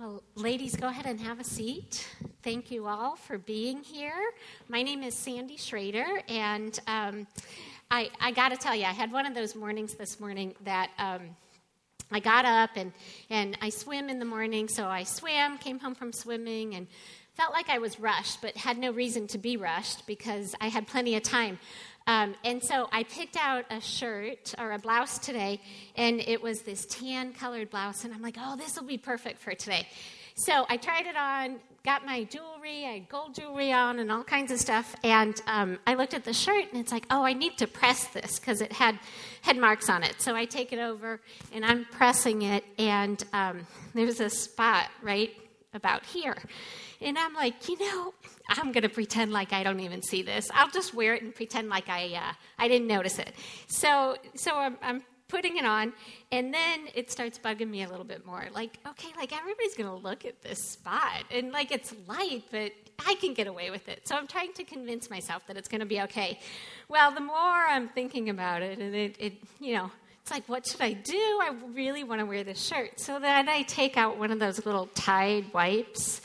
Well, 0.00 0.22
ladies, 0.36 0.76
go 0.76 0.86
ahead 0.86 1.06
and 1.06 1.20
have 1.22 1.40
a 1.40 1.44
seat. 1.44 2.06
Thank 2.44 2.70
you 2.70 2.86
all 2.86 3.16
for 3.16 3.36
being 3.36 3.82
here. 3.82 4.14
My 4.68 4.80
name 4.80 5.02
is 5.02 5.12
Sandy 5.12 5.56
Shrader, 5.56 6.22
and 6.28 6.78
um, 6.86 7.26
I, 7.90 8.08
I 8.20 8.30
got 8.30 8.50
to 8.50 8.56
tell 8.56 8.76
you, 8.76 8.84
I 8.84 8.92
had 8.92 9.10
one 9.10 9.26
of 9.26 9.34
those 9.34 9.56
mornings 9.56 9.94
this 9.94 10.20
morning 10.20 10.54
that 10.62 10.90
um, 10.98 11.22
I 12.12 12.20
got 12.20 12.44
up 12.44 12.70
and, 12.76 12.92
and 13.28 13.58
I 13.60 13.70
swim 13.70 14.08
in 14.08 14.20
the 14.20 14.24
morning, 14.24 14.68
so 14.68 14.86
I 14.86 15.02
swam, 15.02 15.58
came 15.58 15.80
home 15.80 15.96
from 15.96 16.12
swimming, 16.12 16.76
and 16.76 16.86
felt 17.34 17.52
like 17.52 17.68
I 17.68 17.78
was 17.78 17.98
rushed, 17.98 18.40
but 18.40 18.56
had 18.56 18.78
no 18.78 18.92
reason 18.92 19.26
to 19.28 19.38
be 19.38 19.56
rushed 19.56 20.06
because 20.06 20.54
I 20.60 20.68
had 20.68 20.86
plenty 20.86 21.16
of 21.16 21.24
time. 21.24 21.58
Um, 22.08 22.34
and 22.42 22.64
so 22.64 22.88
I 22.90 23.02
picked 23.02 23.36
out 23.36 23.66
a 23.70 23.82
shirt 23.82 24.54
or 24.58 24.72
a 24.72 24.78
blouse 24.78 25.18
today, 25.18 25.60
and 25.94 26.20
it 26.20 26.42
was 26.42 26.62
this 26.62 26.86
tan 26.86 27.34
colored 27.34 27.68
blouse. 27.68 28.04
And 28.04 28.14
I'm 28.14 28.22
like, 28.22 28.36
oh, 28.40 28.56
this 28.56 28.76
will 28.76 28.86
be 28.86 28.96
perfect 28.96 29.40
for 29.40 29.52
today. 29.54 29.86
So 30.34 30.64
I 30.70 30.78
tried 30.78 31.06
it 31.06 31.16
on, 31.16 31.56
got 31.84 32.06
my 32.06 32.24
jewelry, 32.24 32.86
I 32.86 32.92
had 32.92 33.10
gold 33.10 33.34
jewelry 33.34 33.72
on, 33.72 33.98
and 33.98 34.10
all 34.10 34.24
kinds 34.24 34.50
of 34.50 34.58
stuff. 34.58 34.96
And 35.04 35.38
um, 35.46 35.78
I 35.86 35.94
looked 35.94 36.14
at 36.14 36.24
the 36.24 36.32
shirt, 36.32 36.64
and 36.72 36.80
it's 36.80 36.92
like, 36.92 37.04
oh, 37.10 37.24
I 37.24 37.34
need 37.34 37.58
to 37.58 37.66
press 37.66 38.06
this 38.06 38.38
because 38.38 38.62
it 38.62 38.72
had 38.72 38.98
had 39.42 39.58
marks 39.58 39.90
on 39.90 40.02
it. 40.02 40.14
So 40.22 40.34
I 40.34 40.46
take 40.46 40.72
it 40.72 40.78
over, 40.78 41.20
and 41.52 41.62
I'm 41.62 41.84
pressing 41.84 42.40
it, 42.40 42.64
and 42.78 43.22
um, 43.34 43.66
there's 43.94 44.20
a 44.20 44.30
spot 44.30 44.86
right 45.02 45.36
about 45.74 46.06
here. 46.06 46.38
And 47.00 47.16
I'm 47.18 47.34
like, 47.34 47.68
you 47.68 47.78
know, 47.78 48.14
I'm 48.48 48.72
going 48.72 48.82
to 48.82 48.88
pretend 48.88 49.32
like 49.32 49.52
I 49.52 49.62
don't 49.62 49.80
even 49.80 50.02
see 50.02 50.22
this. 50.22 50.50
I'll 50.52 50.70
just 50.70 50.94
wear 50.94 51.14
it 51.14 51.22
and 51.22 51.34
pretend 51.34 51.68
like 51.68 51.88
I, 51.88 52.14
uh, 52.14 52.32
I 52.58 52.68
didn't 52.68 52.88
notice 52.88 53.18
it. 53.18 53.34
So, 53.68 54.16
so 54.34 54.56
I'm, 54.56 54.76
I'm 54.82 55.02
putting 55.28 55.58
it 55.58 55.64
on, 55.64 55.92
and 56.32 56.52
then 56.52 56.88
it 56.94 57.10
starts 57.10 57.38
bugging 57.38 57.68
me 57.68 57.82
a 57.82 57.88
little 57.88 58.04
bit 58.04 58.26
more. 58.26 58.46
Like, 58.52 58.78
okay, 58.88 59.08
like 59.16 59.36
everybody's 59.36 59.74
going 59.74 59.88
to 59.88 60.02
look 60.02 60.24
at 60.24 60.42
this 60.42 60.58
spot, 60.72 61.24
and 61.30 61.52
like 61.52 61.70
it's 61.70 61.94
light, 62.06 62.44
but 62.50 62.72
I 63.06 63.14
can 63.16 63.34
get 63.34 63.46
away 63.46 63.70
with 63.70 63.88
it. 63.88 64.08
So 64.08 64.16
I'm 64.16 64.26
trying 64.26 64.54
to 64.54 64.64
convince 64.64 65.10
myself 65.10 65.46
that 65.46 65.56
it's 65.56 65.68
going 65.68 65.80
to 65.80 65.86
be 65.86 66.00
okay. 66.02 66.40
Well, 66.88 67.12
the 67.12 67.20
more 67.20 67.36
I'm 67.36 67.88
thinking 67.88 68.30
about 68.30 68.62
it, 68.62 68.78
and 68.78 68.94
it, 68.94 69.16
it 69.18 69.34
you 69.60 69.74
know, 69.74 69.90
it's 70.22 70.30
like, 70.30 70.48
what 70.48 70.66
should 70.66 70.80
I 70.80 70.94
do? 70.94 71.16
I 71.16 71.54
really 71.74 72.04
want 72.04 72.20
to 72.20 72.26
wear 72.26 72.42
this 72.42 72.62
shirt. 72.62 72.98
So 72.98 73.18
then 73.18 73.48
I 73.48 73.62
take 73.62 73.96
out 73.96 74.18
one 74.18 74.30
of 74.30 74.38
those 74.38 74.64
little 74.66 74.86
Tide 74.94 75.52
wipes 75.52 76.20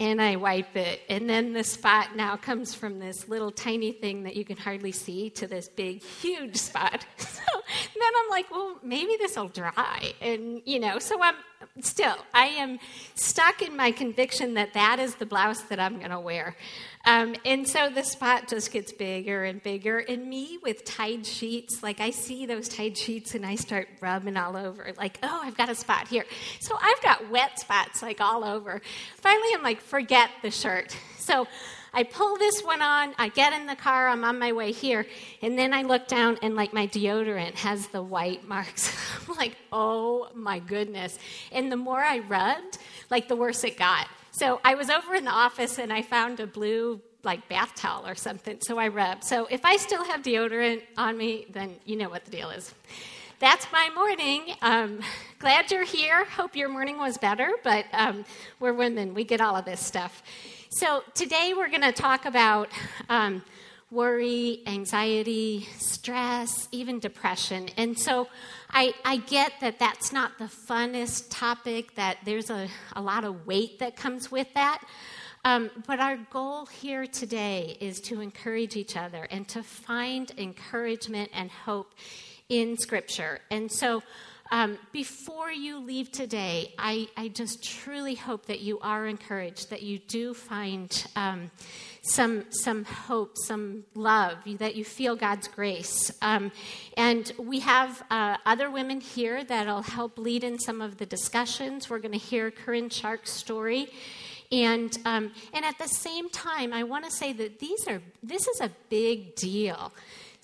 and 0.00 0.20
I 0.20 0.36
wipe 0.36 0.76
it. 0.76 1.00
And 1.08 1.28
then 1.28 1.52
the 1.52 1.64
spot 1.64 2.16
now 2.16 2.36
comes 2.36 2.74
from 2.74 2.98
this 2.98 3.28
little 3.28 3.50
tiny 3.50 3.92
thing 3.92 4.24
that 4.24 4.36
you 4.36 4.44
can 4.44 4.56
hardly 4.56 4.92
see 4.92 5.30
to 5.30 5.46
this 5.46 5.68
big, 5.68 6.02
huge 6.02 6.56
spot. 6.56 7.04
So 7.44 8.00
then 8.00 8.12
I'm 8.16 8.30
like, 8.30 8.50
well, 8.50 8.78
maybe 8.82 9.16
this 9.18 9.36
will 9.36 9.48
dry. 9.48 10.12
And, 10.20 10.60
you 10.64 10.78
know, 10.78 10.98
so 10.98 11.20
I'm 11.22 11.34
still, 11.80 12.16
I 12.32 12.46
am 12.46 12.78
stuck 13.14 13.62
in 13.62 13.76
my 13.76 13.90
conviction 13.90 14.54
that 14.54 14.74
that 14.74 14.98
is 14.98 15.14
the 15.16 15.26
blouse 15.26 15.62
that 15.62 15.80
I'm 15.80 15.98
going 15.98 16.10
to 16.10 16.20
wear. 16.20 16.56
Um, 17.06 17.36
and 17.44 17.68
so 17.68 17.90
the 17.90 18.02
spot 18.02 18.48
just 18.48 18.72
gets 18.72 18.92
bigger 18.92 19.44
and 19.44 19.62
bigger. 19.62 19.98
And 19.98 20.28
me 20.28 20.58
with 20.62 20.84
Tide 20.84 21.26
sheets, 21.26 21.82
like 21.82 22.00
I 22.00 22.10
see 22.10 22.46
those 22.46 22.68
Tide 22.68 22.96
sheets 22.96 23.34
and 23.34 23.44
I 23.44 23.56
start 23.56 23.88
rubbing 24.00 24.36
all 24.36 24.56
over, 24.56 24.90
like, 24.96 25.18
oh, 25.22 25.40
I've 25.42 25.56
got 25.56 25.68
a 25.68 25.74
spot 25.74 26.08
here. 26.08 26.24
So 26.60 26.76
I've 26.80 27.02
got 27.02 27.30
wet 27.30 27.58
spots 27.58 28.02
like 28.02 28.20
all 28.20 28.42
over. 28.42 28.80
Finally, 29.16 29.48
I'm 29.54 29.62
like, 29.62 29.80
forget 29.80 30.30
the 30.42 30.50
shirt. 30.50 30.96
So 31.18 31.46
I 31.92 32.02
pull 32.02 32.36
this 32.38 32.62
one 32.62 32.82
on, 32.82 33.14
I 33.18 33.28
get 33.28 33.52
in 33.52 33.66
the 33.66 33.76
car, 33.76 34.08
I'm 34.08 34.24
on 34.24 34.38
my 34.38 34.52
way 34.52 34.72
here, 34.72 35.06
and 35.42 35.56
then 35.56 35.72
I 35.72 35.82
look 35.82 36.08
down 36.08 36.38
and 36.42 36.56
like 36.56 36.72
my 36.72 36.88
deodorant 36.88 37.54
has 37.54 37.86
the 37.88 38.02
white 38.02 38.48
marks. 38.48 38.96
I'm 39.28 39.36
like, 39.36 39.56
oh 39.72 40.28
my 40.34 40.58
goodness. 40.58 41.18
And 41.52 41.70
the 41.70 41.76
more 41.76 42.00
I 42.00 42.18
rubbed, 42.18 42.78
like 43.10 43.28
the 43.28 43.36
worse 43.36 43.62
it 43.62 43.76
got. 43.76 44.08
So 44.38 44.60
I 44.64 44.74
was 44.74 44.90
over 44.90 45.14
in 45.14 45.24
the 45.24 45.30
office 45.30 45.78
and 45.78 45.92
I 45.92 46.02
found 46.02 46.40
a 46.40 46.46
blue 46.46 47.00
like 47.22 47.48
bath 47.48 47.76
towel 47.76 48.04
or 48.04 48.16
something, 48.16 48.58
so 48.60 48.78
I 48.78 48.88
rubbed. 48.88 49.22
So 49.22 49.46
if 49.46 49.64
I 49.64 49.76
still 49.76 50.02
have 50.04 50.22
deodorant 50.22 50.82
on 50.98 51.16
me, 51.16 51.46
then 51.50 51.76
you 51.84 51.94
know 51.96 52.08
what 52.08 52.24
the 52.24 52.32
deal 52.32 52.50
is. 52.50 52.74
That's 53.38 53.66
my 53.72 53.90
morning. 53.94 54.56
Um, 54.60 54.98
glad 55.38 55.70
you're 55.70 55.84
here. 55.84 56.24
Hope 56.24 56.56
your 56.56 56.68
morning 56.68 56.98
was 56.98 57.16
better, 57.16 57.52
but 57.62 57.86
um, 57.92 58.24
we're 58.58 58.72
women. 58.72 59.14
We 59.14 59.22
get 59.22 59.40
all 59.40 59.54
of 59.54 59.64
this 59.64 59.80
stuff. 59.80 60.22
So 60.70 61.04
today 61.14 61.54
we're 61.56 61.68
going 61.68 61.82
to 61.82 61.92
talk 61.92 62.26
about 62.26 62.68
um, 63.08 63.40
worry, 63.90 64.62
anxiety, 64.66 65.68
stress, 65.78 66.68
even 66.72 66.98
depression. 66.98 67.68
And 67.76 67.98
so 67.98 68.28
I, 68.70 68.92
I 69.04 69.18
get 69.18 69.52
that 69.60 69.78
that's 69.78 70.12
not 70.12 70.38
the 70.38 70.50
funnest 70.68 71.26
topic, 71.30 71.94
that 71.94 72.18
there's 72.24 72.50
a, 72.50 72.68
a 72.94 73.02
lot 73.02 73.24
of 73.24 73.46
weight 73.46 73.78
that 73.78 73.96
comes 73.96 74.30
with 74.30 74.52
that. 74.54 74.82
Um, 75.44 75.70
but 75.86 76.00
our 76.00 76.16
goal 76.30 76.66
here 76.66 77.06
today 77.06 77.76
is 77.78 78.00
to 78.02 78.20
encourage 78.20 78.76
each 78.76 78.96
other 78.96 79.28
and 79.30 79.46
to 79.48 79.62
find 79.62 80.32
encouragement 80.38 81.30
and 81.34 81.50
hope 81.50 81.92
in 82.48 82.78
Scripture. 82.78 83.40
And 83.50 83.70
so 83.70 84.02
um, 84.54 84.78
before 84.92 85.50
you 85.50 85.80
leave 85.80 86.12
today, 86.12 86.72
I, 86.78 87.08
I, 87.16 87.26
just 87.26 87.64
truly 87.64 88.14
hope 88.14 88.46
that 88.46 88.60
you 88.60 88.78
are 88.78 89.04
encouraged, 89.08 89.70
that 89.70 89.82
you 89.82 89.98
do 89.98 90.32
find 90.32 91.06
um, 91.16 91.50
some, 92.02 92.44
some 92.50 92.84
hope, 92.84 93.36
some 93.36 93.82
love, 93.96 94.38
that 94.58 94.76
you 94.76 94.84
feel 94.84 95.16
God's 95.16 95.48
grace. 95.48 96.12
Um, 96.22 96.52
and 96.96 97.32
we 97.36 97.58
have 97.60 98.04
uh, 98.12 98.36
other 98.46 98.70
women 98.70 99.00
here 99.00 99.42
that'll 99.42 99.82
help 99.82 100.18
lead 100.18 100.44
in 100.44 100.60
some 100.60 100.80
of 100.80 100.98
the 100.98 101.06
discussions. 101.06 101.90
We're 101.90 101.98
going 101.98 102.12
to 102.12 102.18
hear 102.18 102.52
Corinne 102.52 102.90
Shark's 102.90 103.32
story. 103.32 103.88
And, 104.52 104.96
um, 105.04 105.32
and 105.52 105.64
at 105.64 105.78
the 105.78 105.88
same 105.88 106.30
time, 106.30 106.72
I 106.72 106.84
want 106.84 107.04
to 107.06 107.10
say 107.10 107.32
that 107.32 107.58
these 107.58 107.88
are, 107.88 108.00
this 108.22 108.46
is 108.46 108.60
a 108.60 108.70
big 108.88 109.34
deal 109.34 109.92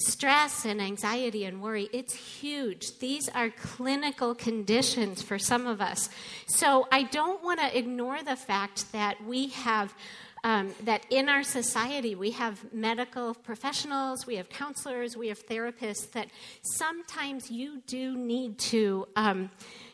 stress 0.00 0.64
and 0.64 0.80
anxiety 0.80 1.44
and 1.44 1.62
worry, 1.62 1.88
it's 1.92 2.14
huge. 2.14 2.98
These 2.98 3.28
are 3.28 3.50
clinical 3.50 4.34
conditions 4.34 5.22
for 5.22 5.38
some 5.38 5.66
of 5.66 5.80
us. 5.80 6.08
So 6.46 6.88
I 6.90 7.04
don't 7.04 7.42
want 7.44 7.60
to 7.60 7.76
ignore 7.76 8.22
the 8.22 8.36
fact 8.36 8.92
that 8.92 9.24
we 9.24 9.48
have. 9.48 9.94
Um, 10.42 10.70
that 10.84 11.04
in 11.10 11.28
our 11.28 11.42
society 11.42 12.14
we 12.14 12.30
have 12.30 12.72
medical 12.72 13.34
professionals, 13.34 14.26
we 14.26 14.36
have 14.36 14.48
counselors, 14.48 15.14
we 15.14 15.28
have 15.28 15.46
therapists. 15.46 16.12
That 16.12 16.28
sometimes 16.62 17.50
you 17.50 17.82
do 17.86 18.16
need 18.16 18.58
to 18.70 19.06
um, 19.16 19.50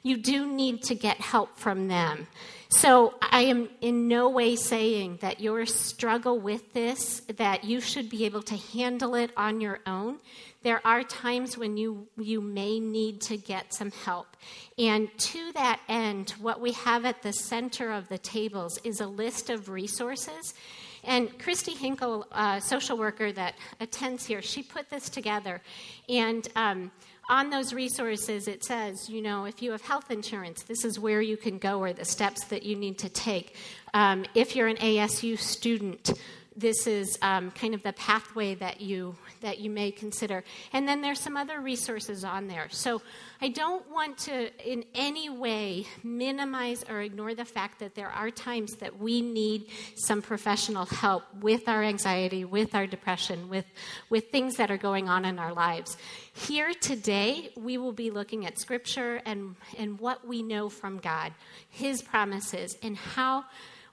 you 0.07 0.17
do 0.17 0.47
need 0.47 0.85
to 0.85 0.95
get 0.95 1.21
help 1.21 1.59
from 1.59 1.89
them. 1.89 2.29
So 2.69 3.15
I 3.21 3.43
am 3.43 3.69
in 3.81 4.07
no 4.07 4.29
way 4.29 4.55
saying 4.55 5.19
that 5.21 5.41
your 5.41 5.67
struggle 5.67 6.39
with 6.39 6.73
this, 6.73 7.23
that 7.37 7.65
you 7.65 7.81
should 7.81 8.09
be 8.09 8.25
able 8.25 8.43
to 8.43 8.57
handle 8.57 9.17
it 9.17 9.33
on 9.37 9.61
your 9.61 9.81
own. 9.85 10.19
There 10.63 10.81
are 10.87 11.03
times 11.03 11.59
when 11.59 11.77
you, 11.77 12.07
you 12.17 12.41
may 12.41 12.79
need 12.79 13.21
to 13.23 13.37
get 13.37 13.75
some 13.75 13.91
help. 13.91 14.37
And 14.79 15.09
to 15.19 15.53
that 15.55 15.81
end, 15.89 16.31
what 16.41 16.61
we 16.61 16.71
have 16.73 17.05
at 17.05 17.23
the 17.23 17.33
center 17.33 17.91
of 17.91 18.09
the 18.09 18.19
tables 18.19 18.79
is 18.85 19.01
a 19.01 19.07
list 19.09 19.51
of 19.51 19.69
resources. 19.69 20.55
And 21.03 21.37
Christy 21.39 21.73
Hinkle, 21.73 22.27
a 22.33 22.61
social 22.61 22.97
worker 22.97 23.33
that 23.33 23.55
attends 23.81 24.25
here, 24.27 24.43
she 24.43 24.63
put 24.63 24.89
this 24.89 25.09
together. 25.09 25.63
And 26.09 26.49
um, 26.55 26.91
on 27.29 27.51
those 27.51 27.73
resources, 27.73 28.47
it 28.47 28.65
says, 28.65 29.09
you 29.09 29.21
know, 29.21 29.45
if 29.45 29.61
you 29.61 29.73
have 29.73 29.83
health 29.83 30.11
insurance, 30.11 30.63
this 30.63 30.85
is 30.85 30.99
where 30.99 31.21
you 31.21 31.37
can 31.37 31.59
go 31.59 31.81
or 31.81 31.93
the 31.93 32.05
steps 32.05 32.45
that 32.47 32.63
you 32.63 32.77
need 32.77 32.99
to 32.99 33.09
take. 33.09 33.57
Um, 33.95 34.25
if 34.35 34.55
you're 34.55 34.69
an 34.69 34.77
ASU 34.77 35.39
student, 35.39 36.13
this 36.57 36.87
is 36.87 37.19
um, 37.23 37.51
kind 37.51 37.75
of 37.75 37.83
the 37.83 37.93
pathway 37.93 38.55
that 38.55 38.81
you 38.81 39.15
that 39.43 39.59
you 39.59 39.71
may 39.71 39.91
consider. 39.91 40.43
And 40.73 40.89
then 40.89 41.03
there's 41.03 41.21
some 41.21 41.37
other 41.37 41.61
resources 41.61 42.25
on 42.25 42.49
there. 42.49 42.69
So 42.71 43.03
I 43.41 43.49
don't 43.49 43.89
want 43.91 44.19
to 44.19 44.51
in 44.67 44.85
any 44.95 45.29
way 45.29 45.87
minimize 46.03 46.85
or 46.89 47.03
ignore 47.03 47.35
the 47.35 47.45
fact 47.45 47.81
that 47.81 47.95
there 47.95 48.09
are 48.09 48.31
times 48.31 48.77
that 48.77 48.99
we 48.99 49.21
need 49.21 49.67
some 49.95 50.23
professional 50.23 50.87
help 50.87 51.25
with 51.41 51.69
our 51.69 51.83
anxiety, 51.83 52.45
with 52.45 52.75
our 52.75 52.87
depression, 52.87 53.49
with, 53.49 53.67
with 54.09 54.31
things 54.31 54.57
that 54.57 54.71
are 54.71 54.79
going 54.79 55.09
on 55.09 55.25
in 55.25 55.39
our 55.39 55.53
lives. 55.53 55.99
Here 56.33 56.73
today, 56.81 57.51
we 57.57 57.77
will 57.77 57.93
be 57.93 58.11
looking 58.11 58.47
at 58.47 58.59
scripture 58.59 59.21
and, 59.27 59.57
and 59.77 60.01
what 60.01 60.27
we 60.27 60.43
know 60.43 60.69
from 60.71 60.99
God, 60.99 61.33
His 61.69 62.03
promises, 62.03 62.77
and 62.83 62.97
how 62.97 63.45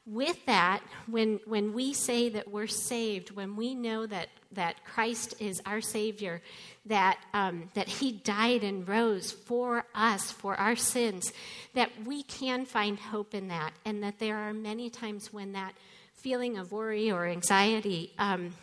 with 0.06 0.46
that, 0.46 0.82
when, 1.08 1.40
when 1.46 1.74
we 1.74 1.94
say 1.94 2.30
that 2.30 2.50
we're 2.50 2.68
saved, 2.68 3.32
when 3.32 3.56
we 3.56 3.74
know 3.74 4.06
that, 4.06 4.28
that 4.52 4.84
Christ 4.84 5.36
is 5.40 5.62
our 5.66 5.80
Savior, 5.80 6.42
that, 6.86 7.20
um, 7.34 7.70
that 7.74 7.88
He 7.88 8.12
died 8.12 8.64
and 8.64 8.88
rose 8.88 9.32
for 9.32 9.86
us, 9.96 10.30
for 10.30 10.56
our 10.56 10.76
sins, 10.76 11.32
that 11.74 11.90
we 12.06 12.24
can 12.24 12.66
find 12.66 13.00
hope 13.00 13.34
in 13.34 13.48
that, 13.48 13.72
and 13.86 14.04
that 14.04 14.20
there 14.20 14.38
are 14.38 14.54
many 14.54 14.90
times 14.90 15.32
when 15.32 15.54
that 15.54 15.74
feeling 16.16 16.58
of 16.58 16.72
worry 16.72 17.10
or 17.10 17.26
anxiety, 17.26 18.12
um, 18.18 18.54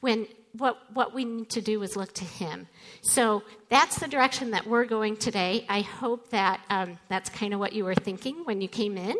when 0.00 0.26
what, 0.52 0.78
what 0.92 1.14
we 1.14 1.24
need 1.24 1.50
to 1.50 1.60
do 1.60 1.82
is 1.82 1.96
look 1.96 2.12
to 2.14 2.24
Him. 2.24 2.68
So 3.00 3.42
that's 3.70 3.98
the 3.98 4.06
direction 4.06 4.50
that 4.50 4.66
we're 4.66 4.84
going 4.84 5.16
today. 5.16 5.64
I 5.68 5.80
hope 5.80 6.30
that 6.30 6.60
um, 6.68 6.98
that's 7.08 7.30
kind 7.30 7.54
of 7.54 7.60
what 7.60 7.72
you 7.72 7.84
were 7.84 7.94
thinking 7.94 8.44
when 8.44 8.60
you 8.60 8.68
came 8.68 8.98
in. 8.98 9.16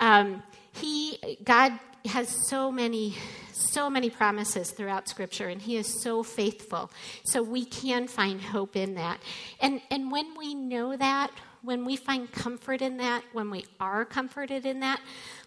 Um, 0.00 0.42
he, 0.78 1.38
God 1.44 1.78
has 2.06 2.28
so 2.48 2.70
many, 2.70 3.14
so 3.52 3.90
many 3.90 4.10
promises 4.10 4.70
throughout 4.70 5.08
Scripture, 5.08 5.48
and 5.48 5.60
He 5.60 5.76
is 5.76 6.02
so 6.02 6.22
faithful. 6.22 6.90
So 7.24 7.42
we 7.42 7.64
can 7.64 8.08
find 8.08 8.40
hope 8.40 8.76
in 8.76 8.94
that. 8.94 9.20
And, 9.60 9.80
and 9.90 10.10
when 10.10 10.36
we 10.36 10.54
know 10.54 10.96
that, 10.96 11.30
when 11.62 11.84
we 11.84 11.96
find 11.96 12.30
comfort 12.30 12.82
in 12.82 12.98
that, 12.98 13.24
when 13.32 13.50
we 13.50 13.66
are 13.80 14.04
comforted 14.04 14.64
in 14.64 14.80
that, 14.80 15.00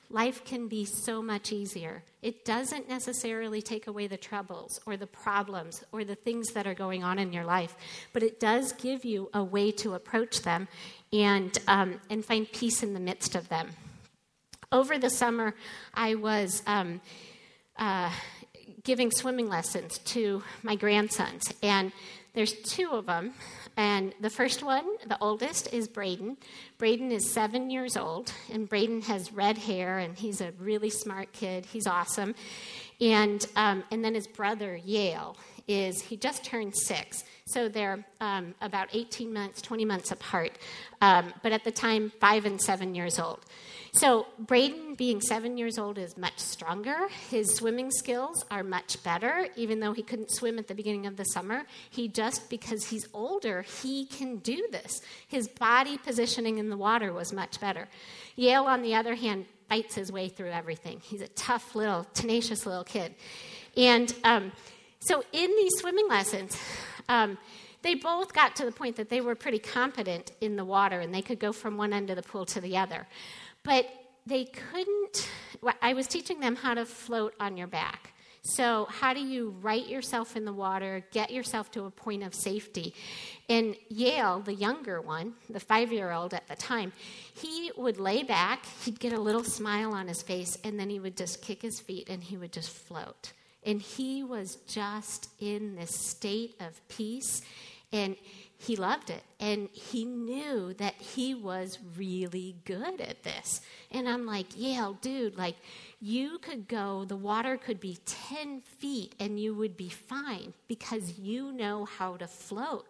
life 0.10 0.44
can 0.44 0.68
be 0.68 0.83
so 0.83 1.22
much 1.22 1.54
easier. 1.54 2.04
It 2.22 2.44
doesn't 2.44 2.89
necessarily 2.89 3.62
take 3.62 3.88
away 3.88 4.07
the 4.07 4.18
troubles 4.18 4.81
or 4.86 4.98
the 4.98 5.07
problems 5.07 5.84
or 5.92 6.04
the 6.04 6.16
things 6.16 6.50
that 6.50 6.68
are 6.68 6.74
going 6.74 7.04
on 7.04 7.18
in 7.18 7.31
your 7.31 7.45
life, 7.45 7.75
but 8.12 8.24
it 8.24 8.39
does 8.39 8.74
give 8.74 9.06
you 9.06 9.30
a 9.34 9.44
way 9.44 9.72
to 9.74 9.94
approach 9.94 10.42
them 10.42 10.68
and, 11.13 11.57
um, 11.68 12.01
and 12.10 12.25
find 12.25 12.51
peace 12.51 12.84
in 12.84 12.94
the 12.94 13.00
midst 13.00 13.36
of 13.36 13.48
them. 13.48 13.69
Over 14.72 14.98
the 14.98 15.10
summer, 15.10 15.54
I 15.94 16.16
was 16.16 16.64
um, 16.66 17.02
uh, 17.78 18.12
giving 18.84 19.12
swimming 19.12 19.50
lessons 19.50 19.98
to 20.00 20.44
my 20.64 20.76
grandsons, 20.76 21.54
and 21.62 21.92
there's 22.34 22.54
two 22.54 22.90
of 22.92 23.06
them 23.06 23.34
and 23.78 24.14
the 24.20 24.30
first 24.30 24.64
one, 24.64 24.86
the 25.08 25.18
oldest, 25.22 25.74
is 25.74 25.88
Braden. 25.88 26.38
Braden 26.78 27.12
is 27.12 27.30
seven 27.30 27.70
years 27.70 27.96
old, 27.96 28.34
and 28.52 28.68
Braden 28.68 29.02
has 29.04 29.32
red 29.32 29.58
hair, 29.58 30.00
and 30.00 30.18
he's 30.18 30.42
a 30.42 30.52
really 30.60 30.90
smart 30.90 31.32
kid. 31.32 31.66
He's 31.66 31.88
awesome. 31.88 32.36
And, 33.00 33.46
um, 33.56 33.84
and 33.92 34.04
then 34.04 34.14
his 34.14 34.28
brother, 34.28 34.76
Yale, 34.76 35.38
is 35.68 36.02
he 36.02 36.18
just 36.18 36.44
turned 36.44 36.76
six. 36.76 37.24
So 37.46 37.70
they're 37.70 38.06
um, 38.20 38.54
about 38.62 38.90
18 38.94 39.34
months, 39.34 39.62
20 39.62 39.86
months 39.86 40.12
apart, 40.12 40.58
um, 41.02 41.34
but 41.44 41.52
at 41.52 41.64
the 41.64 41.72
time, 41.72 42.12
five 42.20 42.46
and 42.46 42.62
seven 42.62 42.94
years 42.94 43.20
old. 43.20 43.40
So, 43.94 44.28
Braden, 44.40 44.96
being 44.96 45.20
seven 45.20 45.58
years 45.58 45.78
old, 45.78 45.98
is 45.98 46.16
much 46.16 46.40
stronger. 46.40 47.10
His 47.30 47.54
swimming 47.54 47.92
skills 47.92 48.46
are 48.50 48.64
much 48.64 49.04
better, 49.04 49.50
even 49.58 49.82
though 49.82 49.92
he 49.92 50.02
couldn't 50.02 50.32
swim 50.32 50.58
at 50.58 50.70
the 50.70 50.76
beginning 50.76 51.08
of 51.08 51.18
the 51.18 51.26
summer. 51.26 51.64
He 51.90 52.08
just, 52.08 52.50
because 52.50 52.86
he's 52.86 53.10
older, 53.14 53.64
he 53.64 54.06
can 54.06 54.38
do 54.38 54.66
this. 54.72 55.02
His 55.28 55.50
body 55.50 55.98
positioning 55.98 56.58
in 56.58 56.70
the 56.70 56.78
water 56.78 57.12
was 57.12 57.34
much 57.34 57.60
better. 57.60 57.90
Yale, 58.38 58.64
on 58.64 58.82
the 58.82 58.96
other 58.96 59.16
hand, 59.16 59.46
fights 59.68 59.96
his 59.96 60.10
way 60.10 60.30
through 60.30 60.52
everything. 60.52 61.02
He's 61.04 61.22
a 61.22 61.28
tough 61.30 61.76
little, 61.76 62.06
tenacious 62.14 62.66
little 62.66 62.86
kid. 62.86 63.14
And 63.76 64.14
um, 64.24 64.54
so, 65.02 65.22
in 65.34 65.50
these 65.50 65.72
swimming 65.80 66.08
lessons, 66.08 66.58
um, 67.10 67.38
they 67.82 67.96
both 67.96 68.34
got 68.34 68.56
to 68.58 68.66
the 68.66 68.72
point 68.72 68.96
that 68.98 69.10
they 69.10 69.20
were 69.20 69.36
pretty 69.36 69.60
competent 69.60 70.32
in 70.40 70.56
the 70.56 70.64
water 70.64 71.00
and 71.00 71.14
they 71.14 71.22
could 71.22 71.40
go 71.40 71.52
from 71.52 71.76
one 71.76 71.94
end 71.94 72.10
of 72.10 72.16
the 72.16 72.22
pool 72.22 72.46
to 72.46 72.62
the 72.62 72.78
other. 72.78 73.08
But 73.63 73.88
they 74.25 74.46
couldn't, 74.46 75.30
I 75.81 75.94
was 75.94 76.08
teaching 76.08 76.40
them 76.40 76.56
how 76.56 76.74
to 76.74 76.86
float 76.86 77.34
on 77.40 77.58
your 77.58 77.68
back. 77.68 78.13
So, 78.44 78.88
how 78.90 79.13
do 79.13 79.19
you 79.19 79.56
right 79.62 79.88
yourself 79.88 80.36
in 80.36 80.46
the 80.46 80.54
water, 80.54 81.06
get 81.12 81.30
yourself 81.30 81.69
to 81.72 81.86
a 81.86 81.92
point 81.92 82.24
of 82.24 82.34
safety? 82.34 82.96
And 83.48 83.75
Yale, 83.88 84.40
the 84.40 84.56
younger 84.56 85.00
one, 85.00 85.34
the 85.48 85.60
five 85.60 85.94
year 85.94 86.12
old 86.12 86.34
at 86.34 86.48
the 86.48 86.56
time, 86.56 86.92
he 87.36 87.72
would 87.78 88.00
lay 88.00 88.24
back, 88.24 88.66
he'd 88.84 89.00
get 89.00 89.13
a 89.13 89.19
little 89.19 89.44
smile 89.44 89.94
on 89.94 90.08
his 90.08 90.24
face, 90.24 90.58
and 90.63 90.80
then 90.80 90.90
he 90.90 91.00
would 91.00 91.16
just 91.16 91.44
kick 91.44 91.62
his 91.62 91.80
feet 91.80 92.10
and 92.10 92.24
he 92.24 92.36
would 92.36 92.52
just 92.52 92.72
float. 92.72 93.31
And 93.63 93.80
he 93.80 94.24
was 94.24 94.56
just 94.68 95.30
in 95.40 95.75
this 95.75 95.94
state 95.94 96.56
of 96.60 96.81
peace. 96.88 97.44
And 97.94 98.16
he 98.62 98.75
loved 98.75 99.10
it 99.10 99.24
and 99.40 99.69
he 99.72 100.06
knew 100.06 100.72
that 100.75 100.94
he 100.94 101.34
was 101.34 101.80
really 101.98 102.56
good 102.63 103.02
at 103.02 103.24
this. 103.24 103.62
And 103.90 104.08
I'm 104.08 104.28
like, 104.28 104.46
Yale, 104.56 105.00
dude, 105.02 105.36
like 105.36 105.56
you 106.00 106.38
could 106.38 106.68
go, 106.68 107.04
the 107.04 107.16
water 107.16 107.58
could 107.58 107.80
be 107.80 107.98
10 108.06 108.62
feet 108.62 109.16
and 109.19 109.40
you 109.40 109.56
would 109.56 109.75
be 109.75 109.90
fine 109.90 110.54
because 110.68 111.18
you 111.18 111.52
know 111.52 111.86
how 111.86 112.18
to 112.18 112.28
float. 112.28 112.86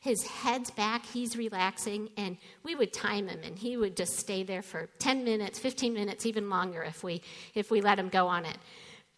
His 0.00 0.26
head's 0.26 0.70
back, 0.70 1.04
he's 1.04 1.36
relaxing, 1.36 2.08
and 2.16 2.38
we 2.64 2.74
would 2.74 2.92
time 2.92 3.28
him, 3.28 3.38
and 3.44 3.56
he 3.56 3.76
would 3.76 3.96
just 3.96 4.16
stay 4.18 4.42
there 4.42 4.62
for 4.62 4.88
10 4.98 5.22
minutes, 5.22 5.60
15 5.60 5.92
minutes, 5.94 6.26
even 6.26 6.50
longer 6.50 6.82
if 6.82 7.04
we, 7.04 7.22
if 7.54 7.70
we 7.70 7.80
let 7.80 8.00
him 8.00 8.08
go 8.08 8.26
on 8.26 8.44
it. 8.44 8.58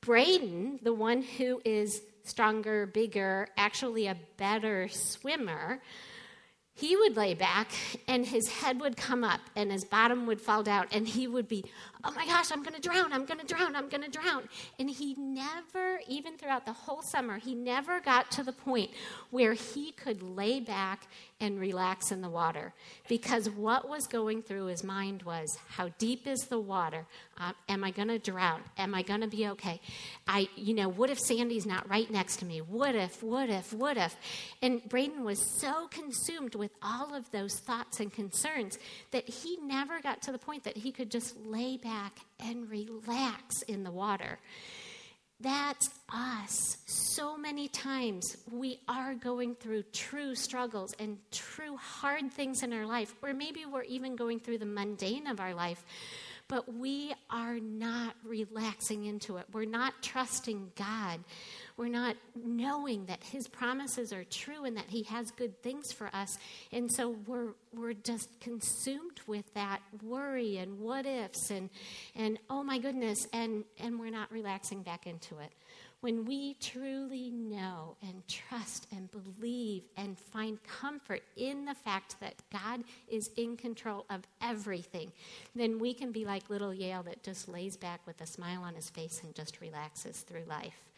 Braden, 0.03 0.81
the 0.83 0.93
one 0.93 1.23
who 1.23 1.63
is 1.65 2.03
stronger, 2.25 2.87
bigger, 2.87 3.49
actually 3.57 4.07
a 4.07 4.17
better 4.37 4.89
swimmer, 4.89 5.81
he 6.75 6.97
would 6.97 7.17
lay 7.17 7.35
back 7.35 7.71
and 8.09 8.27
his 8.27 8.49
head 8.49 8.81
would 8.81 8.97
come 8.97 9.23
up 9.23 9.41
and 9.55 9.71
his 9.71 9.85
bottom 9.85 10.27
would 10.27 10.41
fall 10.41 10.63
down 10.63 10.87
and 10.91 11.07
he 11.07 11.29
would 11.29 11.47
be 11.47 11.65
oh 12.05 12.13
my 12.13 12.27
gosh, 12.27 12.51
I'm 12.53 12.63
going 12.63 12.75
to 12.75 12.81
drown, 12.81 13.13
I'm 13.13 13.25
going 13.25 13.41
to 13.41 13.47
drown, 13.47 13.75
I'm 13.75 13.89
going 13.89 14.03
to 14.03 14.11
drown. 14.11 14.43
And 14.79 14.91
he 14.91 15.15
never, 15.19 16.01
even 16.09 16.37
throughout 16.37 16.67
the 16.67 16.73
whole 16.73 17.03
summer, 17.03 17.39
he 17.39 17.55
never 17.55 18.01
got 18.01 18.31
to 18.33 18.43
the 18.43 18.53
point 18.53 18.91
where 19.31 19.55
he 19.55 19.93
could 19.93 20.23
lay 20.23 20.61
back 20.61 21.07
and 21.41 21.59
relax 21.59 22.11
in 22.13 22.21
the 22.21 22.29
water. 22.29 22.73
Because 23.09 23.51
what 23.51 23.89
was 23.89 24.07
going 24.07 24.43
through 24.43 24.67
his 24.67 24.85
mind 24.85 25.23
was, 25.23 25.59
how 25.69 25.91
deep 25.99 26.27
is 26.27 26.41
the 26.49 26.61
water? 26.61 27.07
Uh, 27.39 27.53
am 27.69 27.83
I 27.83 27.91
going 27.91 28.09
to 28.09 28.19
drown? 28.19 28.61
Am 28.79 28.95
I 28.95 29.03
going 29.03 29.21
to 29.21 29.27
be 29.27 29.49
okay? 29.49 29.81
I, 30.29 30.49
you 30.57 30.75
know, 30.75 30.89
what 30.89 31.11
if 31.11 31.19
Sandy's 31.19 31.67
not 31.67 31.89
right 31.89 32.11
next 32.11 32.37
to 32.37 32.45
me? 32.45 32.61
What 32.61 32.95
if, 32.95 33.23
what 33.23 33.51
if, 33.51 33.73
what 33.73 33.97
if? 33.97 34.17
And 34.63 34.87
Braden 34.89 35.25
was 35.25 35.41
so 35.61 35.89
consumed 35.89 36.55
with 36.55 36.71
all 36.83 37.15
of 37.15 37.31
those 37.31 37.59
thoughts 37.59 37.99
and 37.99 38.13
concerns 38.13 38.79
that 39.11 39.29
he 39.29 39.57
never 39.63 40.01
got 40.01 40.23
to 40.23 40.33
the 40.33 40.39
point 40.39 40.65
that 40.65 40.77
he 40.77 40.93
could 40.93 41.11
just 41.11 41.37
lay 41.45 41.77
back 41.77 41.94
back 41.95 42.19
and 42.41 42.69
relax 42.69 43.63
in 43.63 43.85
the 43.85 43.91
water. 43.91 44.39
That's 45.39 45.89
us. 46.13 46.79
So 46.87 47.37
many 47.37 47.69
times 47.69 48.37
we 48.51 48.81
are 48.89 49.15
going 49.15 49.55
through 49.55 49.85
true 49.93 50.35
struggles 50.35 50.93
and 50.99 51.19
true 51.31 51.77
hard 51.77 52.33
things 52.33 52.65
in 52.65 52.73
our 52.73 52.87
life, 52.87 53.15
or 53.23 53.33
maybe 53.33 53.65
we're 53.65 53.83
even 53.83 54.17
going 54.17 54.41
through 54.41 54.59
the 54.59 54.67
mundane 54.67 55.29
of 55.29 55.39
our 55.39 55.55
life, 55.55 55.85
but 56.49 56.73
we 56.75 57.15
are 57.31 57.61
not 57.61 58.17
relaxing 58.25 59.05
into 59.05 59.37
it. 59.37 59.47
We're 59.53 59.65
not 59.65 59.95
trusting 60.03 60.73
God. 60.77 61.21
We're 61.77 61.89
not 61.89 62.17
knowing 62.37 63.07
that 63.07 63.25
His 63.25 63.49
promises 63.49 64.13
are 64.13 64.25
true 64.25 64.65
and 64.65 64.77
that 64.77 64.89
He 64.89 65.03
has 65.05 65.31
good 65.33 65.61
things 65.63 65.93
for 65.93 66.09
us. 66.13 66.39
And 66.73 66.91
so 66.91 67.17
we're, 67.27 67.55
we're 67.75 67.95
just 67.95 68.41
consumed 68.41 69.21
with 69.27 69.53
that 69.55 69.81
worry 70.03 70.59
and 70.59 70.79
what 70.79 71.05
ifs 71.05 71.51
and, 71.51 71.71
and 72.15 72.39
oh 72.49 72.63
my 72.63 72.79
goodness, 72.79 73.27
and, 73.33 73.65
and 73.79 73.99
we're 73.99 74.11
not 74.11 74.31
relaxing 74.31 74.83
back 74.83 75.07
into 75.07 75.39
it. 75.39 75.51
When 76.05 76.27
we 76.27 76.55
truly 76.61 77.31
know 77.31 77.97
and 78.03 78.29
trust 78.29 78.87
and 78.93 79.09
believe 79.11 79.85
and 79.97 80.19
find 80.19 80.63
comfort 80.65 81.23
in 81.35 81.65
the 81.65 81.75
fact 81.75 82.21
that 82.21 82.35
God 82.53 82.85
is 83.09 83.31
in 83.39 83.57
control 83.57 84.05
of 84.11 84.21
everything, 84.43 85.13
then 85.57 85.79
we 85.79 85.95
can 85.95 86.13
be 86.13 86.27
like 86.27 86.51
little 86.51 86.75
Yale 86.75 87.05
that 87.05 87.23
just 87.23 87.49
lays 87.49 87.79
back 87.79 88.07
with 88.07 88.21
a 88.21 88.27
smile 88.27 88.63
on 88.65 88.75
his 88.75 88.91
face 88.91 89.23
and 89.25 89.35
just 89.35 89.63
relaxes 89.63 90.21
through 90.21 90.45
life. 90.47 90.91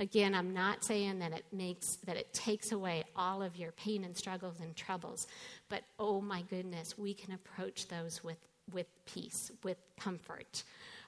Again, 0.00 0.34
I'm 0.34 0.54
not 0.54 0.84
saying 0.84 1.18
that 1.18 1.32
it 1.32 1.44
makes 1.52 1.96
that 2.06 2.16
it 2.16 2.32
takes 2.32 2.70
away 2.70 3.04
all 3.16 3.42
of 3.42 3.56
your 3.56 3.72
pain 3.72 4.04
and 4.04 4.16
struggles 4.16 4.60
and 4.60 4.76
troubles, 4.76 5.26
but 5.68 5.82
oh 5.98 6.20
my 6.20 6.42
goodness, 6.42 6.96
we 6.96 7.14
can 7.14 7.32
approach 7.32 7.88
those 7.88 8.22
with 8.22 8.38
with 8.72 8.86
peace, 9.06 9.50
with 9.64 9.78
comfort. 9.98 10.62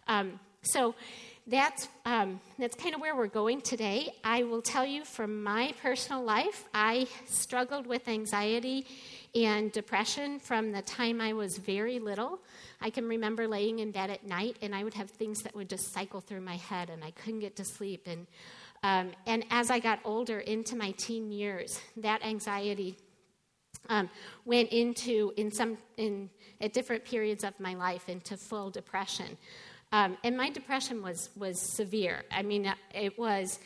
Um, 0.09 0.40
so 0.62 0.94
that's 1.47 1.88
um, 2.04 2.40
that's 2.59 2.75
kind 2.75 2.94
of 2.94 3.00
where 3.00 3.16
we're 3.16 3.28
going 3.28 3.61
today. 3.61 4.12
I 4.25 4.42
will 4.42 4.62
tell 4.62 4.85
you 4.85 5.04
from 5.04 5.42
my 5.42 5.73
personal 5.82 6.23
life, 6.23 6.64
I 6.75 7.06
struggled 7.26 7.87
with 7.87 8.09
anxiety 8.09 8.87
and 9.35 9.70
depression 9.73 10.40
from 10.40 10.73
the 10.73 10.82
time 10.82 11.20
I 11.20 11.32
was 11.32 11.56
very 11.59 11.99
little. 11.99 12.40
I 12.80 12.90
can 12.90 13.06
remember 13.06 13.47
laying 13.47 13.78
in 13.78 13.90
bed 13.90 14.11
at 14.11 14.26
night 14.26 14.56
and 14.61 14.75
I 14.75 14.85
would 14.85 14.94
have 14.94 15.11
things 15.11 15.42
that 15.42 15.54
would 15.54 15.68
just 15.68 15.92
cycle 15.92 16.20
through 16.20 16.40
my 16.40 16.56
head 16.56 16.90
and 16.90 17.04
I 17.04 17.12
couldn't 17.12 17.40
get 17.40 17.56
to 17.56 17.64
sleep 17.64 18.06
and 18.06 18.26
um, 18.82 19.12
and 19.26 19.44
as 19.50 19.70
I 19.70 19.78
got 19.78 20.00
older 20.04 20.40
into 20.40 20.76
my 20.76 20.92
teen 20.92 21.30
years, 21.30 21.80
that 21.99 22.25
anxiety 22.25 22.96
um, 23.88 24.08
went 24.44 24.70
into, 24.70 25.32
in 25.37 25.50
some, 25.50 25.76
in, 25.96 26.30
at 26.60 26.72
different 26.72 27.04
periods 27.04 27.44
of 27.44 27.58
my 27.60 27.75
life, 27.75 28.08
into 28.08 28.37
full 28.37 28.70
depression. 28.70 29.37
Um, 29.92 30.16
and 30.25 30.37
my 30.37 30.50
depression 30.50 31.02
was, 31.02 31.30
was 31.37 31.60
severe. 31.60 32.22
I 32.30 32.42
mean, 32.42 32.66
uh, 32.66 32.75
it 32.94 33.18
was, 33.18 33.58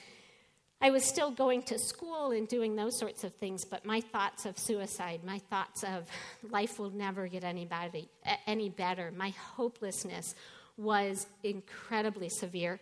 I 0.80 0.90
was 0.90 1.04
still 1.04 1.30
going 1.30 1.62
to 1.64 1.78
school 1.78 2.32
and 2.32 2.48
doing 2.48 2.74
those 2.74 2.98
sorts 2.98 3.22
of 3.22 3.34
things, 3.34 3.64
but 3.64 3.84
my 3.84 4.00
thoughts 4.00 4.46
of 4.46 4.58
suicide, 4.58 5.20
my 5.24 5.38
thoughts 5.38 5.84
of 5.84 6.08
life 6.50 6.78
will 6.78 6.90
never 6.90 7.28
get 7.28 7.44
anybody, 7.44 8.08
any 8.46 8.68
better, 8.68 9.12
my 9.16 9.30
hopelessness 9.30 10.34
was 10.76 11.26
incredibly 11.42 12.28
severe. 12.28 12.80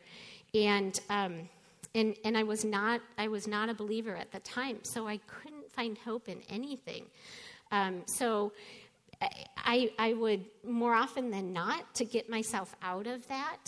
And, 0.54 0.98
um, 1.10 1.48
and, 1.94 2.16
and 2.24 2.36
I, 2.36 2.42
was 2.42 2.64
not, 2.64 3.00
I 3.18 3.28
was 3.28 3.46
not 3.46 3.68
a 3.68 3.74
believer 3.74 4.16
at 4.16 4.32
the 4.32 4.40
time, 4.40 4.78
so 4.82 5.06
I 5.06 5.18
couldn't 5.18 5.70
find 5.72 5.96
hope 5.98 6.28
in 6.28 6.40
anything. 6.48 7.06
Um, 7.70 8.02
so 8.06 8.52
I, 9.56 9.90
I 9.98 10.14
would, 10.14 10.44
more 10.66 10.94
often 10.94 11.30
than 11.30 11.52
not, 11.52 11.94
to 11.96 12.04
get 12.04 12.28
myself 12.28 12.74
out 12.82 13.06
of 13.06 13.26
that, 13.28 13.58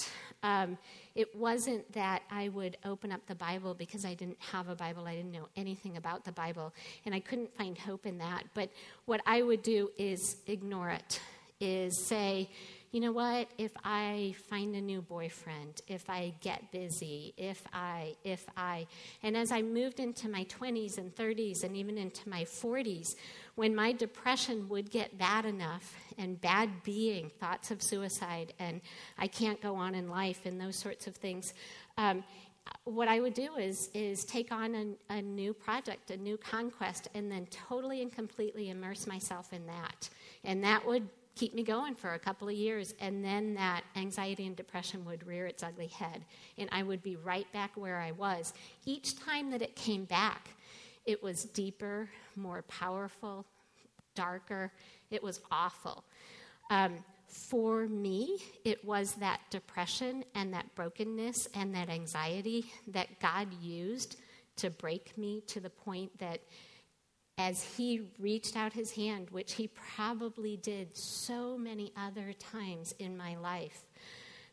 um, 0.43 0.77
it 1.15 1.35
wasn't 1.35 1.91
that 1.93 2.23
I 2.31 2.49
would 2.49 2.77
open 2.85 3.13
up 3.13 3.25
the 3.27 3.35
Bible 3.35 3.73
because 3.73 4.05
I 4.05 4.15
didn't 4.15 4.41
have 4.53 4.69
a 4.69 4.75
Bible. 4.75 5.07
I 5.07 5.15
didn't 5.15 5.33
know 5.33 5.49
anything 5.57 5.97
about 5.97 6.25
the 6.25 6.33
Bible, 6.33 6.75
and 7.07 7.15
I 7.15 7.21
couldn't 7.21 7.55
find 7.57 7.79
hope 7.79 8.05
in 8.05 8.19
that. 8.19 8.45
But 8.53 8.71
what 9.07 9.21
I 9.27 9.43
would 9.43 9.63
do 9.63 9.91
is 9.97 10.37
ignore 10.47 10.91
it, 10.91 11.21
is 11.61 12.07
say, 12.07 12.51
you 12.95 13.01
know 13.01 13.11
what, 13.11 13.49
if 13.59 13.73
I 13.85 14.37
find 14.49 14.77
a 14.77 14.81
new 14.81 15.03
boyfriend, 15.03 15.81
if 15.89 16.09
I 16.09 16.33
get 16.41 16.71
busy, 16.71 17.35
if 17.37 17.61
I, 17.73 18.15
if 18.23 18.47
I, 18.57 18.87
and 19.25 19.37
as 19.37 19.51
I 19.51 19.63
moved 19.63 19.99
into 19.99 20.29
my 20.29 20.45
20s 20.45 20.97
and 20.97 21.13
30s 21.13 21.65
and 21.65 21.77
even 21.77 21.99
into 21.99 22.29
my 22.29 22.45
40s, 22.45 23.17
when 23.57 23.75
my 23.75 23.91
depression 23.91 24.69
would 24.69 24.93
get 24.93 25.19
bad 25.19 25.45
enough 25.45 25.93
and 26.19 26.41
bad 26.41 26.85
being, 26.85 27.31
thoughts 27.41 27.73
of 27.73 27.83
suicide, 27.83 28.53
and 28.61 28.81
I 29.19 29.27
can't 29.27 29.61
go 29.61 29.75
on 29.75 29.97
in 29.97 30.09
life 30.09 30.47
and 30.47 30.61
those 30.61 30.77
sorts 30.77 31.09
of 31.09 31.17
things, 31.17 31.53
um, 31.99 32.23
what 32.85 33.09
I 33.09 33.19
would 33.19 33.35
do 33.35 33.57
is 33.57 33.91
is 33.93 34.25
take 34.25 34.53
on 34.53 34.97
a, 35.11 35.15
a, 35.15 35.21
new 35.21 35.53
project, 35.53 36.13
a 36.13 36.17
new 36.17 36.37
conquest, 36.37 37.09
and 37.13 37.29
then 37.31 37.47
totally 37.47 38.03
and 38.03 38.13
completely 38.13 38.71
immerse 38.71 39.09
myself 39.09 39.53
in 39.53 39.67
that. 39.67 40.09
And 40.45 40.63
that 40.63 40.87
would 40.87 41.09
keep 41.35 41.55
me 41.55 41.63
going 41.63 41.95
for 41.95 42.15
a 42.15 42.19
couple 42.19 42.49
of 42.49 42.55
years, 42.55 42.95
and 43.01 43.25
then 43.25 43.55
that 43.55 43.83
anxiety 43.97 44.47
and 44.47 44.57
depression 44.57 45.05
would 45.05 45.27
rear 45.27 45.47
its 45.47 45.63
ugly 45.63 45.89
head, 45.89 46.25
and 46.59 46.69
I 46.73 46.83
would 46.83 47.03
be 47.03 47.17
right 47.17 47.51
back 47.53 47.73
where 47.77 47.99
I 47.99 48.13
was. 48.13 48.53
Each 48.85 49.19
time 49.19 49.51
that 49.51 49.63
it 49.63 49.75
came 49.75 50.05
back, 50.05 50.51
it 51.07 51.23
was 51.23 51.45
deeper, 51.45 52.09
more 52.37 52.63
powerful, 52.63 53.45
darker. 54.15 54.73
It 55.11 55.23
was 55.23 55.41
awful. 55.51 56.05
Um, 56.71 56.99
for 57.29 57.87
me, 57.89 58.39
it 58.65 58.85
was 58.85 59.15
that 59.15 59.41
depression 59.51 60.25
and 60.35 60.55
that 60.55 60.73
brokenness 60.75 61.49
and 61.55 61.75
that 61.75 61.91
anxiety 61.91 62.67
that 62.89 63.09
God 63.21 63.49
used 63.61 64.17
to 64.57 64.71
break 64.71 65.19
me 65.19 65.43
to 65.49 65.59
the 65.59 65.71
point 65.71 66.17
that 66.19 66.41
as 67.37 67.63
he 67.77 68.03
reached 68.19 68.57
out 68.57 68.73
his 68.73 68.93
hand, 68.93 69.31
which 69.31 69.55
he 69.55 69.69
probably 69.97 70.57
did 70.57 70.97
so 70.97 71.59
many 71.59 71.93
other 71.97 72.33
times 72.33 72.95
in 72.99 73.17
my 73.17 73.37
life. 73.37 73.85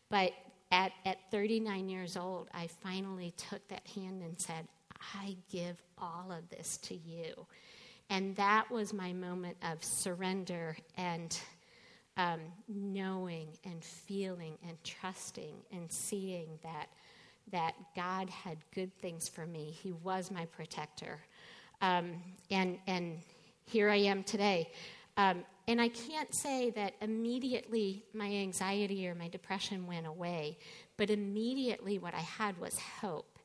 But 0.10 0.32
at, 0.72 0.92
at 1.06 1.18
39 1.32 1.90
years 1.90 2.18
old, 2.18 2.50
I 2.54 2.68
finally 2.68 3.34
took 3.38 3.68
that 3.68 3.88
hand 3.88 4.24
and 4.24 4.40
said, 4.40 4.68
I 5.14 5.36
give 5.52 5.82
all 5.98 6.32
of 6.32 6.50
this 6.50 6.78
to 6.84 6.96
you. 6.96 7.46
And 8.10 8.36
that 8.36 8.70
was 8.72 8.94
my 8.94 9.14
moment 9.14 9.58
of 9.64 9.84
surrender 9.84 10.76
and 10.98 11.38
um, 12.18 12.40
knowing 12.68 13.48
and 13.64 13.84
feeling 13.84 14.58
and 14.68 14.78
trusting 14.84 15.56
and 15.72 15.92
seeing 15.92 16.60
that, 16.64 16.88
that 17.52 17.74
God 17.96 18.30
had 18.30 18.58
good 18.74 18.94
things 19.00 19.30
for 19.30 19.46
me. 19.46 19.74
He 19.82 19.92
was 19.92 20.30
my 20.30 20.46
protector. 20.46 21.20
Um, 21.82 22.14
and, 22.50 22.78
and 22.88 23.20
here 23.66 23.90
I 23.90 23.98
am 23.98 24.24
today. 24.24 24.72
Um, 25.18 25.44
and 25.68 25.82
I 25.82 25.88
can't 25.90 26.34
say 26.34 26.72
that 26.72 26.94
immediately 27.02 28.04
my 28.14 28.28
anxiety 28.28 29.08
or 29.08 29.16
my 29.16 29.28
depression 29.28 29.88
went 29.88 30.06
away, 30.06 30.58
but 30.98 31.10
immediately 31.10 32.00
what 32.00 32.14
I 32.14 32.20
had 32.20 32.58
was 32.60 32.78
hope. 32.80 33.40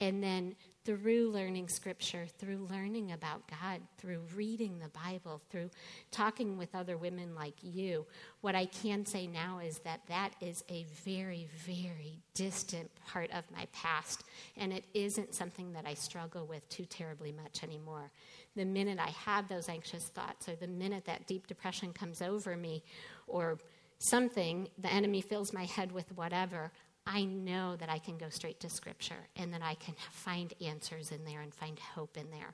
And 0.00 0.22
then 0.22 0.54
through 0.88 1.28
learning 1.28 1.68
scripture, 1.68 2.24
through 2.38 2.66
learning 2.70 3.12
about 3.12 3.42
God, 3.46 3.82
through 3.98 4.22
reading 4.34 4.78
the 4.78 4.88
Bible, 4.88 5.42
through 5.50 5.68
talking 6.10 6.56
with 6.56 6.74
other 6.74 6.96
women 6.96 7.34
like 7.34 7.56
you, 7.60 8.06
what 8.40 8.54
I 8.54 8.64
can 8.64 9.04
say 9.04 9.26
now 9.26 9.58
is 9.58 9.80
that 9.80 10.00
that 10.08 10.30
is 10.40 10.64
a 10.70 10.86
very, 11.04 11.46
very 11.66 12.22
distant 12.32 12.90
part 13.06 13.30
of 13.32 13.44
my 13.54 13.66
past, 13.70 14.24
and 14.56 14.72
it 14.72 14.84
isn't 14.94 15.34
something 15.34 15.74
that 15.74 15.84
I 15.86 15.92
struggle 15.92 16.46
with 16.46 16.66
too 16.70 16.86
terribly 16.86 17.32
much 17.32 17.62
anymore. 17.62 18.10
The 18.56 18.64
minute 18.64 18.98
I 18.98 19.10
have 19.10 19.46
those 19.46 19.68
anxious 19.68 20.04
thoughts, 20.04 20.48
or 20.48 20.56
the 20.56 20.68
minute 20.68 21.04
that 21.04 21.26
deep 21.26 21.46
depression 21.48 21.92
comes 21.92 22.22
over 22.22 22.56
me, 22.56 22.82
or 23.26 23.58
something, 23.98 24.68
the 24.78 24.90
enemy 24.90 25.20
fills 25.20 25.52
my 25.52 25.66
head 25.66 25.92
with 25.92 26.16
whatever, 26.16 26.72
I 27.10 27.24
know 27.24 27.74
that 27.76 27.88
I 27.88 27.98
can 27.98 28.18
go 28.18 28.28
straight 28.28 28.60
to 28.60 28.68
Scripture 28.68 29.26
and 29.34 29.52
that 29.54 29.62
I 29.62 29.74
can 29.74 29.94
find 30.10 30.52
answers 30.60 31.10
in 31.10 31.24
there 31.24 31.40
and 31.40 31.54
find 31.54 31.78
hope 31.78 32.18
in 32.18 32.30
there. 32.30 32.52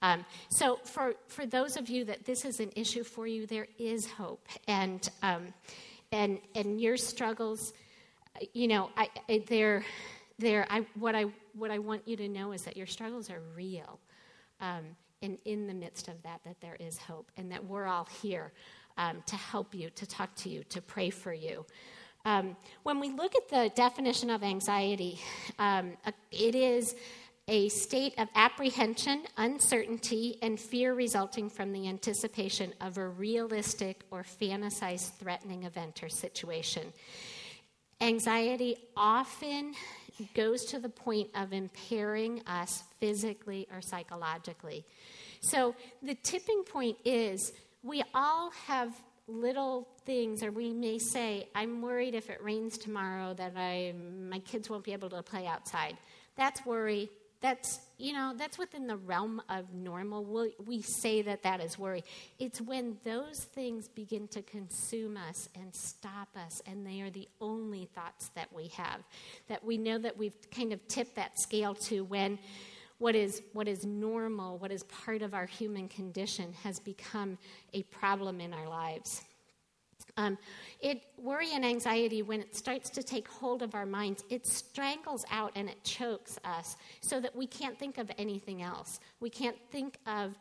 Um, 0.00 0.24
so, 0.48 0.76
for, 0.84 1.14
for 1.28 1.44
those 1.44 1.76
of 1.76 1.90
you 1.90 2.06
that 2.06 2.24
this 2.24 2.46
is 2.46 2.58
an 2.58 2.70
issue 2.74 3.04
for 3.04 3.26
you, 3.26 3.46
there 3.46 3.66
is 3.78 4.10
hope. 4.10 4.48
And, 4.66 5.06
um, 5.22 5.52
and, 6.10 6.38
and 6.54 6.80
your 6.80 6.96
struggles, 6.96 7.74
you 8.54 8.66
know, 8.66 8.88
I, 8.96 9.08
I, 9.28 9.44
they're, 9.46 9.84
they're, 10.38 10.66
I, 10.70 10.86
what, 10.98 11.14
I, 11.14 11.26
what 11.52 11.70
I 11.70 11.78
want 11.78 12.08
you 12.08 12.16
to 12.16 12.28
know 12.28 12.52
is 12.52 12.62
that 12.62 12.78
your 12.78 12.86
struggles 12.86 13.30
are 13.30 13.42
real. 13.54 14.00
Um, 14.60 14.96
and 15.20 15.36
in 15.44 15.66
the 15.66 15.74
midst 15.74 16.08
of 16.08 16.20
that, 16.22 16.40
that 16.44 16.60
there 16.62 16.76
is 16.80 16.96
hope 16.96 17.30
and 17.36 17.52
that 17.52 17.64
we're 17.64 17.86
all 17.86 18.08
here 18.22 18.52
um, 18.96 19.22
to 19.26 19.36
help 19.36 19.74
you, 19.74 19.90
to 19.90 20.06
talk 20.06 20.34
to 20.36 20.48
you, 20.48 20.64
to 20.64 20.80
pray 20.80 21.10
for 21.10 21.32
you. 21.32 21.66
Um, 22.24 22.56
when 22.84 23.00
we 23.00 23.10
look 23.10 23.34
at 23.34 23.48
the 23.48 23.70
definition 23.74 24.30
of 24.30 24.44
anxiety, 24.44 25.18
um, 25.58 25.92
it 26.30 26.54
is 26.54 26.94
a 27.48 27.68
state 27.68 28.14
of 28.18 28.28
apprehension, 28.36 29.24
uncertainty, 29.36 30.38
and 30.40 30.58
fear 30.58 30.94
resulting 30.94 31.50
from 31.50 31.72
the 31.72 31.88
anticipation 31.88 32.72
of 32.80 32.96
a 32.96 33.08
realistic 33.08 34.02
or 34.12 34.22
fantasized 34.22 35.18
threatening 35.18 35.64
event 35.64 36.00
or 36.04 36.08
situation. 36.08 36.92
Anxiety 38.00 38.76
often 38.96 39.74
goes 40.34 40.64
to 40.66 40.78
the 40.78 40.88
point 40.88 41.28
of 41.34 41.52
impairing 41.52 42.40
us 42.46 42.84
physically 43.00 43.66
or 43.72 43.80
psychologically. 43.80 44.84
So 45.40 45.74
the 46.02 46.14
tipping 46.14 46.62
point 46.62 46.98
is 47.04 47.52
we 47.82 48.04
all 48.14 48.52
have 48.66 48.94
little 49.26 49.88
things, 50.04 50.42
or 50.42 50.50
we 50.50 50.72
may 50.72 50.98
say, 50.98 51.48
I'm 51.54 51.82
worried 51.82 52.14
if 52.14 52.30
it 52.30 52.42
rains 52.42 52.78
tomorrow 52.78 53.34
that 53.34 53.52
I, 53.56 53.94
my 54.28 54.38
kids 54.40 54.68
won't 54.68 54.84
be 54.84 54.92
able 54.92 55.10
to 55.10 55.22
play 55.22 55.46
outside. 55.46 55.96
That's 56.36 56.64
worry. 56.64 57.10
That's, 57.40 57.80
you 57.98 58.12
know, 58.12 58.34
that's 58.38 58.56
within 58.56 58.86
the 58.86 58.96
realm 58.96 59.42
of 59.48 59.74
normal. 59.74 60.24
we 60.24 60.54
we 60.64 60.80
say 60.80 61.22
that 61.22 61.42
that 61.42 61.60
is 61.60 61.76
worry. 61.76 62.04
It's 62.38 62.60
when 62.60 62.98
those 63.02 63.40
things 63.40 63.88
begin 63.88 64.28
to 64.28 64.42
consume 64.42 65.16
us 65.16 65.48
and 65.56 65.74
stop 65.74 66.28
us, 66.36 66.62
and 66.66 66.86
they 66.86 67.00
are 67.00 67.10
the 67.10 67.28
only 67.40 67.88
thoughts 67.96 68.30
that 68.36 68.52
we 68.54 68.68
have. 68.68 69.00
That 69.48 69.64
we 69.64 69.76
know 69.76 69.98
that 69.98 70.16
we've 70.16 70.36
kind 70.52 70.72
of 70.72 70.86
tipped 70.86 71.16
that 71.16 71.40
scale 71.40 71.74
to 71.74 72.04
when 72.04 72.38
what 72.98 73.16
is, 73.16 73.42
what 73.52 73.66
is 73.66 73.84
normal, 73.84 74.58
what 74.58 74.70
is 74.70 74.84
part 74.84 75.22
of 75.22 75.34
our 75.34 75.46
human 75.46 75.88
condition, 75.88 76.52
has 76.62 76.78
become 76.78 77.36
a 77.74 77.82
problem 77.84 78.40
in 78.40 78.54
our 78.54 78.68
lives. 78.68 79.22
Um, 80.16 80.38
it 80.80 81.02
worry 81.16 81.48
and 81.54 81.64
anxiety 81.64 82.22
when 82.22 82.40
it 82.40 82.54
starts 82.54 82.90
to 82.90 83.02
take 83.02 83.28
hold 83.28 83.62
of 83.62 83.74
our 83.74 83.86
minds 83.86 84.24
it 84.28 84.46
strangles 84.46 85.24
out 85.30 85.52
and 85.54 85.68
it 85.68 85.82
chokes 85.84 86.38
us 86.44 86.76
so 87.00 87.20
that 87.20 87.34
we 87.34 87.46
can't 87.46 87.78
think 87.78 87.98
of 87.98 88.10
anything 88.18 88.62
else. 88.62 89.00
We 89.20 89.30
can't 89.30 89.56
think 89.70 89.98
of 90.06 90.34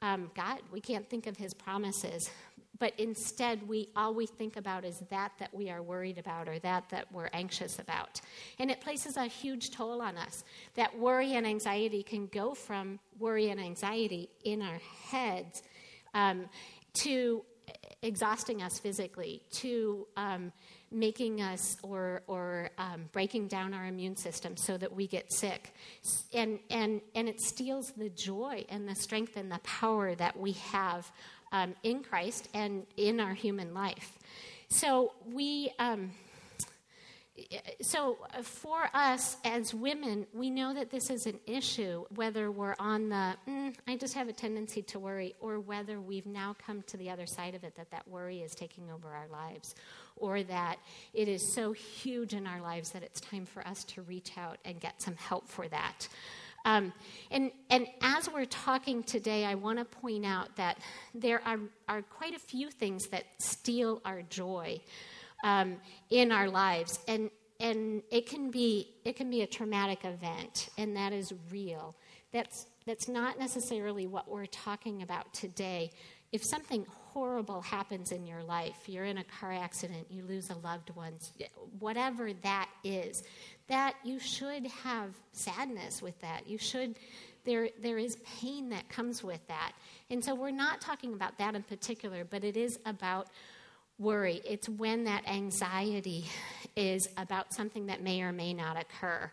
um, 0.00 0.30
god. 0.34 0.60
We 0.72 0.80
can't 0.80 1.08
think 1.08 1.26
of 1.26 1.36
his 1.36 1.54
promises. 1.54 2.30
But 2.78 2.92
instead 2.98 3.66
we 3.68 3.88
all 3.96 4.14
we 4.14 4.26
think 4.26 4.56
about 4.56 4.84
is 4.84 5.02
that 5.10 5.32
that 5.40 5.52
we 5.52 5.68
are 5.68 5.82
worried 5.82 6.16
about 6.16 6.48
or 6.48 6.58
that 6.60 6.88
that 6.90 7.10
we're 7.12 7.30
anxious 7.32 7.78
about. 7.78 8.20
And 8.58 8.70
it 8.70 8.80
places 8.80 9.16
a 9.16 9.24
huge 9.24 9.70
toll 9.72 10.00
on 10.00 10.16
us. 10.16 10.44
That 10.74 10.96
worry 10.96 11.34
and 11.34 11.46
anxiety 11.46 12.02
can 12.02 12.26
go 12.26 12.54
from 12.54 13.00
worry 13.18 13.50
and 13.50 13.60
anxiety 13.60 14.28
in 14.44 14.62
our 14.62 14.80
heads 15.10 15.62
um, 16.14 16.48
to 17.02 17.42
exhausting 18.02 18.62
us 18.62 18.78
physically 18.78 19.42
to 19.50 20.06
um, 20.16 20.52
making 20.90 21.42
us 21.42 21.76
or, 21.82 22.22
or 22.26 22.70
um, 22.78 23.08
breaking 23.12 23.48
down 23.48 23.74
our 23.74 23.86
immune 23.86 24.16
system 24.16 24.56
so 24.56 24.76
that 24.76 24.92
we 24.92 25.06
get 25.06 25.32
sick. 25.32 25.74
And, 26.32 26.60
and, 26.70 27.00
and 27.14 27.28
it 27.28 27.40
steals 27.40 27.92
the 27.96 28.08
joy 28.08 28.64
and 28.68 28.88
the 28.88 28.94
strength 28.94 29.36
and 29.36 29.50
the 29.50 29.58
power 29.64 30.14
that 30.14 30.38
we 30.38 30.52
have 30.52 31.10
um, 31.52 31.74
in 31.82 32.02
Christ 32.02 32.48
and 32.54 32.86
in 32.96 33.20
our 33.20 33.34
human 33.34 33.74
life. 33.74 34.18
So 34.68 35.12
we, 35.26 35.72
um, 35.78 36.12
so 37.80 38.18
uh, 38.36 38.42
for 38.42 38.88
us 38.94 39.36
as 39.44 39.74
women, 39.74 40.26
we 40.32 40.50
know 40.50 40.74
that 40.74 40.90
this 40.90 41.10
is 41.10 41.26
an 41.26 41.38
issue, 41.46 42.04
whether 42.14 42.50
we're 42.50 42.74
on 42.78 43.08
the, 43.08 43.34
mm, 43.48 43.74
I 43.86 43.96
just 43.96 44.14
have 44.14 44.28
a 44.28 44.32
tendency 44.32 44.82
to 44.82 44.98
worry, 44.98 45.34
or 45.40 45.60
whether 45.60 46.00
we've 46.00 46.26
now 46.26 46.56
come 46.64 46.82
to 46.82 46.96
the 46.96 47.10
other 47.10 47.26
side 47.26 47.54
of 47.54 47.64
it, 47.64 47.76
that 47.76 47.90
that 47.90 48.06
worry 48.08 48.40
is 48.40 48.54
taking 48.54 48.90
over 48.90 49.08
our 49.08 49.28
lives, 49.28 49.74
or 50.16 50.42
that 50.44 50.76
it 51.14 51.28
is 51.28 51.52
so 51.52 51.72
huge 51.72 52.34
in 52.34 52.46
our 52.46 52.60
lives 52.60 52.90
that 52.90 53.02
it's 53.02 53.20
time 53.20 53.46
for 53.46 53.66
us 53.66 53.84
to 53.84 54.02
reach 54.02 54.32
out 54.36 54.58
and 54.64 54.80
get 54.80 55.00
some 55.00 55.16
help 55.16 55.48
for 55.48 55.68
that. 55.68 56.08
Um, 56.64 56.92
and, 57.30 57.52
and 57.70 57.86
as 58.02 58.28
we're 58.28 58.44
talking 58.44 59.02
today, 59.02 59.44
I 59.44 59.54
want 59.54 59.78
to 59.78 59.84
point 59.84 60.26
out 60.26 60.56
that 60.56 60.78
there 61.14 61.40
are, 61.46 61.60
are 61.88 62.02
quite 62.02 62.34
a 62.34 62.38
few 62.38 62.70
things 62.70 63.06
that 63.08 63.24
steal 63.38 64.02
our 64.04 64.22
joy 64.22 64.80
um, 65.44 65.76
in 66.10 66.32
our 66.32 66.48
lives, 66.48 66.98
and 67.08 67.30
and 67.60 68.02
it 68.10 68.26
can 68.26 68.50
be 68.50 68.94
it 69.04 69.16
can 69.16 69.30
be 69.30 69.42
a 69.42 69.46
traumatic 69.46 70.04
event, 70.04 70.68
and 70.78 70.96
that 70.96 71.12
is 71.12 71.32
real. 71.50 71.94
That's 72.32 72.66
that's 72.86 73.08
not 73.08 73.38
necessarily 73.38 74.06
what 74.06 74.28
we're 74.28 74.46
talking 74.46 75.02
about 75.02 75.32
today. 75.34 75.90
If 76.30 76.44
something 76.44 76.84
horrible 76.88 77.62
happens 77.62 78.12
in 78.12 78.26
your 78.26 78.42
life, 78.42 78.76
you're 78.86 79.06
in 79.06 79.18
a 79.18 79.24
car 79.24 79.52
accident, 79.52 80.06
you 80.10 80.24
lose 80.24 80.50
a 80.50 80.56
loved 80.56 80.90
one, 80.94 81.14
whatever 81.78 82.32
that 82.42 82.68
is, 82.84 83.22
that 83.66 83.94
you 84.04 84.18
should 84.18 84.66
have 84.66 85.14
sadness 85.32 86.02
with 86.02 86.18
that. 86.20 86.46
You 86.46 86.58
should 86.58 86.96
there 87.44 87.70
there 87.80 87.98
is 87.98 88.16
pain 88.40 88.68
that 88.70 88.88
comes 88.88 89.24
with 89.24 89.46
that. 89.48 89.72
And 90.10 90.22
so 90.22 90.34
we're 90.34 90.50
not 90.50 90.80
talking 90.80 91.14
about 91.14 91.38
that 91.38 91.54
in 91.54 91.62
particular, 91.62 92.24
but 92.24 92.44
it 92.44 92.56
is 92.56 92.78
about 92.84 93.28
worry. 93.98 94.40
It's 94.44 94.68
when 94.68 95.04
that 95.04 95.28
anxiety 95.28 96.26
is 96.76 97.08
about 97.16 97.52
something 97.52 97.86
that 97.86 98.02
may 98.02 98.22
or 98.22 98.32
may 98.32 98.54
not 98.54 98.80
occur. 98.80 99.30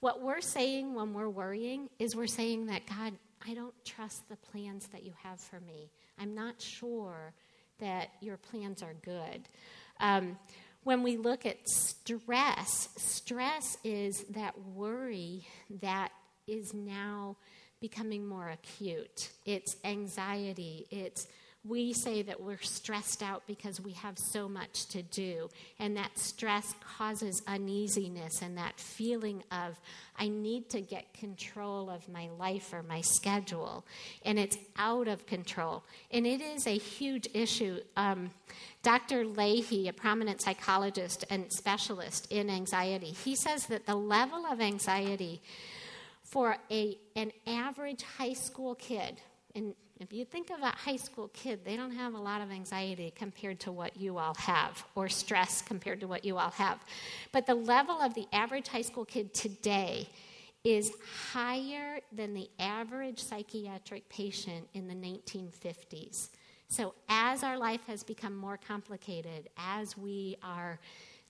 What 0.00 0.22
we're 0.22 0.40
saying 0.40 0.94
when 0.94 1.12
we're 1.12 1.28
worrying 1.28 1.88
is 1.98 2.16
we're 2.16 2.26
saying 2.26 2.66
that, 2.66 2.86
God, 2.86 3.14
I 3.46 3.54
don't 3.54 3.74
trust 3.84 4.28
the 4.28 4.36
plans 4.36 4.86
that 4.88 5.04
you 5.04 5.12
have 5.22 5.40
for 5.40 5.60
me. 5.60 5.90
I'm 6.18 6.34
not 6.34 6.60
sure 6.60 7.32
that 7.78 8.10
your 8.20 8.36
plans 8.36 8.82
are 8.82 8.94
good. 9.02 9.48
Um, 10.00 10.38
when 10.84 11.02
we 11.02 11.16
look 11.16 11.44
at 11.44 11.68
stress, 11.68 12.88
stress 12.96 13.76
is 13.84 14.24
that 14.30 14.54
worry 14.74 15.46
that 15.82 16.10
is 16.46 16.72
now 16.72 17.36
becoming 17.80 18.26
more 18.26 18.48
acute. 18.48 19.30
It's 19.44 19.76
anxiety, 19.84 20.86
it's 20.90 21.26
we 21.68 21.92
say 21.92 22.22
that 22.22 22.40
we're 22.40 22.60
stressed 22.60 23.22
out 23.22 23.42
because 23.46 23.80
we 23.80 23.92
have 23.92 24.18
so 24.18 24.48
much 24.48 24.86
to 24.86 25.02
do. 25.02 25.48
And 25.78 25.96
that 25.96 26.18
stress 26.18 26.74
causes 26.96 27.42
uneasiness 27.46 28.42
and 28.42 28.56
that 28.58 28.78
feeling 28.78 29.42
of, 29.50 29.78
I 30.18 30.28
need 30.28 30.70
to 30.70 30.80
get 30.80 31.12
control 31.14 31.90
of 31.90 32.08
my 32.08 32.28
life 32.38 32.72
or 32.72 32.82
my 32.82 33.00
schedule. 33.00 33.84
And 34.24 34.38
it's 34.38 34.56
out 34.76 35.08
of 35.08 35.26
control. 35.26 35.82
And 36.10 36.26
it 36.26 36.40
is 36.40 36.66
a 36.66 36.78
huge 36.78 37.28
issue. 37.34 37.80
Um, 37.96 38.30
Dr. 38.82 39.24
Leahy, 39.24 39.88
a 39.88 39.92
prominent 39.92 40.42
psychologist 40.42 41.24
and 41.30 41.52
specialist 41.52 42.30
in 42.30 42.50
anxiety, 42.50 43.08
he 43.08 43.34
says 43.34 43.66
that 43.66 43.86
the 43.86 43.96
level 43.96 44.46
of 44.46 44.60
anxiety 44.60 45.42
for 46.22 46.56
a, 46.70 46.98
an 47.14 47.32
average 47.46 48.02
high 48.02 48.32
school 48.32 48.74
kid, 48.74 49.20
and 49.54 49.74
if 49.98 50.12
you 50.12 50.24
think 50.24 50.50
of 50.50 50.60
a 50.60 50.66
high 50.66 50.96
school 50.96 51.28
kid, 51.32 51.64
they 51.64 51.76
don't 51.76 51.92
have 51.92 52.14
a 52.14 52.18
lot 52.18 52.42
of 52.42 52.50
anxiety 52.50 53.12
compared 53.16 53.60
to 53.60 53.72
what 53.72 53.96
you 53.96 54.18
all 54.18 54.34
have, 54.34 54.84
or 54.94 55.08
stress 55.08 55.62
compared 55.62 56.00
to 56.00 56.06
what 56.06 56.24
you 56.24 56.36
all 56.36 56.50
have. 56.50 56.78
But 57.32 57.46
the 57.46 57.54
level 57.54 58.00
of 58.00 58.14
the 58.14 58.26
average 58.32 58.68
high 58.68 58.82
school 58.82 59.06
kid 59.06 59.32
today 59.32 60.08
is 60.64 60.92
higher 61.32 62.00
than 62.12 62.34
the 62.34 62.50
average 62.58 63.20
psychiatric 63.22 64.08
patient 64.08 64.68
in 64.74 64.86
the 64.88 64.94
1950s. 64.94 66.28
So, 66.68 66.94
as 67.08 67.44
our 67.44 67.56
life 67.56 67.82
has 67.86 68.02
become 68.02 68.36
more 68.36 68.58
complicated, 68.58 69.48
as 69.56 69.96
we 69.96 70.36
are 70.42 70.80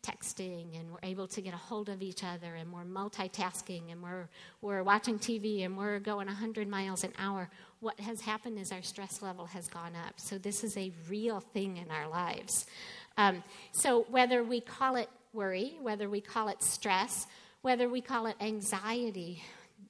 texting 0.03 0.79
and 0.79 0.91
we're 0.91 0.99
able 1.03 1.27
to 1.27 1.41
get 1.41 1.53
a 1.53 1.59
hold 1.59 1.89
of 1.89 2.01
each 2.01 2.23
other 2.23 2.55
and 2.55 2.73
we're 2.73 2.85
multitasking 2.85 3.91
and 3.91 4.03
we're, 4.03 4.29
we're 4.63 4.83
watching 4.83 5.19
TV 5.19 5.65
and 5.65 5.77
we're 5.77 5.99
going 5.99 6.27
100 6.27 6.69
miles 6.69 7.05
an 7.05 7.13
hour, 7.19 7.51
what 7.81 8.01
has 8.01 8.21
happened 8.21 8.59
is 8.59 8.73
our 8.73 8.83
stress 8.83 9.23
level 9.23 9.47
has 9.47 9.69
gone 9.69 9.93
up. 10.07 10.19
So, 10.19 10.39
this 10.39 10.65
is 10.65 10.77
a 10.77 10.93
real 11.09 11.41
thing 11.41 11.77
in 11.77 11.91
our 11.91 12.09
lives. 12.09 12.67
Um, 13.17 13.43
so, 13.73 14.07
whether 14.11 14.43
we 14.43 14.61
call 14.61 14.97
it 14.97 15.09
worry, 15.33 15.77
whether 15.83 16.09
we 16.09 16.21
call 16.21 16.49
it 16.49 16.63
stress, 16.63 17.27
whether 17.63 17.89
we 17.89 18.01
call 18.01 18.27
it 18.27 18.37
anxiety, 18.41 19.43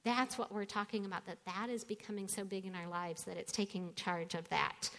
that's 0.04 0.38
what 0.38 0.52
we're 0.52 0.64
talking 0.64 1.04
about, 1.04 1.26
that 1.26 1.38
that 1.46 1.68
is 1.68 1.84
becoming 1.84 2.28
so 2.28 2.44
big 2.44 2.64
in 2.64 2.74
our 2.74 2.88
lives 2.88 3.24
that 3.24 3.36
it's 3.36 3.52
taking 3.52 3.92
charge 3.94 4.34
of 4.34 4.48
that. 4.48 4.90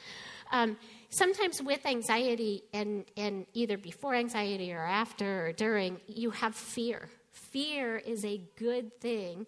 Um, 0.51 0.77
sometimes 1.09 1.61
with 1.61 1.85
anxiety, 1.85 2.63
and, 2.73 3.05
and 3.17 3.45
either 3.53 3.77
before 3.77 4.15
anxiety 4.15 4.73
or 4.73 4.85
after 4.85 5.47
or 5.47 5.51
during, 5.51 5.99
you 6.07 6.31
have 6.31 6.55
fear. 6.55 7.09
Fear 7.31 7.97
is 7.97 8.23
a 8.23 8.41
good 8.57 8.99
thing 8.99 9.45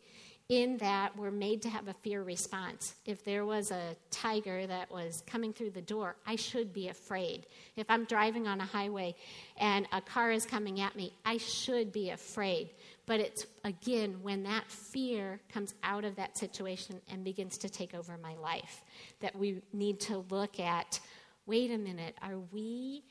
in 0.50 0.78
that 0.78 1.16
we're 1.16 1.30
made 1.30 1.62
to 1.62 1.70
have 1.70 1.88
a 1.88 1.94
fear 1.94 2.24
response. 2.24 2.96
If 3.06 3.24
there 3.24 3.46
was 3.46 3.70
a 3.70 3.96
tiger 4.10 4.66
that 4.66 4.92
was 4.92 5.24
coming 5.28 5.54
through 5.54 5.70
the 5.70 5.82
door, 5.82 6.16
I 6.26 6.38
should 6.38 6.74
be 6.74 6.88
afraid. 6.88 7.46
If 7.76 7.86
I'm 7.88 8.06
driving 8.06 8.48
on 8.48 8.60
a 8.60 8.66
highway 8.66 9.16
and 9.58 9.88
a 9.92 10.02
car 10.02 10.32
is 10.32 10.48
coming 10.48 10.82
at 10.82 10.96
me, 10.96 11.14
I 11.24 11.38
should 11.38 11.92
be 11.92 12.10
afraid. 12.10 12.72
But 13.06 13.20
it's 13.20 13.46
again 13.64 14.18
when 14.24 14.42
that 14.44 14.66
fear 14.72 15.40
comes 15.54 15.76
out 15.84 16.04
of 16.04 16.16
that 16.16 16.36
situation 16.36 17.00
and 17.12 17.24
begins 17.24 17.60
to 17.60 17.70
take 17.70 17.94
over 17.94 18.18
my 18.18 18.36
life 18.36 18.84
that 19.20 19.36
we 19.36 19.62
need 19.72 20.00
to 20.02 20.26
look 20.32 20.60
at 20.60 21.00
wait 21.46 21.72
a 21.72 21.78
minute, 21.78 22.16
are 22.22 22.40
we. 22.52 23.04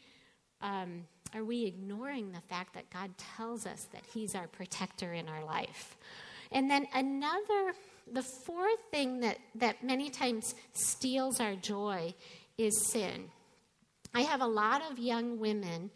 Um, 0.61 1.05
are 1.35 1.45
we 1.45 1.67
ignoring 1.67 2.33
the 2.33 2.41
fact 2.41 2.75
that 2.75 2.89
God 2.91 3.11
tells 3.17 3.67
us 3.67 3.87
that 3.93 4.03
He's 4.13 4.35
our 4.35 4.49
protector 4.49 5.13
in 5.13 5.29
our 5.29 5.45
life? 5.45 5.97
And 6.53 6.71
then 6.71 6.87
another, 6.95 7.75
the 8.11 8.23
fourth 8.23 8.81
thing 8.91 9.21
that, 9.21 9.39
that 9.57 9.85
many 9.85 10.11
times 10.11 10.55
steals 10.73 11.41
our 11.41 11.55
joy 11.55 12.15
is 12.57 12.91
sin. 12.91 13.31
I 14.15 14.23
have 14.23 14.41
a 14.41 14.47
lot 14.47 14.83
of 14.91 14.99
young 14.99 15.39
women, 15.39 15.91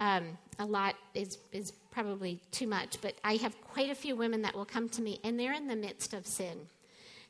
um, 0.00 0.36
a 0.58 0.66
lot 0.66 0.96
is, 1.14 1.38
is 1.52 1.72
probably 1.90 2.40
too 2.50 2.66
much, 2.66 3.00
but 3.00 3.14
I 3.22 3.36
have 3.36 3.60
quite 3.62 3.90
a 3.90 3.94
few 3.94 4.16
women 4.16 4.42
that 4.42 4.54
will 4.54 4.64
come 4.64 4.88
to 4.90 5.02
me 5.02 5.20
and 5.22 5.38
they're 5.38 5.54
in 5.54 5.68
the 5.68 5.76
midst 5.76 6.12
of 6.14 6.26
sin. 6.26 6.66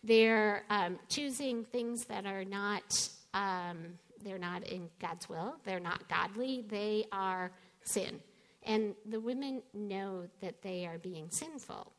They're 0.02 0.64
um, 0.70 0.98
choosing 1.08 1.64
things 1.64 2.06
that 2.06 2.26
are 2.26 2.44
not, 2.44 3.08
um, 3.32 3.98
they're 4.22 4.38
not 4.38 4.66
in 4.66 4.88
God's 5.00 5.28
will, 5.28 5.56
they're 5.64 5.80
not 5.80 6.08
godly, 6.08 6.64
they 6.68 7.06
are 7.12 7.50
sin. 7.82 8.20
And 8.64 8.94
the 9.06 9.20
women 9.20 9.62
know 9.74 10.24
that 10.40 10.62
they 10.62 10.86
are 10.86 10.98
being 10.98 11.30
sinful. 11.30 11.92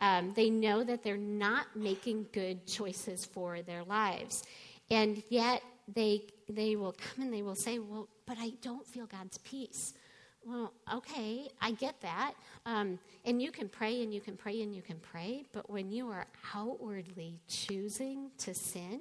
Um, 0.00 0.32
they 0.34 0.50
know 0.50 0.84
that 0.84 1.02
they're 1.02 1.16
not 1.16 1.74
making 1.74 2.26
good 2.32 2.66
choices 2.66 3.24
for 3.24 3.62
their 3.62 3.84
lives. 3.84 4.44
And 4.90 5.22
yet 5.28 5.62
they, 5.92 6.26
they 6.48 6.76
will 6.76 6.92
come 6.92 7.24
and 7.24 7.32
they 7.32 7.42
will 7.42 7.54
say, 7.54 7.78
Well, 7.78 8.08
but 8.26 8.36
I 8.38 8.52
don't 8.60 8.86
feel 8.86 9.06
God's 9.06 9.38
peace. 9.38 9.94
Well, 10.44 10.72
okay, 10.92 11.48
I 11.60 11.72
get 11.72 12.00
that. 12.02 12.34
Um, 12.66 13.00
and 13.24 13.42
you 13.42 13.50
can 13.50 13.68
pray 13.68 14.02
and 14.02 14.14
you 14.14 14.20
can 14.20 14.36
pray 14.36 14.62
and 14.62 14.72
you 14.72 14.80
can 14.80 14.98
pray, 14.98 15.44
but 15.52 15.68
when 15.68 15.90
you 15.90 16.08
are 16.08 16.26
outwardly 16.54 17.40
choosing 17.48 18.30
to 18.38 18.54
sin, 18.54 19.00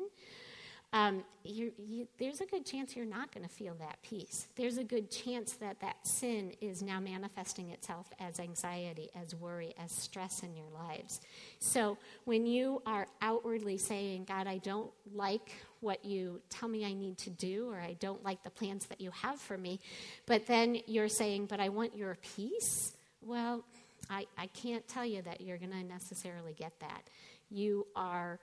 um, 0.95 1.25
you, 1.43 1.73
there's 2.17 2.39
a 2.39 2.45
good 2.45 2.65
chance 2.65 2.95
you're 2.95 3.05
not 3.05 3.29
going 3.34 3.45
to 3.45 3.53
feel 3.53 3.75
that 3.79 3.97
peace. 4.01 4.47
There's 4.55 4.77
a 4.77 4.84
good 4.84 5.12
chance 5.12 5.51
that 5.55 5.81
that 5.81 5.97
sin 6.08 6.53
is 6.62 6.81
now 6.81 7.01
manifesting 7.01 7.71
itself 7.71 8.08
as 8.17 8.39
anxiety, 8.39 9.10
as 9.13 9.36
worry, 9.36 9.75
as 9.77 9.91
stress 9.91 10.41
in 10.41 10.55
your 10.55 10.69
lives. 10.73 11.19
So 11.60 11.97
when 12.23 12.45
you 12.45 12.81
are 12.86 13.08
outwardly 13.21 13.77
saying, 13.77 14.23
God, 14.29 14.47
I 14.47 14.60
don't 14.60 14.89
like 15.13 15.51
what 15.81 16.05
you 16.05 16.39
tell 16.49 16.69
me 16.69 16.86
I 16.86 16.93
need 16.93 17.17
to 17.19 17.29
do, 17.29 17.69
or 17.69 17.77
I 17.77 17.97
don't 17.99 18.23
like 18.23 18.41
the 18.43 18.49
plans 18.49 18.86
that 18.86 19.01
you 19.01 19.12
have 19.12 19.41
for 19.41 19.58
me, 19.58 19.81
but 20.25 20.47
then 20.47 20.77
you're 20.88 21.10
saying, 21.10 21.47
but 21.47 21.60
I 21.60 21.67
want 21.67 21.93
your 21.93 22.17
peace, 22.38 22.93
well, 23.21 23.65
I, 24.10 24.27
I 24.38 24.47
can't 24.47 24.88
tell 24.88 25.05
you 25.05 25.21
that 25.23 25.41
you're 25.41 25.58
going 25.58 25.71
to 25.71 25.84
necessarily 25.84 26.53
get 26.53 26.79
that. 26.79 27.10
You 27.51 27.86
are 27.97 28.39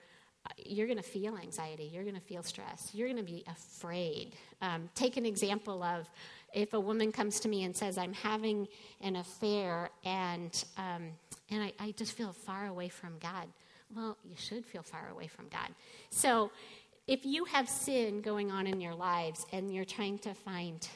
you're 0.64 0.87
going 0.87 0.98
to 0.98 1.05
feel 1.05 1.37
anxiety. 1.37 1.90
You're 1.92 2.02
going 2.02 2.16
to 2.16 2.20
feel 2.20 2.42
stress. 2.42 2.90
You're 2.92 3.09
going 3.09 3.24
to 3.24 3.31
be 3.31 3.44
afraid. 3.46 4.35
Um, 4.61 4.88
take 4.94 5.16
an 5.16 5.26
example 5.26 5.83
of 5.83 6.11
if 6.52 6.74
a 6.74 6.81
woman 6.81 7.12
comes 7.12 7.40
to 7.40 7.48
me 7.48 7.64
and 7.64 7.76
says, 7.76 7.96
I'm 7.96 8.12
having 8.12 8.68
an 9.00 9.16
affair 9.16 9.90
and, 10.05 10.64
um, 10.76 11.05
and 11.50 11.62
I, 11.62 11.72
I 11.78 11.90
just 11.92 12.12
feel 12.12 12.33
far 12.33 12.66
away 12.66 12.88
from 12.88 13.18
God. 13.20 13.46
Well, 13.94 14.16
you 14.24 14.37
should 14.37 14.64
feel 14.64 14.83
far 14.83 15.09
away 15.11 15.26
from 15.26 15.48
God. 15.48 15.68
So 16.11 16.50
if 17.07 17.24
you 17.24 17.44
have 17.46 17.68
sin 17.68 18.20
going 18.20 18.50
on 18.50 18.66
in 18.66 18.81
your 18.81 18.94
lives 18.94 19.46
and 19.52 19.72
you're 19.72 19.85
trying 19.85 20.18
to 20.20 20.35
find 20.35 20.87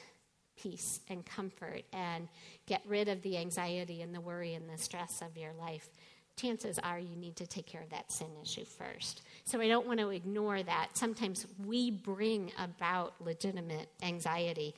peace 0.56 1.00
and 1.08 1.24
comfort 1.24 1.82
and 1.92 2.28
get 2.66 2.82
rid 2.86 3.08
of 3.08 3.22
the 3.22 3.36
anxiety 3.36 4.02
and 4.02 4.14
the 4.14 4.20
worry 4.20 4.54
and 4.54 4.68
the 4.68 4.78
stress 4.78 5.22
of 5.22 5.36
your 5.36 5.52
life, 5.58 5.88
chances 6.36 6.78
are 6.78 6.98
you 6.98 7.16
need 7.16 7.36
to 7.36 7.46
take 7.46 7.66
care 7.66 7.82
of 7.82 7.90
that 7.90 8.12
sin 8.12 8.28
issue 8.42 8.64
first. 8.64 9.22
So 9.44 9.60
I 9.60 9.68
don't 9.68 9.86
want 9.86 10.00
to 10.00 10.10
ignore 10.10 10.62
that. 10.62 10.88
Sometimes 10.94 11.46
we 11.64 11.90
bring 11.90 12.52
about 12.58 13.14
legitimate 13.20 13.88
anxiety 14.02 14.74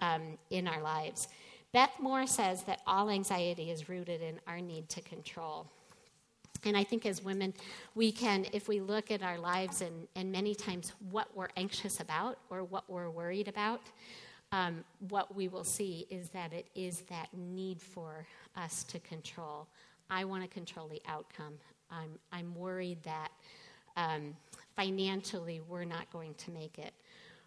um, 0.00 0.38
in 0.50 0.66
our 0.66 0.82
lives. 0.82 1.28
Beth 1.72 1.92
Moore 2.00 2.26
says 2.26 2.64
that 2.64 2.80
all 2.86 3.10
anxiety 3.10 3.70
is 3.70 3.88
rooted 3.88 4.22
in 4.22 4.40
our 4.46 4.60
need 4.60 4.88
to 4.90 5.00
control. 5.02 5.66
And 6.64 6.76
I 6.76 6.84
think 6.84 7.06
as 7.06 7.22
women, 7.22 7.54
we 7.94 8.12
can, 8.12 8.44
if 8.52 8.68
we 8.68 8.80
look 8.80 9.10
at 9.10 9.22
our 9.22 9.38
lives 9.38 9.80
and, 9.80 10.06
and 10.14 10.30
many 10.30 10.54
times 10.54 10.92
what 11.10 11.28
we're 11.34 11.48
anxious 11.56 12.00
about 12.00 12.38
or 12.50 12.64
what 12.64 12.88
we're 12.88 13.08
worried 13.08 13.48
about, 13.48 13.80
um, 14.52 14.84
what 15.08 15.34
we 15.34 15.48
will 15.48 15.64
see 15.64 16.06
is 16.10 16.28
that 16.30 16.52
it 16.52 16.66
is 16.74 17.02
that 17.02 17.28
need 17.32 17.80
for 17.80 18.26
us 18.56 18.82
to 18.84 18.98
control. 18.98 19.68
I 20.10 20.24
want 20.24 20.42
to 20.42 20.48
control 20.48 20.88
the 20.88 21.00
outcome. 21.06 21.54
I'm, 21.90 22.18
I'm 22.32 22.54
worried 22.54 23.02
that 23.04 23.28
um, 23.96 24.34
financially 24.76 25.60
we're 25.68 25.84
not 25.84 26.10
going 26.12 26.34
to 26.34 26.50
make 26.50 26.78
it. 26.78 26.92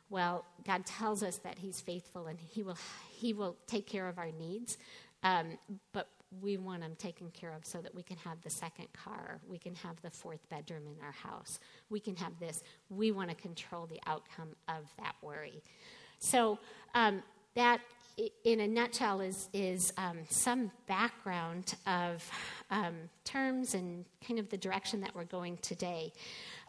Well, 0.09 0.45
God 0.65 0.85
tells 0.85 1.23
us 1.23 1.37
that 1.37 1.57
He's 1.57 1.81
faithful 1.81 2.27
and 2.27 2.39
He 2.39 2.63
will, 2.63 2.77
he 3.11 3.33
will 3.33 3.57
take 3.67 3.87
care 3.87 4.07
of 4.07 4.17
our 4.17 4.31
needs. 4.31 4.77
Um, 5.23 5.57
but 5.93 6.09
we 6.41 6.57
want 6.57 6.81
them 6.81 6.95
taken 6.97 7.29
care 7.31 7.53
of 7.53 7.65
so 7.65 7.79
that 7.79 7.93
we 7.93 8.03
can 8.03 8.17
have 8.17 8.41
the 8.41 8.49
second 8.49 8.87
car, 8.93 9.39
we 9.47 9.57
can 9.57 9.75
have 9.75 10.01
the 10.01 10.09
fourth 10.09 10.47
bedroom 10.49 10.83
in 10.87 11.03
our 11.03 11.11
house, 11.11 11.59
we 11.89 11.99
can 11.99 12.15
have 12.15 12.33
this. 12.39 12.63
We 12.89 13.11
want 13.11 13.29
to 13.29 13.35
control 13.35 13.85
the 13.85 13.99
outcome 14.07 14.49
of 14.67 14.85
that 14.97 15.15
worry. 15.21 15.61
So, 16.19 16.57
um, 16.95 17.21
that 17.55 17.81
in 18.43 18.59
a 18.59 18.67
nutshell 18.67 19.21
is, 19.21 19.49
is 19.53 19.91
um, 19.97 20.19
some 20.29 20.71
background 20.87 21.75
of 21.87 22.29
um, 22.69 22.95
terms 23.23 23.73
and 23.73 24.05
kind 24.25 24.39
of 24.39 24.49
the 24.49 24.57
direction 24.57 25.01
that 25.01 25.15
we're 25.15 25.23
going 25.25 25.57
today. 25.57 26.13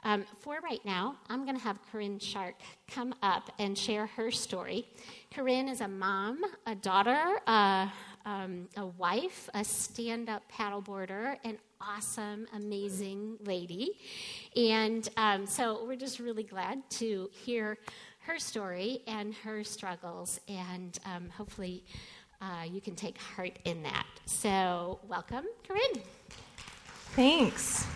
Um, 0.05 0.25
for 0.41 0.59
right 0.63 0.85
now, 0.85 1.17
I'm 1.31 1.45
going 1.45 1.57
to 1.57 1.63
have 1.63 1.79
Corinne 1.91 2.19
Shark 2.19 2.57
come 2.89 3.15
up 3.23 3.51
and 3.59 3.77
share 3.77 4.07
her 4.07 4.31
story. 4.31 4.87
Corinne 5.33 5.69
is 5.69 5.81
a 5.81 5.89
mom, 5.89 6.43
a 6.67 6.75
daughter, 6.75 7.41
uh, 7.47 7.89
um, 8.27 8.69
a 8.77 8.87
wife, 8.87 9.49
a 9.55 9.65
stand 9.65 10.29
up 10.29 10.43
paddleboarder, 10.53 11.37
an 11.45 11.59
awesome, 11.81 12.47
amazing 12.55 13.37
lady. 13.45 13.93
And 14.57 15.09
um, 15.17 15.47
so 15.47 15.85
we're 15.87 15.97
just 15.97 16.19
really 16.21 16.43
glad 16.43 16.83
to 16.91 17.31
hear 17.33 17.79
her 18.27 18.39
story 18.39 19.03
and 19.07 19.35
her 19.35 19.63
struggles, 19.65 20.41
and 20.49 20.99
um, 21.05 21.29
hopefully 21.29 21.85
uh, 22.41 22.65
you 22.71 22.81
can 22.81 22.95
take 22.95 23.19
heart 23.19 23.59
in 23.65 23.83
that. 23.83 24.07
So, 24.27 24.99
welcome, 25.09 25.45
Corinne. 25.67 26.03
Thanks. 27.15 27.87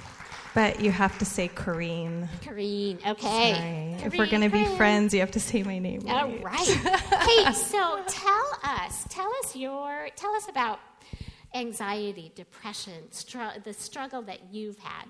But 0.55 0.81
you 0.81 0.91
have 0.91 1.19
to 1.19 1.25
say 1.25 1.49
Corrine. 1.49 2.29
Corrine, 2.41 2.99
okay. 3.07 3.97
Sorry. 3.99 4.07
if 4.07 4.19
we're 4.19 4.27
going 4.27 4.43
to 4.43 4.49
be 4.49 4.65
friends, 4.77 5.15
you 5.15 5.21
have 5.21 5.31
to 5.33 5.41
say 5.41 5.63
my 5.63 5.79
name. 5.79 6.03
All 6.09 6.29
right. 6.29 6.45
right. 6.45 6.67
hey, 6.67 7.53
so 7.53 8.03
tell 8.09 8.59
us, 8.65 9.05
tell 9.09 9.31
us 9.45 9.55
your, 9.55 10.09
tell 10.17 10.35
us 10.35 10.49
about 10.49 10.81
anxiety, 11.55 12.33
depression, 12.35 13.11
str- 13.11 13.61
the 13.63 13.73
struggle 13.73 14.23
that 14.23 14.53
you've 14.53 14.79
had. 14.79 15.07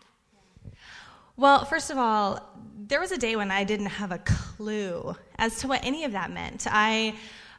Well, 1.39 1.65
first 1.65 1.91
of 1.91 1.99
all, 1.99 2.41
there 2.89 2.99
was 2.99 3.13
a 3.13 3.17
day 3.17 3.37
when 3.37 3.53
I 3.53 3.63
didn't 3.63 3.87
have 3.87 4.11
a 4.11 4.19
clue 4.19 5.15
as 5.37 5.61
to 5.61 5.69
what 5.69 5.85
any 5.85 6.03
of 6.03 6.11
that 6.11 6.33
meant. 6.33 6.67
I, 6.69 7.15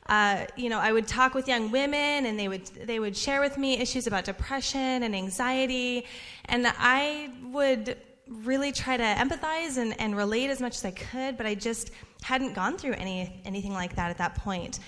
uh, 0.08 0.48
you 0.58 0.68
know, 0.68 0.80
I 0.80 0.92
would 0.92 1.08
talk 1.08 1.34
with 1.34 1.48
young 1.48 1.72
women, 1.72 2.26
and 2.26 2.38
they 2.38 2.50
would 2.50 2.66
they 2.66 3.00
would 3.00 3.16
share 3.16 3.40
with 3.40 3.58
me 3.58 3.78
issues 3.78 4.06
about 4.06 4.26
depression 4.26 5.04
and 5.04 5.16
anxiety, 5.16 6.06
and 6.46 6.68
I 6.78 7.30
would 7.54 7.96
really 8.28 8.74
try 8.74 8.98
to 8.98 9.04
empathize 9.04 9.78
and, 9.78 9.98
and 9.98 10.18
relate 10.18 10.50
as 10.50 10.60
much 10.60 10.76
as 10.76 10.84
I 10.84 10.92
could, 10.92 11.38
but 11.38 11.46
I 11.46 11.56
just 11.56 11.92
hadn't 12.22 12.56
gone 12.56 12.78
through 12.78 12.96
any 12.96 13.42
anything 13.46 13.72
like 13.72 13.96
that 13.96 14.10
at 14.10 14.18
that 14.18 14.36
point. 14.36 14.80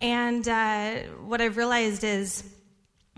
And 0.00 0.48
uh, 0.48 0.94
what 1.30 1.40
I've 1.40 1.56
realized 1.56 2.02
is 2.02 2.42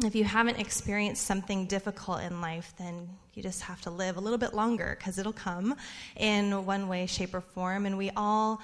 if 0.05 0.15
you 0.15 0.25
haven't 0.25 0.59
experienced 0.61 1.25
something 1.25 1.65
difficult 1.65 2.21
in 2.21 2.43
life, 2.43 2.75
then 2.77 3.09
you 3.35 3.43
just 3.43 3.63
have 3.63 3.81
to 3.83 3.91
live 3.91 4.17
a 4.17 4.21
little 4.21 4.39
bit 4.39 4.55
longer 4.55 4.97
because 4.99 5.19
it'll 5.19 5.33
come 5.33 5.75
in 6.17 6.65
one 6.65 6.89
way, 6.89 7.07
shape, 7.07 7.35
or 7.35 7.41
form. 7.41 7.87
And 7.87 7.99
we 7.99 8.11
all 8.17 8.61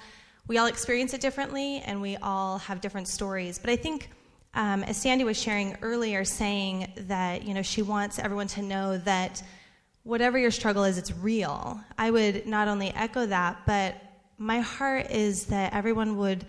we 0.47 0.57
all 0.57 0.65
experience 0.65 1.13
it 1.13 1.21
differently, 1.21 1.81
and 1.85 2.01
we 2.01 2.17
all 2.17 2.57
have 2.59 2.81
different 2.81 3.07
stories. 3.07 3.59
But 3.59 3.69
I 3.69 3.75
think, 3.75 4.09
um, 4.53 4.83
as 4.83 4.97
Sandy 4.97 5.23
was 5.23 5.39
sharing 5.39 5.77
earlier, 5.81 6.25
saying 6.25 6.91
that 7.07 7.43
you 7.43 7.53
know 7.53 7.61
she 7.61 7.81
wants 7.81 8.17
everyone 8.19 8.47
to 8.47 8.61
know 8.61 8.97
that 8.99 9.43
whatever 10.03 10.37
your 10.37 10.51
struggle 10.51 10.83
is, 10.83 10.97
it's 10.97 11.11
real. 11.11 11.79
I 11.97 12.09
would 12.11 12.47
not 12.47 12.67
only 12.67 12.89
echo 12.95 13.25
that, 13.27 13.59
but 13.65 13.95
my 14.37 14.59
heart 14.59 15.11
is 15.11 15.45
that 15.45 15.73
everyone 15.73 16.17
would 16.17 16.45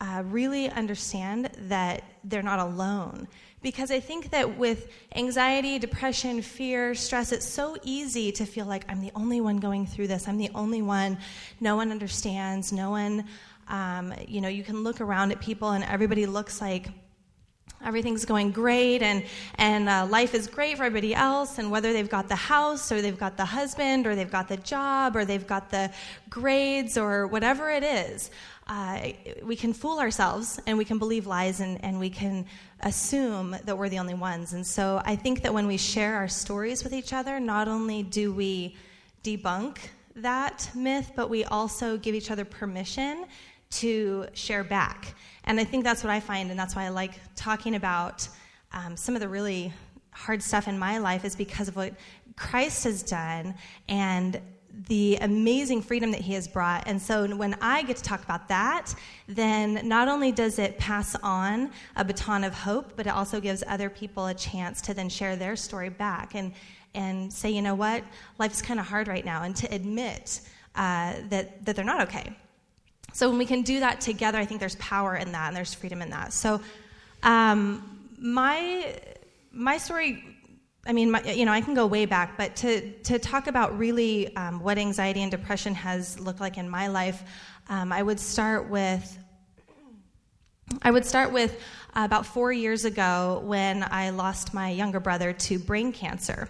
uh, 0.00 0.22
really 0.26 0.70
understand 0.70 1.50
that 1.68 2.02
they're 2.24 2.42
not 2.42 2.58
alone 2.58 3.28
because 3.66 3.90
I 3.90 3.98
think 3.98 4.30
that 4.30 4.56
with 4.56 4.86
anxiety, 5.16 5.80
depression, 5.80 6.40
fear, 6.40 6.94
stress, 6.94 7.32
it's 7.32 7.48
so 7.48 7.76
easy 7.82 8.30
to 8.30 8.46
feel 8.46 8.64
like 8.64 8.84
I'm 8.88 9.00
the 9.00 9.10
only 9.16 9.40
one 9.40 9.56
going 9.56 9.86
through 9.86 10.06
this. 10.06 10.28
I'm 10.28 10.38
the 10.38 10.50
only 10.54 10.82
one. 10.82 11.18
No 11.58 11.74
one 11.74 11.90
understands. 11.90 12.72
No 12.72 12.90
one, 12.90 13.24
um, 13.66 14.14
you 14.28 14.40
know, 14.40 14.46
you 14.46 14.62
can 14.62 14.84
look 14.84 15.00
around 15.00 15.32
at 15.32 15.40
people 15.40 15.70
and 15.70 15.82
everybody 15.82 16.26
looks 16.26 16.60
like 16.60 16.90
everything's 17.84 18.24
going 18.24 18.52
great 18.52 19.02
and, 19.02 19.24
and 19.56 19.88
uh, 19.88 20.06
life 20.06 20.32
is 20.32 20.46
great 20.46 20.76
for 20.76 20.84
everybody 20.84 21.12
else 21.12 21.58
and 21.58 21.68
whether 21.68 21.92
they've 21.92 22.08
got 22.08 22.28
the 22.28 22.36
house 22.36 22.92
or 22.92 23.02
they've 23.02 23.18
got 23.18 23.36
the 23.36 23.44
husband 23.44 24.06
or 24.06 24.14
they've 24.14 24.30
got 24.30 24.46
the 24.46 24.56
job 24.58 25.16
or 25.16 25.24
they've 25.24 25.46
got 25.46 25.70
the 25.70 25.90
grades 26.30 26.96
or 26.96 27.26
whatever 27.26 27.68
it 27.68 27.82
is 27.82 28.30
uh, 28.66 29.10
we 29.44 29.54
can 29.54 29.72
fool 29.72 30.00
ourselves 30.00 30.60
and 30.66 30.76
we 30.76 30.84
can 30.84 30.98
believe 30.98 31.26
lies 31.26 31.60
and, 31.60 31.82
and 31.84 32.00
we 32.00 32.10
can 32.10 32.44
assume 32.80 33.56
that 33.64 33.78
we're 33.78 33.88
the 33.88 33.98
only 33.98 34.14
ones. 34.14 34.52
And 34.54 34.66
so 34.66 35.00
I 35.04 35.14
think 35.14 35.42
that 35.42 35.54
when 35.54 35.66
we 35.66 35.76
share 35.76 36.16
our 36.16 36.28
stories 36.28 36.82
with 36.82 36.92
each 36.92 37.12
other, 37.12 37.38
not 37.38 37.68
only 37.68 38.02
do 38.02 38.32
we 38.32 38.76
debunk 39.22 39.78
that 40.16 40.68
myth, 40.74 41.12
but 41.14 41.30
we 41.30 41.44
also 41.44 41.96
give 41.96 42.14
each 42.14 42.30
other 42.30 42.44
permission 42.44 43.26
to 43.68 44.26
share 44.32 44.64
back. 44.64 45.14
And 45.44 45.60
I 45.60 45.64
think 45.64 45.84
that's 45.84 46.02
what 46.02 46.10
I 46.10 46.20
find, 46.20 46.50
and 46.50 46.58
that's 46.58 46.74
why 46.74 46.84
I 46.84 46.88
like 46.88 47.12
talking 47.36 47.74
about 47.74 48.28
um, 48.72 48.96
some 48.96 49.14
of 49.14 49.20
the 49.20 49.28
really 49.28 49.72
hard 50.10 50.42
stuff 50.42 50.66
in 50.66 50.78
my 50.78 50.98
life, 50.98 51.24
is 51.24 51.36
because 51.36 51.68
of 51.68 51.76
what 51.76 51.94
Christ 52.36 52.84
has 52.84 53.02
done 53.02 53.54
and 53.88 54.40
the 54.84 55.16
amazing 55.22 55.80
freedom 55.80 56.10
that 56.10 56.20
he 56.20 56.34
has 56.34 56.46
brought. 56.46 56.86
And 56.86 57.00
so 57.00 57.26
when 57.34 57.56
I 57.60 57.82
get 57.82 57.96
to 57.96 58.02
talk 58.02 58.22
about 58.22 58.48
that, 58.48 58.94
then 59.26 59.80
not 59.88 60.08
only 60.08 60.32
does 60.32 60.58
it 60.58 60.78
pass 60.78 61.16
on 61.22 61.70
a 61.96 62.04
baton 62.04 62.44
of 62.44 62.52
hope, 62.52 62.92
but 62.94 63.06
it 63.06 63.10
also 63.10 63.40
gives 63.40 63.64
other 63.66 63.88
people 63.88 64.26
a 64.26 64.34
chance 64.34 64.82
to 64.82 64.94
then 64.94 65.08
share 65.08 65.34
their 65.34 65.56
story 65.56 65.88
back 65.88 66.34
and, 66.34 66.52
and 66.94 67.32
say, 67.32 67.50
you 67.50 67.62
know 67.62 67.74
what, 67.74 68.04
life's 68.38 68.60
kind 68.60 68.78
of 68.78 68.86
hard 68.86 69.08
right 69.08 69.24
now, 69.24 69.44
and 69.44 69.56
to 69.56 69.74
admit 69.74 70.40
uh, 70.74 71.14
that, 71.30 71.64
that 71.64 71.74
they're 71.74 71.84
not 71.84 72.02
okay. 72.02 72.36
So 73.12 73.30
when 73.30 73.38
we 73.38 73.46
can 73.46 73.62
do 73.62 73.80
that 73.80 74.02
together, 74.02 74.36
I 74.36 74.44
think 74.44 74.60
there's 74.60 74.76
power 74.76 75.16
in 75.16 75.32
that 75.32 75.48
and 75.48 75.56
there's 75.56 75.72
freedom 75.72 76.02
in 76.02 76.10
that. 76.10 76.34
So 76.34 76.60
um, 77.22 78.10
my 78.18 78.94
my 79.52 79.78
story 79.78 80.22
I 80.86 80.92
mean, 80.92 81.10
my, 81.10 81.22
you 81.22 81.44
know, 81.44 81.52
I 81.52 81.60
can 81.60 81.74
go 81.74 81.86
way 81.86 82.06
back, 82.06 82.36
but 82.36 82.56
to, 82.56 82.92
to 83.04 83.18
talk 83.18 83.46
about 83.46 83.78
really 83.78 84.34
um, 84.36 84.60
what 84.60 84.78
anxiety 84.78 85.22
and 85.22 85.30
depression 85.30 85.74
has 85.74 86.18
looked 86.20 86.40
like 86.40 86.58
in 86.58 86.68
my 86.68 86.88
life, 86.88 87.22
um, 87.68 87.92
I 87.92 88.02
would 88.02 88.20
start 88.20 88.68
with 88.68 89.18
I 90.82 90.90
would 90.90 91.04
start 91.04 91.32
with 91.32 91.60
uh, 91.94 92.02
about 92.04 92.26
four 92.26 92.52
years 92.52 92.84
ago 92.84 93.40
when 93.44 93.84
I 93.88 94.10
lost 94.10 94.52
my 94.52 94.70
younger 94.70 94.98
brother 94.98 95.32
to 95.32 95.58
brain 95.60 95.92
cancer. 95.92 96.48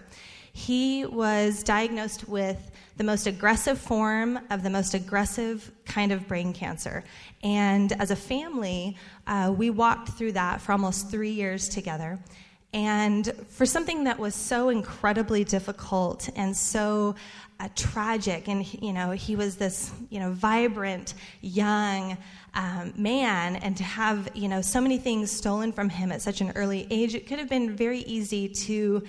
He 0.53 1.05
was 1.05 1.61
diagnosed 1.61 2.27
with 2.27 2.71
the 2.97 3.03
most 3.03 3.27
aggressive 3.27 3.77
form 3.77 4.39
of 4.49 4.63
the 4.63 4.71
most 4.71 4.95
aggressive 4.95 5.71
kind 5.85 6.11
of 6.11 6.27
brain 6.27 6.51
cancer. 6.51 7.03
And 7.43 7.93
as 8.01 8.09
a 8.09 8.15
family, 8.15 8.97
uh, 9.27 9.53
we 9.55 9.69
walked 9.69 10.09
through 10.09 10.31
that 10.31 10.61
for 10.61 10.71
almost 10.71 11.11
three 11.11 11.29
years 11.29 11.69
together. 11.69 12.17
And 12.77 13.33
for 13.49 13.65
something 13.65 14.03
that 14.03 14.19
was 14.19 14.35
so 14.35 14.69
incredibly 14.69 15.43
difficult 15.43 16.29
and 16.35 16.55
so 16.55 17.15
uh, 17.59 17.69
tragic, 17.75 18.47
and 18.47 18.71
you 18.71 18.93
know, 18.93 19.09
he 19.09 19.35
was 19.35 19.55
this 19.55 19.91
you 20.11 20.19
know 20.19 20.31
vibrant 20.31 21.15
young 21.41 22.19
um, 22.53 22.93
man, 22.95 23.55
and 23.55 23.75
to 23.77 23.83
have 23.83 24.29
you 24.35 24.47
know 24.47 24.61
so 24.61 24.79
many 24.79 24.99
things 24.99 25.31
stolen 25.31 25.71
from 25.71 25.89
him 25.89 26.11
at 26.11 26.21
such 26.21 26.39
an 26.39 26.51
early 26.51 26.85
age, 26.91 27.15
it 27.15 27.25
could 27.25 27.39
have 27.39 27.49
been 27.49 27.75
very 27.75 28.01
easy 28.01 28.47
to 28.47 29.01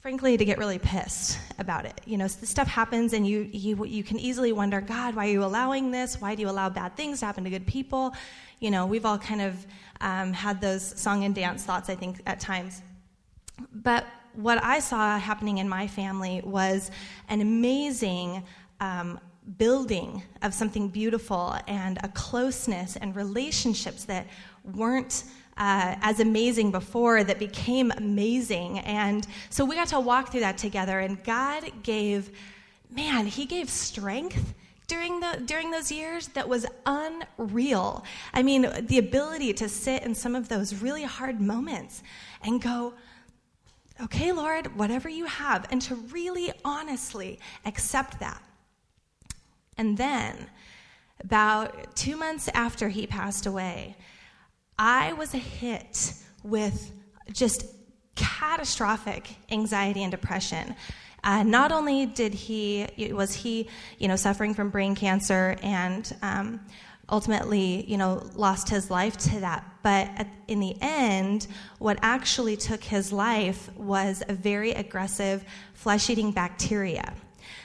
frankly, 0.00 0.36
to 0.38 0.46
get 0.46 0.56
really 0.56 0.78
pissed 0.78 1.38
about 1.58 1.84
it. 1.84 2.00
You 2.06 2.16
know, 2.16 2.26
this 2.26 2.48
stuff 2.48 2.66
happens, 2.66 3.12
and 3.12 3.26
you, 3.26 3.46
you, 3.52 3.84
you 3.84 4.02
can 4.02 4.18
easily 4.18 4.50
wonder, 4.50 4.80
God, 4.80 5.14
why 5.14 5.26
are 5.26 5.30
you 5.30 5.44
allowing 5.44 5.90
this? 5.90 6.18
Why 6.18 6.34
do 6.34 6.40
you 6.40 6.48
allow 6.48 6.70
bad 6.70 6.96
things 6.96 7.20
to 7.20 7.26
happen 7.26 7.44
to 7.44 7.50
good 7.50 7.66
people? 7.66 8.14
You 8.60 8.70
know, 8.70 8.86
we've 8.86 9.04
all 9.04 9.18
kind 9.18 9.42
of 9.42 9.66
um, 10.00 10.32
had 10.32 10.60
those 10.60 10.98
song 10.98 11.24
and 11.24 11.34
dance 11.34 11.64
thoughts, 11.64 11.88
I 11.90 11.94
think, 11.94 12.20
at 12.26 12.40
times. 12.40 12.82
But 13.72 14.06
what 14.34 14.62
I 14.62 14.80
saw 14.80 15.18
happening 15.18 15.58
in 15.58 15.68
my 15.68 15.86
family 15.86 16.40
was 16.44 16.90
an 17.28 17.40
amazing 17.40 18.44
um, 18.80 19.20
building 19.58 20.22
of 20.42 20.54
something 20.54 20.88
beautiful 20.88 21.56
and 21.66 21.98
a 22.02 22.08
closeness 22.08 22.96
and 22.96 23.16
relationships 23.16 24.04
that 24.04 24.26
weren't 24.64 25.24
uh, 25.56 25.94
as 26.00 26.20
amazing 26.20 26.70
before 26.70 27.22
that 27.24 27.38
became 27.38 27.92
amazing. 27.96 28.78
And 28.80 29.26
so 29.50 29.64
we 29.64 29.74
got 29.74 29.88
to 29.88 30.00
walk 30.00 30.30
through 30.30 30.40
that 30.40 30.56
together, 30.56 31.00
and 31.00 31.22
God 31.24 31.70
gave, 31.82 32.30
man, 32.90 33.26
He 33.26 33.44
gave 33.44 33.68
strength. 33.68 34.54
During, 34.90 35.20
the, 35.20 35.40
during 35.46 35.70
those 35.70 35.92
years, 35.92 36.26
that 36.28 36.48
was 36.48 36.66
unreal. 36.84 38.04
I 38.34 38.42
mean, 38.42 38.68
the 38.88 38.98
ability 38.98 39.52
to 39.52 39.68
sit 39.68 40.02
in 40.02 40.16
some 40.16 40.34
of 40.34 40.48
those 40.48 40.82
really 40.82 41.04
hard 41.04 41.40
moments 41.40 42.02
and 42.42 42.60
go, 42.60 42.94
okay, 44.02 44.32
Lord, 44.32 44.76
whatever 44.76 45.08
you 45.08 45.26
have, 45.26 45.68
and 45.70 45.80
to 45.82 45.94
really 45.94 46.50
honestly 46.64 47.38
accept 47.64 48.18
that. 48.18 48.42
And 49.78 49.96
then, 49.96 50.50
about 51.20 51.94
two 51.94 52.16
months 52.16 52.48
after 52.52 52.88
he 52.88 53.06
passed 53.06 53.46
away, 53.46 53.96
I 54.76 55.12
was 55.12 55.30
hit 55.30 56.14
with 56.42 56.90
just 57.30 57.64
catastrophic 58.16 59.36
anxiety 59.52 60.02
and 60.02 60.10
depression. 60.10 60.74
Uh, 61.22 61.42
not 61.42 61.72
only 61.72 62.06
did 62.06 62.32
he 62.32 62.86
was 63.12 63.34
he 63.34 63.68
you 63.98 64.08
know 64.08 64.16
suffering 64.16 64.54
from 64.54 64.70
brain 64.70 64.94
cancer 64.94 65.56
and 65.62 66.16
um, 66.22 66.60
ultimately 67.10 67.84
you 67.88 67.96
know 67.96 68.26
lost 68.34 68.68
his 68.68 68.90
life 68.90 69.16
to 69.16 69.40
that. 69.40 69.64
But 69.82 70.08
at, 70.16 70.28
in 70.48 70.60
the 70.60 70.76
end 70.80 71.46
what 71.78 71.98
actually 72.02 72.56
took 72.56 72.82
his 72.82 73.12
life 73.12 73.74
was 73.76 74.22
a 74.28 74.34
very 74.34 74.72
aggressive 74.72 75.44
flesh-eating 75.74 76.32
bacteria. 76.32 77.12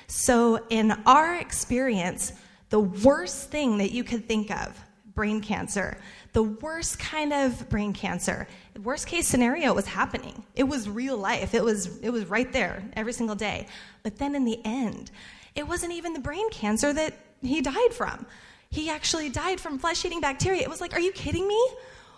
So 0.08 0.60
in 0.70 0.92
our 1.06 1.36
experience 1.36 2.34
the 2.70 2.80
worst 2.80 3.52
thing 3.52 3.78
that 3.78 3.92
you 3.92 4.04
could 4.04 4.28
think 4.28 4.52
of 4.52 4.78
brain 5.16 5.42
cancer 5.42 5.98
the 6.36 6.44
worst 6.44 7.00
kind 7.00 7.32
of 7.32 7.70
brain 7.70 7.94
cancer. 7.94 8.46
Worst 8.84 9.08
case 9.08 9.26
scenario 9.26 9.74
was 9.74 9.86
happening. 9.86 10.44
It 10.54 10.66
was 10.66 10.90
real 10.90 11.16
life. 11.16 11.54
It 11.54 11.64
was 11.64 11.98
it 12.00 12.10
was 12.10 12.26
right 12.26 12.52
there 12.52 12.84
every 12.94 13.14
single 13.14 13.38
day. 13.38 13.68
But 14.04 14.18
then 14.18 14.36
in 14.36 14.44
the 14.44 14.60
end, 14.66 15.12
it 15.56 15.66
wasn't 15.66 15.94
even 15.94 16.12
the 16.12 16.20
brain 16.20 16.50
cancer 16.50 16.92
that 16.92 17.14
he 17.42 17.62
died 17.62 17.94
from. 17.94 18.26
He 18.70 18.90
actually 18.90 19.30
died 19.30 19.62
from 19.62 19.80
flesh-eating 19.80 20.20
bacteria. 20.20 20.62
It 20.62 20.70
was 20.70 20.82
like, 20.82 20.94
are 20.94 21.00
you 21.00 21.14
kidding 21.14 21.48
me? 21.48 21.70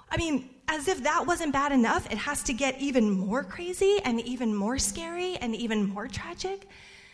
I 0.09 0.17
mean, 0.17 0.49
as 0.67 0.87
if 0.87 1.03
that 1.03 1.27
wasn't 1.27 1.53
bad 1.53 1.71
enough, 1.71 2.11
it 2.11 2.17
has 2.17 2.41
to 2.43 2.53
get 2.53 2.81
even 2.81 3.11
more 3.11 3.43
crazy 3.43 3.99
and 4.03 4.19
even 4.21 4.55
more 4.55 4.79
scary 4.79 5.37
and 5.37 5.55
even 5.55 5.87
more 5.87 6.07
tragic. 6.07 6.67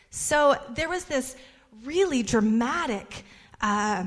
So 0.09 0.55
there 0.69 0.87
was 0.87 1.03
this 1.03 1.35
really 1.83 2.23
dramatic 2.23 3.25
uh, 3.59 4.05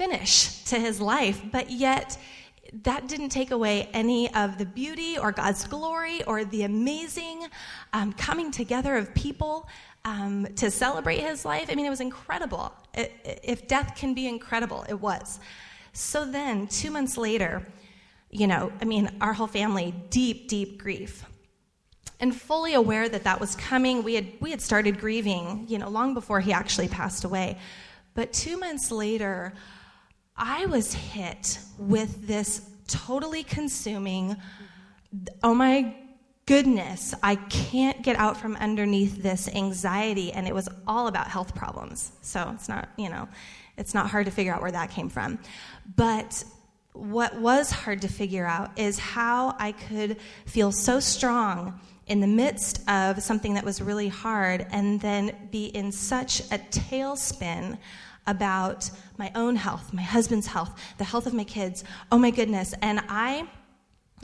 finish 0.00 0.64
to 0.64 0.78
his 0.78 0.98
life, 0.98 1.42
but 1.52 1.70
yet 1.70 2.16
that 2.84 3.06
didn't 3.06 3.28
take 3.28 3.50
away 3.50 3.86
any 3.92 4.32
of 4.34 4.56
the 4.56 4.64
beauty 4.64 5.18
or 5.18 5.30
God's 5.30 5.66
glory 5.66 6.22
or 6.24 6.42
the 6.42 6.62
amazing 6.62 7.46
um, 7.92 8.14
coming 8.14 8.50
together 8.50 8.96
of 8.96 9.14
people 9.14 9.68
um, 10.06 10.46
to 10.56 10.70
celebrate 10.70 11.20
his 11.20 11.44
life. 11.44 11.66
I 11.70 11.74
mean, 11.74 11.84
it 11.84 11.90
was 11.90 12.00
incredible. 12.00 12.72
It, 12.94 13.12
if 13.44 13.68
death 13.68 13.94
can 13.94 14.14
be 14.14 14.26
incredible, 14.26 14.86
it 14.88 14.98
was. 14.98 15.38
So 15.92 16.24
then, 16.24 16.66
two 16.66 16.90
months 16.90 17.18
later, 17.18 17.66
you 18.30 18.46
know, 18.46 18.72
I 18.80 18.86
mean, 18.86 19.10
our 19.20 19.34
whole 19.34 19.48
family, 19.48 19.94
deep, 20.08 20.48
deep 20.48 20.78
grief. 20.78 21.26
And 22.20 22.34
fully 22.34 22.72
aware 22.72 23.06
that 23.06 23.24
that 23.24 23.38
was 23.38 23.54
coming, 23.54 24.02
we 24.02 24.14
had, 24.14 24.28
we 24.40 24.50
had 24.50 24.62
started 24.62 24.98
grieving, 24.98 25.66
you 25.68 25.76
know, 25.76 25.90
long 25.90 26.14
before 26.14 26.40
he 26.40 26.54
actually 26.54 26.88
passed 26.88 27.24
away. 27.24 27.58
But 28.14 28.32
two 28.32 28.56
months 28.58 28.90
later, 28.90 29.52
I 30.42 30.64
was 30.64 30.94
hit 30.94 31.58
with 31.78 32.26
this 32.26 32.62
totally 32.88 33.42
consuming, 33.42 34.36
oh 35.42 35.54
my 35.54 35.94
goodness, 36.46 37.14
I 37.22 37.36
can't 37.36 38.02
get 38.02 38.16
out 38.16 38.38
from 38.38 38.56
underneath 38.56 39.22
this 39.22 39.48
anxiety. 39.54 40.32
And 40.32 40.48
it 40.48 40.54
was 40.54 40.66
all 40.86 41.08
about 41.08 41.28
health 41.28 41.54
problems. 41.54 42.10
So 42.22 42.50
it's 42.54 42.70
not, 42.70 42.88
you 42.96 43.10
know, 43.10 43.28
it's 43.76 43.92
not 43.92 44.08
hard 44.08 44.24
to 44.26 44.32
figure 44.32 44.52
out 44.52 44.62
where 44.62 44.72
that 44.72 44.90
came 44.90 45.10
from. 45.10 45.38
But 45.94 46.42
what 46.94 47.38
was 47.38 47.70
hard 47.70 48.00
to 48.02 48.08
figure 48.08 48.46
out 48.46 48.78
is 48.78 48.98
how 48.98 49.54
I 49.58 49.72
could 49.72 50.16
feel 50.46 50.72
so 50.72 51.00
strong 51.00 51.78
in 52.06 52.20
the 52.20 52.26
midst 52.26 52.80
of 52.88 53.22
something 53.22 53.54
that 53.54 53.64
was 53.64 53.80
really 53.82 54.08
hard 54.08 54.66
and 54.72 55.00
then 55.02 55.48
be 55.50 55.66
in 55.66 55.92
such 55.92 56.40
a 56.50 56.58
tailspin 56.58 57.78
about 58.26 58.90
my 59.18 59.30
own 59.34 59.56
health, 59.56 59.92
my 59.92 60.02
husband's 60.02 60.46
health, 60.46 60.78
the 60.98 61.04
health 61.04 61.26
of 61.26 61.34
my 61.34 61.44
kids. 61.44 61.84
Oh 62.12 62.18
my 62.18 62.30
goodness. 62.30 62.74
And 62.82 63.00
I 63.08 63.48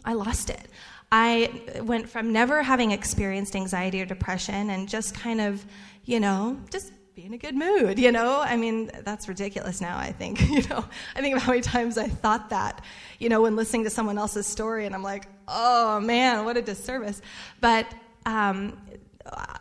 I 0.04 0.12
lost 0.12 0.50
it. 0.50 0.68
I 1.10 1.62
went 1.82 2.08
from 2.08 2.32
never 2.32 2.62
having 2.62 2.90
experienced 2.90 3.56
anxiety 3.56 4.02
or 4.02 4.06
depression 4.06 4.70
and 4.70 4.88
just 4.88 5.14
kind 5.14 5.40
of, 5.40 5.64
you 6.04 6.20
know, 6.20 6.58
just 6.70 6.92
be 7.14 7.24
in 7.24 7.32
a 7.32 7.38
good 7.38 7.54
mood, 7.54 7.98
you 7.98 8.12
know? 8.12 8.40
I 8.40 8.56
mean, 8.56 8.90
that's 9.04 9.26
ridiculous 9.26 9.80
now, 9.80 9.96
I 9.96 10.12
think, 10.12 10.40
you 10.50 10.62
know. 10.68 10.84
I 11.14 11.20
think 11.20 11.34
of 11.36 11.42
how 11.42 11.52
many 11.52 11.62
times 11.62 11.96
I 11.96 12.08
thought 12.08 12.50
that, 12.50 12.84
you 13.18 13.28
know, 13.28 13.42
when 13.42 13.56
listening 13.56 13.84
to 13.84 13.90
someone 13.90 14.18
else's 14.18 14.46
story, 14.46 14.84
and 14.84 14.94
I'm 14.94 15.02
like, 15.02 15.26
oh 15.48 16.00
man, 16.00 16.44
what 16.44 16.56
a 16.56 16.62
disservice. 16.62 17.22
But 17.60 17.86
um, 18.26 18.76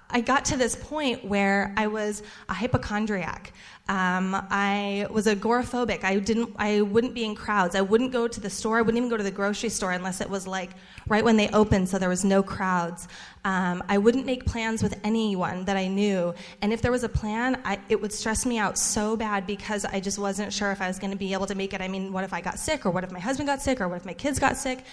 I 0.09 0.21
got 0.21 0.45
to 0.45 0.57
this 0.57 0.75
point 0.75 1.23
where 1.23 1.73
I 1.77 1.87
was 1.87 2.23
a 2.49 2.53
hypochondriac. 2.53 3.53
Um, 3.87 4.35
I 4.49 5.05
was 5.11 5.27
agoraphobic. 5.27 6.03
I 6.03 6.17
didn't. 6.17 6.55
I 6.57 6.81
wouldn't 6.81 7.13
be 7.13 7.23
in 7.23 7.35
crowds. 7.35 7.75
I 7.75 7.81
wouldn't 7.81 8.11
go 8.11 8.27
to 8.27 8.39
the 8.39 8.49
store. 8.49 8.79
I 8.79 8.81
wouldn't 8.81 8.97
even 8.97 9.09
go 9.09 9.17
to 9.17 9.23
the 9.23 9.29
grocery 9.29 9.69
store 9.69 9.91
unless 9.91 10.21
it 10.21 10.29
was 10.29 10.47
like 10.47 10.71
right 11.07 11.23
when 11.23 11.37
they 11.37 11.49
opened, 11.49 11.87
so 11.87 11.99
there 11.99 12.09
was 12.09 12.25
no 12.25 12.41
crowds. 12.41 13.07
Um, 13.43 13.83
I 13.87 13.99
wouldn't 13.99 14.25
make 14.25 14.43
plans 14.45 14.81
with 14.81 14.99
anyone 15.03 15.65
that 15.65 15.77
I 15.77 15.87
knew. 15.87 16.33
And 16.63 16.73
if 16.73 16.81
there 16.81 16.91
was 16.91 17.03
a 17.03 17.09
plan, 17.09 17.61
I, 17.63 17.77
it 17.87 18.01
would 18.01 18.11
stress 18.11 18.43
me 18.43 18.57
out 18.57 18.79
so 18.79 19.15
bad 19.15 19.45
because 19.45 19.85
I 19.85 19.99
just 19.99 20.17
wasn't 20.17 20.51
sure 20.51 20.71
if 20.71 20.81
I 20.81 20.87
was 20.87 20.97
going 20.97 21.11
to 21.11 21.17
be 21.17 21.33
able 21.33 21.45
to 21.45 21.55
make 21.55 21.75
it. 21.75 21.81
I 21.81 21.87
mean, 21.87 22.11
what 22.11 22.23
if 22.23 22.33
I 22.33 22.41
got 22.41 22.57
sick, 22.57 22.87
or 22.87 22.89
what 22.89 23.03
if 23.03 23.11
my 23.11 23.19
husband 23.19 23.47
got 23.47 23.61
sick, 23.61 23.81
or 23.81 23.87
what 23.87 23.97
if 23.97 24.05
my 24.05 24.13
kids 24.13 24.39
got 24.39 24.57
sick? 24.57 24.83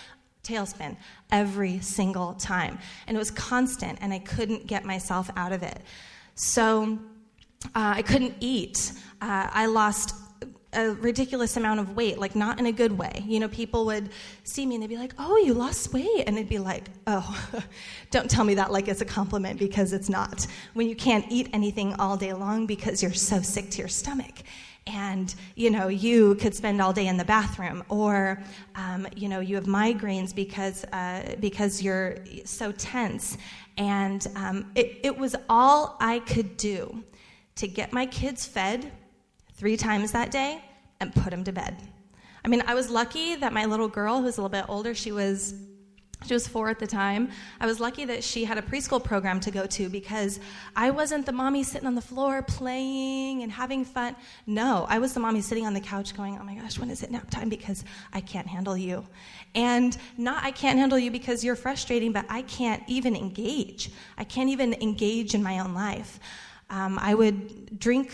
tailspin 0.44 0.96
every 1.30 1.78
single 1.78 2.34
time. 2.34 2.76
And 3.06 3.16
it 3.16 3.18
was 3.18 3.30
constant, 3.30 3.98
and 4.02 4.12
I 4.12 4.18
couldn't 4.18 4.66
get 4.66 4.84
myself 4.84 5.30
out 5.36 5.52
of 5.52 5.62
it. 5.62 5.80
So 6.34 6.98
uh, 7.66 7.94
I 7.96 8.02
couldn't 8.02 8.34
eat. 8.40 8.92
Uh, 9.20 9.48
I 9.52 9.66
lost 9.66 10.14
a 10.74 10.90
ridiculous 10.92 11.56
amount 11.56 11.80
of 11.80 11.96
weight, 11.96 12.18
like 12.18 12.34
not 12.34 12.58
in 12.58 12.66
a 12.66 12.72
good 12.72 12.96
way. 12.96 13.22
You 13.26 13.40
know, 13.40 13.48
people 13.48 13.84
would 13.86 14.08
see 14.44 14.64
me 14.64 14.76
and 14.76 14.82
they'd 14.82 14.88
be 14.88 14.96
like, 14.96 15.12
"Oh, 15.18 15.36
you 15.36 15.52
lost 15.54 15.92
weight," 15.92 16.24
and 16.26 16.36
it'd 16.36 16.48
be 16.48 16.58
like, 16.58 16.88
"Oh, 17.06 17.62
don't 18.10 18.30
tell 18.30 18.44
me 18.44 18.54
that 18.54 18.72
like 18.72 18.88
it's 18.88 19.02
a 19.02 19.06
compliment 19.06 19.58
because 19.58 19.92
it's 19.92 20.08
not." 20.08 20.46
When 20.74 20.88
you 20.88 20.96
can't 20.96 21.26
eat 21.28 21.50
anything 21.52 21.94
all 21.94 22.16
day 22.16 22.32
long 22.32 22.66
because 22.66 23.02
you're 23.02 23.12
so 23.12 23.42
sick 23.42 23.70
to 23.70 23.78
your 23.78 23.88
stomach, 23.88 24.42
and 24.86 25.34
you 25.56 25.70
know 25.70 25.88
you 25.88 26.36
could 26.36 26.54
spend 26.54 26.80
all 26.80 26.92
day 26.92 27.06
in 27.06 27.18
the 27.18 27.24
bathroom, 27.24 27.84
or 27.90 28.42
um, 28.74 29.06
you 29.14 29.28
know 29.28 29.40
you 29.40 29.56
have 29.56 29.66
migraines 29.66 30.34
because 30.34 30.84
uh, 30.84 31.36
because 31.38 31.82
you're 31.82 32.16
so 32.44 32.72
tense, 32.72 33.36
and 33.76 34.26
um, 34.36 34.70
it, 34.74 35.00
it 35.02 35.18
was 35.18 35.36
all 35.50 35.96
I 36.00 36.20
could 36.20 36.56
do 36.56 37.04
to 37.56 37.68
get 37.68 37.92
my 37.92 38.06
kids 38.06 38.46
fed 38.46 38.90
three 39.54 39.76
times 39.76 40.12
that 40.12 40.30
day 40.30 40.62
and 41.00 41.14
put 41.14 41.30
them 41.30 41.44
to 41.44 41.52
bed. 41.52 41.76
I 42.44 42.48
mean, 42.48 42.62
I 42.66 42.74
was 42.74 42.90
lucky 42.90 43.36
that 43.36 43.52
my 43.52 43.66
little 43.66 43.88
girl, 43.88 44.18
who 44.18 44.24
was 44.24 44.38
a 44.38 44.42
little 44.42 44.48
bit 44.48 44.68
older, 44.68 44.94
she 44.94 45.12
was 45.12 45.54
she 46.26 46.34
was 46.34 46.46
four 46.46 46.68
at 46.68 46.78
the 46.78 46.86
time. 46.86 47.30
I 47.60 47.66
was 47.66 47.80
lucky 47.80 48.04
that 48.04 48.22
she 48.22 48.44
had 48.44 48.58
a 48.58 48.62
preschool 48.62 49.02
program 49.02 49.40
to 49.40 49.50
go 49.50 49.66
to 49.66 49.88
because 49.88 50.40
I 50.76 50.90
wasn't 50.90 51.26
the 51.26 51.32
mommy 51.32 51.62
sitting 51.62 51.86
on 51.86 51.94
the 51.94 52.02
floor 52.02 52.42
playing 52.42 53.42
and 53.42 53.50
having 53.50 53.84
fun. 53.84 54.16
No, 54.46 54.86
I 54.88 54.98
was 54.98 55.14
the 55.14 55.20
mommy 55.20 55.40
sitting 55.40 55.66
on 55.66 55.74
the 55.74 55.80
couch 55.80 56.16
going, 56.16 56.38
oh 56.38 56.44
my 56.44 56.54
gosh, 56.54 56.78
when 56.78 56.90
is 56.90 57.02
it 57.02 57.10
nap 57.10 57.30
time? 57.30 57.48
Because 57.48 57.84
I 58.12 58.20
can't 58.20 58.46
handle 58.46 58.76
you. 58.76 59.06
And 59.54 59.96
not 60.16 60.44
I 60.44 60.50
can't 60.50 60.78
handle 60.78 60.98
you 60.98 61.10
because 61.10 61.44
you're 61.44 61.56
frustrating, 61.56 62.12
but 62.12 62.24
I 62.28 62.42
can't 62.42 62.82
even 62.86 63.16
engage. 63.16 63.90
I 64.16 64.24
can't 64.24 64.48
even 64.48 64.74
engage 64.74 65.34
in 65.34 65.42
my 65.42 65.58
own 65.58 65.74
life. 65.74 66.20
Um, 66.72 66.98
I 67.00 67.14
would 67.14 67.78
drink 67.78 68.10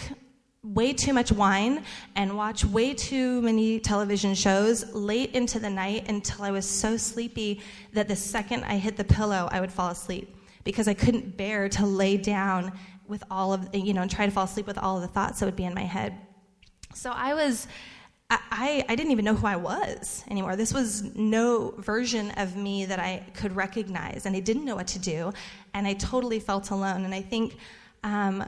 way 0.64 0.92
too 0.92 1.12
much 1.12 1.30
wine 1.30 1.84
and 2.16 2.36
watch 2.36 2.64
way 2.64 2.92
too 2.92 3.40
many 3.40 3.78
television 3.78 4.34
shows 4.34 4.92
late 4.92 5.32
into 5.32 5.60
the 5.60 5.70
night 5.70 6.08
until 6.08 6.44
I 6.44 6.50
was 6.50 6.68
so 6.68 6.96
sleepy 6.96 7.62
that 7.92 8.08
the 8.08 8.16
second 8.16 8.64
I 8.64 8.76
hit 8.76 8.96
the 8.96 9.04
pillow, 9.04 9.48
I 9.52 9.60
would 9.60 9.70
fall 9.70 9.90
asleep 9.90 10.36
because 10.64 10.88
I 10.88 10.94
couldn't 10.94 11.36
bear 11.36 11.68
to 11.68 11.86
lay 11.86 12.16
down 12.16 12.72
with 13.06 13.22
all 13.30 13.52
of, 13.52 13.68
you 13.72 13.94
know, 13.94 14.02
and 14.02 14.10
try 14.10 14.26
to 14.26 14.32
fall 14.32 14.44
asleep 14.44 14.66
with 14.66 14.76
all 14.76 14.96
of 14.96 15.02
the 15.02 15.08
thoughts 15.08 15.38
that 15.38 15.46
would 15.46 15.56
be 15.56 15.64
in 15.64 15.72
my 15.72 15.84
head. 15.84 16.18
So 16.94 17.12
I 17.12 17.34
was, 17.34 17.68
I, 18.28 18.84
I 18.88 18.96
didn't 18.96 19.12
even 19.12 19.24
know 19.24 19.36
who 19.36 19.46
I 19.46 19.56
was 19.56 20.24
anymore. 20.28 20.56
This 20.56 20.74
was 20.74 21.14
no 21.14 21.74
version 21.78 22.32
of 22.32 22.56
me 22.56 22.86
that 22.86 22.98
I 22.98 23.22
could 23.34 23.54
recognize, 23.54 24.26
and 24.26 24.34
I 24.34 24.40
didn't 24.40 24.64
know 24.64 24.74
what 24.74 24.88
to 24.88 24.98
do, 24.98 25.32
and 25.74 25.86
I 25.86 25.94
totally 25.94 26.40
felt 26.40 26.70
alone. 26.70 27.04
And 27.04 27.14
I 27.14 27.22
think 27.22 27.56
um, 28.04 28.44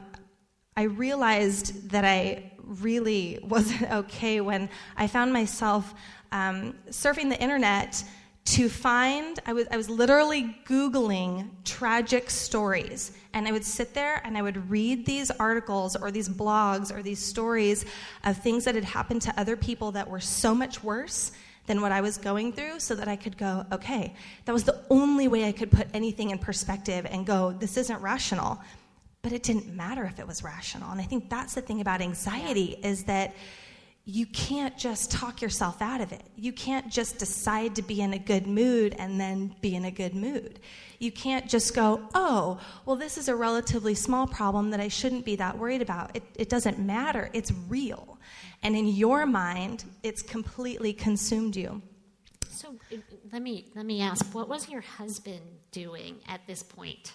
I 0.77 0.83
realized 0.83 1.89
that 1.89 2.05
I 2.05 2.51
really 2.57 3.39
wasn't 3.43 3.91
okay 3.91 4.41
when 4.41 4.69
I 4.97 5.07
found 5.07 5.33
myself 5.33 5.93
um, 6.31 6.75
surfing 6.89 7.29
the 7.29 7.41
internet 7.41 8.03
to 8.43 8.69
find 8.69 9.39
I 9.45 9.53
was, 9.53 9.67
I 9.69 9.77
was 9.77 9.89
literally 9.89 10.55
googling 10.65 11.49
tragic 11.63 12.29
stories. 12.29 13.11
And 13.33 13.47
i 13.47 13.51
would 13.51 13.63
sit 13.63 13.93
there 13.93 14.21
and 14.25 14.37
i 14.37 14.41
would 14.41 14.69
read 14.69 15.05
these 15.05 15.31
articles 15.31 15.95
or 15.95 16.11
these 16.11 16.27
blogs 16.27 16.93
or 16.93 17.01
these 17.01 17.19
stories 17.19 17.85
of 18.25 18.37
things 18.37 18.65
that 18.65 18.75
had 18.75 18.83
happened 18.83 19.21
to 19.23 19.39
other 19.39 19.55
people 19.55 19.91
that 19.93 20.09
were 20.09 20.19
so 20.19 20.53
much 20.53 20.83
worse 20.83 21.31
than 21.67 21.79
what 21.79 21.93
i 21.93 22.01
was 22.01 22.17
going 22.17 22.51
through 22.51 22.77
so 22.79 22.93
that 22.93 23.07
i 23.07 23.15
could 23.15 23.37
go 23.37 23.65
okay 23.71 24.13
that 24.43 24.51
was 24.51 24.65
the 24.65 24.83
only 24.89 25.29
way 25.29 25.47
i 25.47 25.51
could 25.51 25.71
put 25.71 25.87
anything 25.93 26.31
in 26.31 26.39
perspective 26.39 27.07
and 27.09 27.25
go 27.25 27.53
this 27.53 27.77
isn't 27.77 28.01
rational 28.01 28.59
but 29.21 29.31
it 29.31 29.43
didn't 29.43 29.73
matter 29.73 30.03
if 30.05 30.19
it 30.19 30.27
was 30.27 30.43
rational 30.43 30.91
and 30.91 31.01
i 31.01 31.03
think 31.03 31.29
that's 31.29 31.53
the 31.55 31.61
thing 31.61 31.81
about 31.81 32.01
anxiety 32.01 32.77
is 32.83 33.03
that 33.05 33.33
you 34.05 34.25
can't 34.25 34.77
just 34.77 35.11
talk 35.11 35.41
yourself 35.41 35.81
out 35.81 36.01
of 36.01 36.11
it. 36.11 36.23
You 36.35 36.51
can't 36.51 36.89
just 36.89 37.19
decide 37.19 37.75
to 37.75 37.83
be 37.83 38.01
in 38.01 38.13
a 38.13 38.19
good 38.19 38.47
mood 38.47 38.95
and 38.97 39.19
then 39.19 39.55
be 39.61 39.75
in 39.75 39.85
a 39.85 39.91
good 39.91 40.15
mood. 40.15 40.59
You 40.97 41.11
can't 41.11 41.47
just 41.47 41.75
go, 41.75 42.01
oh, 42.15 42.59
well, 42.85 42.95
this 42.95 43.17
is 43.17 43.27
a 43.27 43.35
relatively 43.35 43.93
small 43.93 44.25
problem 44.25 44.71
that 44.71 44.79
I 44.79 44.87
shouldn't 44.87 45.23
be 45.23 45.35
that 45.35 45.57
worried 45.57 45.83
about. 45.83 46.15
It, 46.15 46.23
it 46.35 46.49
doesn't 46.49 46.79
matter. 46.79 47.29
It's 47.33 47.51
real. 47.69 48.17
And 48.63 48.75
in 48.75 48.87
your 48.87 49.25
mind, 49.27 49.85
it's 50.01 50.23
completely 50.23 50.93
consumed 50.93 51.55
you. 51.55 51.81
So 52.49 52.75
let 53.31 53.41
me, 53.41 53.67
let 53.75 53.85
me 53.85 54.01
ask 54.01 54.33
what 54.33 54.49
was 54.49 54.67
your 54.67 54.81
husband 54.81 55.41
doing 55.71 56.17
at 56.27 56.45
this 56.47 56.63
point? 56.63 57.13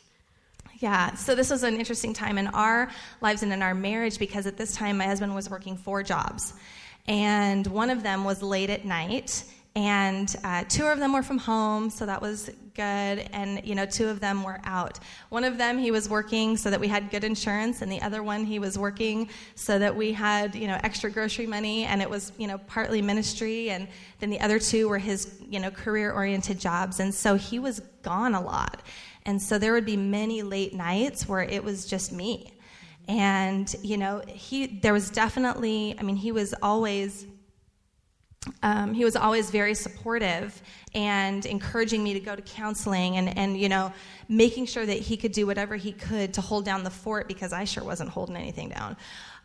Yeah, 0.79 1.15
so 1.15 1.35
this 1.35 1.49
was 1.51 1.63
an 1.63 1.77
interesting 1.77 2.13
time 2.13 2.37
in 2.37 2.49
our 2.49 2.91
lives 3.23 3.43
and 3.43 3.51
in 3.51 3.63
our 3.63 3.75
marriage 3.75 4.19
because 4.19 4.47
at 4.47 4.59
this 4.59 4.73
time 4.73 4.99
my 4.99 5.07
husband 5.07 5.35
was 5.35 5.49
working 5.49 5.75
four 5.75 6.03
jobs. 6.03 6.53
And 7.09 7.67
one 7.67 7.89
of 7.89 8.03
them 8.03 8.25
was 8.25 8.43
late 8.43 8.69
at 8.69 8.85
night, 8.85 9.45
and 9.75 10.35
uh, 10.45 10.65
two 10.69 10.85
of 10.87 10.99
them 10.99 11.13
were 11.13 11.23
from 11.23 11.39
home, 11.39 11.89
so 11.89 12.05
that 12.05 12.21
was 12.21 12.51
good. 12.75 12.83
And 13.33 13.65
you 13.65 13.75
know, 13.75 13.87
two 13.87 14.09
of 14.09 14.21
them 14.21 14.43
were 14.43 14.61
out. 14.65 14.99
One 15.29 15.45
of 15.45 15.57
them 15.57 15.79
he 15.79 15.91
was 15.91 16.11
working 16.11 16.57
so 16.57 16.69
that 16.71 16.81
we 16.81 16.89
had 16.89 17.11
good 17.11 17.25
insurance, 17.25 17.81
and 17.81 17.91
the 17.91 18.03
other 18.03 18.23
one 18.23 18.45
he 18.45 18.59
was 18.59 18.77
working 18.77 19.31
so 19.55 19.79
that 19.79 19.95
we 19.95 20.13
had 20.13 20.55
you 20.55 20.67
know 20.67 20.79
extra 20.83 21.11
grocery 21.11 21.47
money, 21.47 21.85
and 21.85 22.03
it 22.03 22.11
was 22.11 22.33
you 22.39 22.49
know 22.49 22.59
partly 22.67 23.01
ministry, 23.01 23.71
and 23.71 23.87
then 24.19 24.31
the 24.31 24.41
other 24.41 24.59
two 24.59 24.89
were 24.89 24.99
his 24.99 25.41
you 25.49 25.61
know 25.61 25.71
career-oriented 25.71 26.59
jobs, 26.59 26.99
and 27.01 27.15
so 27.15 27.37
he 27.37 27.59
was 27.59 27.81
gone 28.03 28.35
a 28.35 28.41
lot. 28.41 28.83
And 29.27 29.43
so 29.43 29.59
there 29.59 29.73
would 29.73 29.85
be 29.85 29.97
many 29.97 30.43
late 30.43 30.73
nights 30.73 31.29
where 31.29 31.43
it 31.43 31.63
was 31.63 31.85
just 31.85 32.13
me. 32.13 32.53
And, 33.09 33.73
you 33.83 33.97
know, 33.97 34.23
he, 34.27 34.67
there 34.67 34.93
was 34.93 35.11
definitely, 35.11 35.97
I 35.99 36.03
mean, 36.03 36.17
he 36.17 36.33
was 36.33 36.55
always, 36.63 37.27
um, 38.63 38.95
he 38.95 39.05
was 39.05 39.17
always 39.17 39.51
very 39.51 39.75
supportive 39.75 40.63
and 40.95 41.45
encouraging 41.45 42.03
me 42.03 42.15
to 42.15 42.21
go 42.21 42.35
to 42.37 42.43
counseling 42.43 43.17
and, 43.17 43.37
and, 43.37 43.59
you 43.59 43.69
know, 43.69 43.93
making 44.29 44.67
sure 44.67 44.87
that 44.87 44.99
he 44.99 45.17
could 45.17 45.33
do 45.33 45.47
whatever 45.47 45.77
he 45.77 45.93
could 45.93 46.33
to 46.35 46.41
hold 46.41 46.65
down 46.65 46.85
the 46.85 46.91
fort 46.91 47.27
because 47.27 47.53
I 47.53 47.65
sure 47.65 47.85
wasn't 47.85 48.11
holding 48.11 48.37
anything 48.37 48.69
down. 48.71 48.97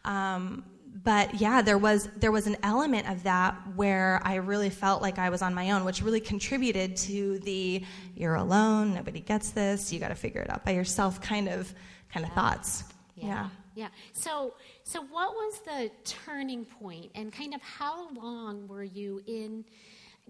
Um, 0.06 0.64
but 0.94 1.40
yeah, 1.40 1.62
there 1.62 1.78
was 1.78 2.10
there 2.18 2.32
was 2.32 2.48
an 2.48 2.58
element 2.64 3.10
of 3.10 3.24
that 3.24 3.56
where 3.76 4.22
I 4.24 4.36
really 4.36 4.70
felt 4.70 5.02
like 5.02 5.18
I 5.18 5.30
was 5.30 5.42
on 5.42 5.54
my 5.54 5.72
own, 5.72 5.86
which 5.86 6.02
really 6.02 6.20
contributed 6.20 6.96
to 6.98 7.40
the 7.40 7.84
"you're 8.16 8.36
alone, 8.36 8.94
nobody 8.94 9.22
gets 9.22 9.52
this, 9.52 9.92
you 9.92 10.00
got 10.00 10.10
to 10.10 10.16
figure 10.16 10.42
it 10.42 10.50
out 10.50 10.66
by 10.66 10.72
yourself" 10.72 11.22
kind 11.22 11.48
of 11.48 11.74
kind 12.14 12.26
of 12.26 12.32
thoughts. 12.34 12.84
Yeah. 13.16 13.28
yeah. 13.28 13.50
Yeah. 13.74 13.88
So 14.14 14.56
so 14.84 15.02
what 15.02 15.34
was 15.34 15.60
the 15.62 15.92
turning 16.04 16.66
point 16.66 17.12
and 17.16 17.32
kind 17.32 17.54
of 17.54 17.62
how 17.62 18.10
long 18.12 18.68
were 18.68 18.84
you 18.84 19.22
in 19.26 19.64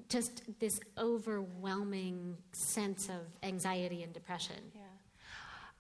just 0.10 0.44
this 0.60 0.80
overwhelming 0.98 2.38
sense 2.52 3.10
of 3.10 3.22
anxiety 3.44 4.04
and 4.04 4.14
depression? 4.14 4.58
Yeah. 4.76 4.81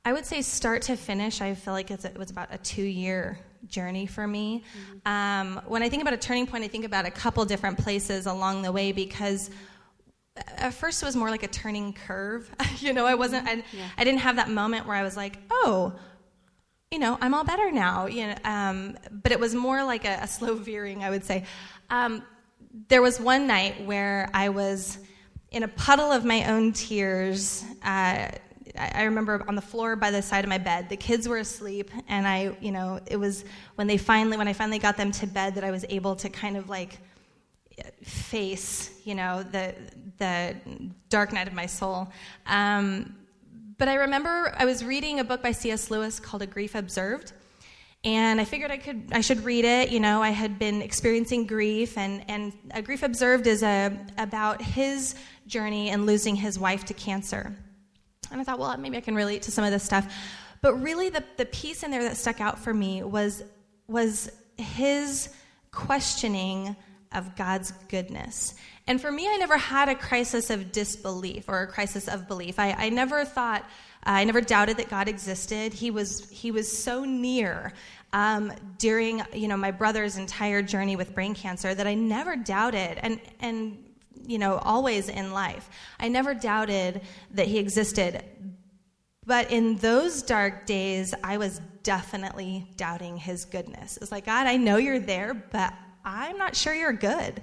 I 0.03 0.13
would 0.13 0.25
say 0.25 0.41
start 0.41 0.83
to 0.83 0.95
finish, 0.95 1.41
I 1.41 1.53
feel 1.53 1.73
like 1.73 1.91
it 1.91 2.17
was 2.17 2.31
about 2.31 2.49
a 2.51 2.57
two 2.57 2.83
year 2.83 3.39
journey 3.67 4.07
for 4.07 4.25
me. 4.25 4.63
Mm-hmm. 5.03 5.07
Um, 5.07 5.61
when 5.67 5.83
I 5.83 5.89
think 5.89 6.01
about 6.01 6.13
a 6.13 6.17
turning 6.17 6.47
point, 6.47 6.63
I 6.63 6.67
think 6.67 6.85
about 6.85 7.05
a 7.05 7.11
couple 7.11 7.45
different 7.45 7.77
places 7.77 8.25
along 8.25 8.63
the 8.63 8.71
way 8.71 8.91
because 8.91 9.51
at 10.35 10.73
first 10.73 11.03
it 11.03 11.05
was 11.05 11.15
more 11.15 11.29
like 11.29 11.43
a 11.43 11.47
turning 11.47 11.93
curve. 11.93 12.49
you 12.79 12.93
know, 12.93 13.05
I 13.05 13.15
wasn't, 13.15 13.47
I, 13.47 13.63
yeah. 13.71 13.87
I, 13.97 14.03
didn't 14.03 14.21
have 14.21 14.37
that 14.37 14.49
moment 14.49 14.87
where 14.87 14.95
I 14.95 15.03
was 15.03 15.15
like, 15.15 15.37
oh, 15.51 15.93
you 16.89 16.99
know, 16.99 17.17
I'm 17.21 17.33
all 17.33 17.43
better 17.43 17.71
now. 17.71 18.07
You 18.07 18.27
know, 18.27 18.35
um, 18.43 18.97
but 19.11 19.31
it 19.31 19.39
was 19.39 19.53
more 19.53 19.83
like 19.83 20.05
a, 20.05 20.19
a 20.21 20.27
slow 20.27 20.55
veering, 20.55 21.03
I 21.03 21.09
would 21.09 21.23
say. 21.23 21.45
Um, 21.89 22.23
there 22.87 23.01
was 23.01 23.19
one 23.19 23.47
night 23.47 23.85
where 23.85 24.29
I 24.33 24.49
was 24.49 24.97
in 25.51 25.63
a 25.63 25.67
puddle 25.67 26.11
of 26.11 26.23
my 26.25 26.45
own 26.49 26.71
tears. 26.71 27.63
Uh, 27.83 28.29
I 28.77 29.03
remember 29.03 29.43
on 29.47 29.55
the 29.55 29.61
floor 29.61 29.95
by 29.95 30.11
the 30.11 30.21
side 30.21 30.43
of 30.43 30.49
my 30.49 30.57
bed. 30.57 30.89
The 30.89 30.97
kids 30.97 31.27
were 31.27 31.37
asleep, 31.37 31.91
and 32.07 32.27
I, 32.27 32.55
you 32.61 32.71
know, 32.71 32.99
it 33.05 33.17
was 33.17 33.45
when 33.75 33.87
they 33.87 33.97
finally, 33.97 34.37
when 34.37 34.47
I 34.47 34.53
finally 34.53 34.79
got 34.79 34.97
them 34.97 35.11
to 35.13 35.27
bed, 35.27 35.55
that 35.55 35.63
I 35.63 35.71
was 35.71 35.85
able 35.89 36.15
to 36.17 36.29
kind 36.29 36.57
of 36.57 36.69
like 36.69 36.99
face, 38.03 38.91
you 39.05 39.15
know, 39.15 39.43
the 39.43 39.75
the 40.17 40.55
dark 41.09 41.33
night 41.33 41.47
of 41.47 41.53
my 41.53 41.65
soul. 41.65 42.09
Um, 42.45 43.15
but 43.77 43.87
I 43.87 43.95
remember 43.95 44.53
I 44.57 44.65
was 44.65 44.83
reading 44.83 45.19
a 45.19 45.23
book 45.23 45.41
by 45.41 45.51
C.S. 45.51 45.89
Lewis 45.89 46.19
called 46.19 46.41
A 46.43 46.47
Grief 46.47 46.75
Observed, 46.75 47.33
and 48.03 48.39
I 48.39 48.45
figured 48.45 48.71
I 48.71 48.77
could 48.77 49.09
I 49.11 49.21
should 49.21 49.43
read 49.43 49.65
it. 49.65 49.89
You 49.89 49.99
know, 49.99 50.21
I 50.21 50.29
had 50.29 50.59
been 50.59 50.81
experiencing 50.81 51.45
grief, 51.47 51.97
and 51.97 52.23
and 52.29 52.53
A 52.71 52.81
Grief 52.81 53.03
Observed 53.03 53.47
is 53.47 53.63
a 53.63 53.97
about 54.17 54.61
his 54.61 55.15
journey 55.47 55.89
and 55.89 56.05
losing 56.05 56.35
his 56.35 56.59
wife 56.59 56.85
to 56.85 56.93
cancer. 56.93 57.55
And 58.31 58.39
I 58.39 58.43
thought, 58.43 58.59
well, 58.59 58.75
maybe 58.77 58.97
I 58.97 59.01
can 59.01 59.15
relate 59.15 59.43
to 59.43 59.51
some 59.51 59.63
of 59.63 59.71
this 59.71 59.83
stuff. 59.83 60.13
But 60.61 60.75
really, 60.75 61.09
the, 61.09 61.23
the 61.37 61.45
piece 61.45 61.83
in 61.83 61.91
there 61.91 62.03
that 62.03 62.17
stuck 62.17 62.39
out 62.39 62.59
for 62.59 62.73
me 62.73 63.03
was, 63.03 63.43
was 63.87 64.31
his 64.57 65.29
questioning 65.71 66.75
of 67.13 67.35
God's 67.35 67.71
goodness. 67.89 68.55
And 68.87 69.01
for 69.01 69.11
me, 69.11 69.27
I 69.27 69.37
never 69.37 69.57
had 69.57 69.89
a 69.89 69.95
crisis 69.95 70.49
of 70.49 70.71
disbelief 70.71 71.49
or 71.49 71.61
a 71.61 71.67
crisis 71.67 72.07
of 72.07 72.27
belief. 72.27 72.57
I, 72.57 72.71
I 72.71 72.89
never 72.89 73.25
thought, 73.25 73.61
uh, 74.05 74.11
I 74.11 74.23
never 74.23 74.41
doubted 74.41 74.77
that 74.77 74.89
God 74.89 75.07
existed. 75.07 75.73
He 75.73 75.91
was, 75.91 76.29
he 76.29 76.51
was 76.51 76.75
so 76.75 77.03
near 77.03 77.73
um, 78.13 78.51
during 78.77 79.21
you 79.33 79.47
know, 79.47 79.57
my 79.57 79.71
brother's 79.71 80.17
entire 80.17 80.61
journey 80.61 80.95
with 80.95 81.13
brain 81.13 81.33
cancer 81.33 81.73
that 81.73 81.87
I 81.87 81.93
never 81.93 82.35
doubted. 82.35 82.97
And, 83.01 83.19
and 83.39 83.77
you 84.25 84.37
know, 84.37 84.57
always 84.57 85.09
in 85.09 85.33
life. 85.33 85.69
I 85.99 86.07
never 86.07 86.33
doubted 86.33 87.01
that 87.31 87.47
he 87.47 87.57
existed. 87.59 88.23
But 89.25 89.51
in 89.51 89.75
those 89.77 90.23
dark 90.23 90.65
days, 90.65 91.13
I 91.23 91.37
was 91.37 91.61
definitely 91.83 92.67
doubting 92.75 93.17
his 93.17 93.45
goodness. 93.45 93.97
It's 94.01 94.11
like, 94.11 94.25
God, 94.25 94.47
I 94.47 94.57
know 94.57 94.77
you're 94.77 94.99
there, 94.99 95.33
but 95.33 95.73
I'm 96.03 96.37
not 96.37 96.55
sure 96.55 96.73
you're 96.73 96.93
good. 96.93 97.41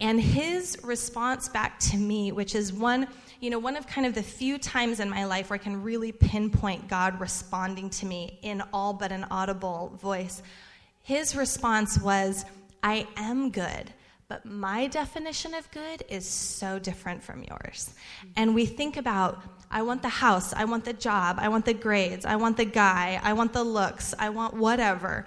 And 0.00 0.20
his 0.20 0.78
response 0.82 1.48
back 1.48 1.78
to 1.80 1.96
me, 1.96 2.32
which 2.32 2.54
is 2.54 2.72
one, 2.72 3.06
you 3.40 3.50
know, 3.50 3.58
one 3.58 3.76
of 3.76 3.86
kind 3.86 4.06
of 4.06 4.14
the 4.14 4.22
few 4.22 4.58
times 4.58 5.00
in 5.00 5.08
my 5.08 5.24
life 5.24 5.50
where 5.50 5.54
I 5.54 5.62
can 5.62 5.82
really 5.82 6.12
pinpoint 6.12 6.88
God 6.88 7.20
responding 7.20 7.88
to 7.90 8.06
me 8.06 8.38
in 8.42 8.62
all 8.72 8.92
but 8.92 9.12
an 9.12 9.24
audible 9.30 9.96
voice, 10.00 10.42
his 11.02 11.36
response 11.36 12.00
was, 12.00 12.44
I 12.82 13.06
am 13.16 13.50
good 13.50 13.92
but 14.32 14.46
my 14.46 14.86
definition 14.86 15.52
of 15.52 15.70
good 15.72 16.04
is 16.08 16.26
so 16.26 16.78
different 16.78 17.22
from 17.22 17.44
yours. 17.44 17.92
And 18.34 18.54
we 18.54 18.64
think 18.64 18.96
about, 18.96 19.42
I 19.70 19.82
want 19.82 20.00
the 20.00 20.08
house, 20.08 20.54
I 20.54 20.64
want 20.64 20.86
the 20.86 20.94
job, 20.94 21.36
I 21.38 21.50
want 21.50 21.66
the 21.66 21.74
grades, 21.74 22.24
I 22.24 22.36
want 22.36 22.56
the 22.56 22.64
guy, 22.64 23.20
I 23.22 23.34
want 23.34 23.52
the 23.52 23.62
looks, 23.62 24.14
I 24.18 24.30
want 24.30 24.54
whatever. 24.54 25.26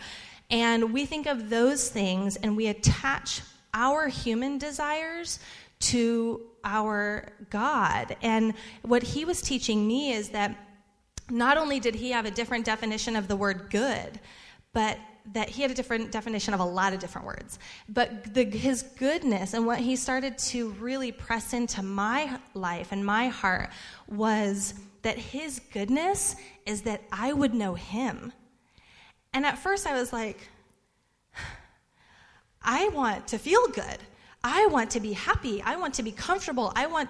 And 0.49 0.91
we 0.91 1.05
think 1.05 1.27
of 1.27 1.51
those 1.51 1.87
things 1.87 2.35
and 2.37 2.57
we 2.57 2.65
attach 2.65 3.41
our 3.75 4.07
human 4.07 4.57
desires 4.57 5.37
to 5.81 6.41
our 6.63 7.31
God. 7.51 8.17
And 8.23 8.55
what 8.81 9.03
he 9.03 9.23
was 9.23 9.39
teaching 9.39 9.85
me 9.85 10.13
is 10.13 10.29
that 10.29 10.57
not 11.29 11.57
only 11.57 11.79
did 11.79 11.93
he 11.93 12.09
have 12.09 12.25
a 12.25 12.31
different 12.31 12.65
definition 12.65 13.15
of 13.15 13.27
the 13.27 13.35
word 13.35 13.67
good, 13.69 14.19
but 14.73 14.97
that 15.33 15.49
he 15.49 15.61
had 15.61 15.71
a 15.71 15.73
different 15.73 16.11
definition 16.11 16.53
of 16.53 16.59
a 16.59 16.65
lot 16.65 16.93
of 16.93 16.99
different 16.99 17.25
words. 17.25 17.59
But 17.89 18.33
the, 18.33 18.43
his 18.43 18.83
goodness 18.83 19.53
and 19.53 19.65
what 19.65 19.79
he 19.79 19.95
started 19.95 20.37
to 20.37 20.69
really 20.71 21.11
press 21.11 21.53
into 21.53 21.81
my 21.81 22.39
life 22.53 22.91
and 22.91 23.05
my 23.05 23.27
heart 23.27 23.69
was 24.07 24.75
that 25.01 25.17
his 25.17 25.59
goodness 25.71 26.35
is 26.65 26.83
that 26.83 27.01
I 27.11 27.33
would 27.33 27.53
know 27.53 27.73
him. 27.73 28.33
And 29.33 29.45
at 29.45 29.57
first 29.57 29.87
I 29.87 29.93
was 29.93 30.13
like, 30.13 30.47
I 32.61 32.87
want 32.89 33.27
to 33.29 33.37
feel 33.37 33.67
good. 33.67 33.97
I 34.43 34.67
want 34.67 34.91
to 34.91 34.99
be 34.99 35.13
happy. 35.13 35.61
I 35.63 35.75
want 35.75 35.95
to 35.95 36.03
be 36.03 36.11
comfortable. 36.11 36.71
I 36.75 36.85
want 36.85 37.09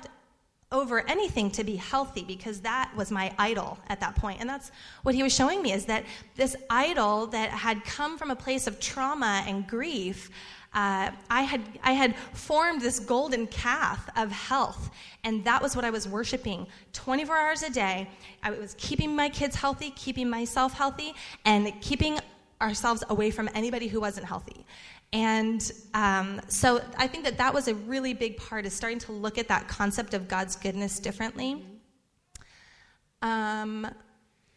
over 0.71 1.07
anything 1.07 1.51
to 1.51 1.63
be 1.63 1.75
healthy 1.75 2.23
because 2.23 2.61
that 2.61 2.91
was 2.95 3.11
my 3.11 3.33
idol 3.37 3.77
at 3.87 3.99
that 3.99 4.15
point 4.15 4.39
and 4.41 4.49
that's 4.49 4.71
what 5.03 5.13
he 5.13 5.21
was 5.21 5.33
showing 5.33 5.61
me 5.61 5.71
is 5.71 5.85
that 5.85 6.03
this 6.35 6.55
idol 6.69 7.27
that 7.27 7.49
had 7.51 7.83
come 7.85 8.17
from 8.17 8.31
a 8.31 8.35
place 8.35 8.65
of 8.65 8.79
trauma 8.79 9.43
and 9.47 9.67
grief 9.67 10.31
uh, 10.75 11.09
I, 11.29 11.43
had, 11.43 11.61
I 11.83 11.93
had 11.93 12.17
formed 12.33 12.81
this 12.81 12.99
golden 12.99 13.47
calf 13.47 14.09
of 14.17 14.29
health, 14.29 14.91
and 15.23 15.41
that 15.45 15.61
was 15.61 15.73
what 15.73 15.85
I 15.85 15.89
was 15.89 16.05
worshiping 16.05 16.67
24 16.91 17.37
hours 17.37 17.63
a 17.63 17.69
day. 17.69 18.09
I 18.43 18.51
was 18.51 18.75
keeping 18.77 19.15
my 19.15 19.29
kids 19.29 19.55
healthy, 19.55 19.91
keeping 19.91 20.29
myself 20.29 20.73
healthy, 20.73 21.13
and 21.45 21.71
keeping 21.79 22.19
ourselves 22.61 23.05
away 23.09 23.31
from 23.31 23.49
anybody 23.53 23.87
who 23.87 24.01
wasn't 24.01 24.25
healthy. 24.25 24.65
And 25.15 25.71
um, 25.93 26.41
so 26.49 26.81
I 26.97 27.07
think 27.07 27.23
that 27.23 27.37
that 27.37 27.53
was 27.53 27.69
a 27.69 27.73
really 27.73 28.13
big 28.13 28.35
part, 28.35 28.65
is 28.65 28.73
starting 28.73 28.99
to 28.99 29.13
look 29.13 29.37
at 29.37 29.47
that 29.47 29.69
concept 29.69 30.13
of 30.13 30.27
God's 30.27 30.57
goodness 30.57 30.99
differently. 30.99 31.65
Um, 33.21 33.87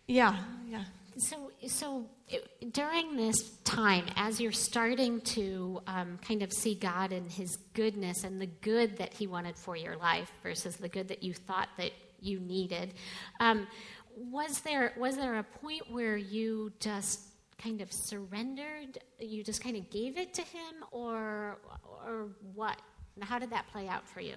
yeah, 0.09 0.37
yeah. 0.69 0.83
So, 1.17 1.53
so 1.69 2.07
it, 2.29 2.73
during 2.73 3.17
this 3.17 3.37
time, 3.63 4.07
as 4.17 4.41
you're 4.41 4.51
starting 4.51 5.21
to 5.21 5.81
um, 5.87 6.19
kind 6.27 6.43
of 6.43 6.53
see 6.53 6.75
God 6.75 7.13
and 7.13 7.31
His 7.31 7.57
goodness 7.75 8.25
and 8.25 8.41
the 8.41 8.47
good 8.47 8.97
that 8.99 9.15
He 9.15 9.29
wanted 9.29 9.55
for 9.55 9.77
your 9.77 9.97
life 9.97 10.33
versus 10.43 10.75
the 10.75 10.89
good 10.89 11.07
that 11.07 11.23
you 11.23 11.35
thought 11.35 11.69
that 11.77 11.93
you 12.21 12.41
needed, 12.41 12.95
um, 13.39 13.69
was 14.17 14.59
there 14.63 14.93
was 14.97 15.15
there 15.15 15.39
a 15.39 15.45
point 15.45 15.89
where 15.89 16.17
you 16.17 16.73
just 16.81 17.28
kind 17.59 17.81
of 17.81 17.93
surrendered? 17.93 18.99
You 19.19 19.45
just 19.45 19.63
kind 19.63 19.77
of 19.77 19.91
gave 19.91 20.17
it 20.17 20.33
to 20.35 20.43
him, 20.43 20.85
or 20.91 21.59
or 22.07 22.29
what? 22.55 22.81
How 23.21 23.39
did 23.39 23.51
that 23.51 23.67
play 23.73 23.89
out 23.89 24.09
for 24.09 24.21
you? 24.21 24.37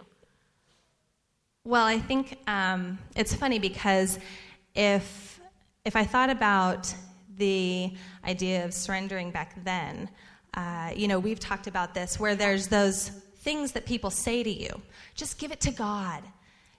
Well, 1.63 1.85
I 1.85 1.99
think 1.99 2.39
um, 2.47 2.97
it's 3.15 3.35
funny 3.35 3.59
because 3.59 4.17
if 4.73 5.39
if 5.85 5.95
I 5.95 6.03
thought 6.03 6.29
about 6.29 6.93
the 7.37 7.93
idea 8.25 8.65
of 8.65 8.73
surrendering 8.73 9.31
back 9.31 9.63
then, 9.63 10.09
uh, 10.53 10.91
you 10.95 11.07
know, 11.07 11.19
we've 11.19 11.39
talked 11.39 11.67
about 11.67 11.93
this 11.93 12.19
where 12.19 12.35
there's 12.35 12.67
those 12.67 13.09
things 13.09 13.71
that 13.73 13.85
people 13.85 14.09
say 14.09 14.43
to 14.43 14.49
you. 14.49 14.69
Just 15.15 15.39
give 15.39 15.51
it 15.51 15.59
to 15.61 15.71
God. 15.71 16.23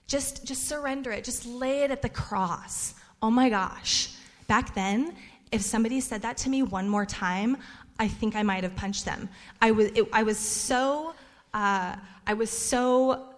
Just 0.07 0.45
just 0.45 0.67
surrender 0.67 1.11
it. 1.11 1.23
Just 1.23 1.45
lay 1.45 1.83
it 1.83 1.91
at 1.91 2.01
the 2.01 2.09
cross. 2.09 2.95
Oh 3.21 3.31
my 3.31 3.49
gosh. 3.49 4.13
Back 4.47 4.75
then, 4.75 5.15
if 5.53 5.61
somebody 5.61 6.01
said 6.01 6.23
that 6.23 6.35
to 6.37 6.49
me 6.49 6.63
one 6.63 6.89
more 6.89 7.05
time, 7.05 7.57
I 7.99 8.07
think 8.07 8.35
I 8.35 8.41
might 8.41 8.63
have 8.63 8.75
punched 8.75 9.05
them. 9.05 9.29
I 9.61 9.71
was, 9.71 9.87
it, 9.93 10.07
I 10.11 10.23
was 10.23 10.39
so, 10.39 11.13
uh, 11.53 11.95
I 12.25 12.33
was 12.33 12.49
so 12.49 13.35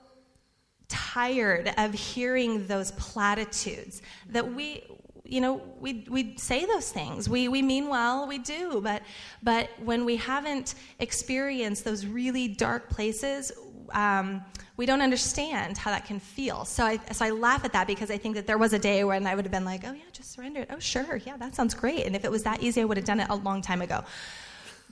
tired 0.87 1.73
of 1.77 1.93
hearing 1.93 2.67
those 2.67 2.91
platitudes 2.93 4.01
that 4.29 4.53
we, 4.53 4.83
you 5.25 5.41
know, 5.41 5.61
we, 5.79 6.05
we 6.09 6.37
say 6.37 6.65
those 6.65 6.89
things. 6.89 7.27
We, 7.27 7.49
we 7.49 7.61
mean 7.61 7.89
well, 7.89 8.27
we 8.27 8.37
do, 8.37 8.79
but, 8.81 9.01
but 9.43 9.69
when 9.83 10.05
we 10.05 10.15
haven't 10.15 10.75
experienced 10.99 11.83
those 11.83 12.05
really 12.05 12.47
dark 12.47 12.89
places, 12.89 13.51
um, 13.91 14.43
we 14.77 14.85
don't 14.85 15.01
understand 15.01 15.77
how 15.77 15.91
that 15.91 16.05
can 16.05 16.19
feel. 16.19 16.65
So 16.65 16.83
I, 16.83 16.97
so 17.11 17.25
I 17.25 17.29
laugh 17.29 17.63
at 17.65 17.73
that 17.73 17.87
because 17.87 18.11
I 18.11 18.17
think 18.17 18.35
that 18.35 18.45
there 18.45 18.57
was 18.57 18.73
a 18.73 18.79
day 18.79 19.03
when 19.03 19.25
I 19.25 19.35
would 19.35 19.45
have 19.45 19.51
been 19.51 19.65
like, 19.65 19.83
oh, 19.85 19.93
yeah, 19.93 20.03
just 20.11 20.31
surrender 20.31 20.61
it. 20.61 20.69
Oh, 20.71 20.79
sure. 20.79 21.17
Yeah, 21.17 21.37
that 21.37 21.55
sounds 21.55 21.73
great. 21.73 22.05
And 22.05 22.15
if 22.15 22.25
it 22.25 22.31
was 22.31 22.43
that 22.43 22.61
easy, 22.61 22.81
I 22.81 22.85
would 22.85 22.97
have 22.97 23.05
done 23.05 23.19
it 23.19 23.29
a 23.29 23.35
long 23.35 23.61
time 23.61 23.81
ago. 23.81 24.03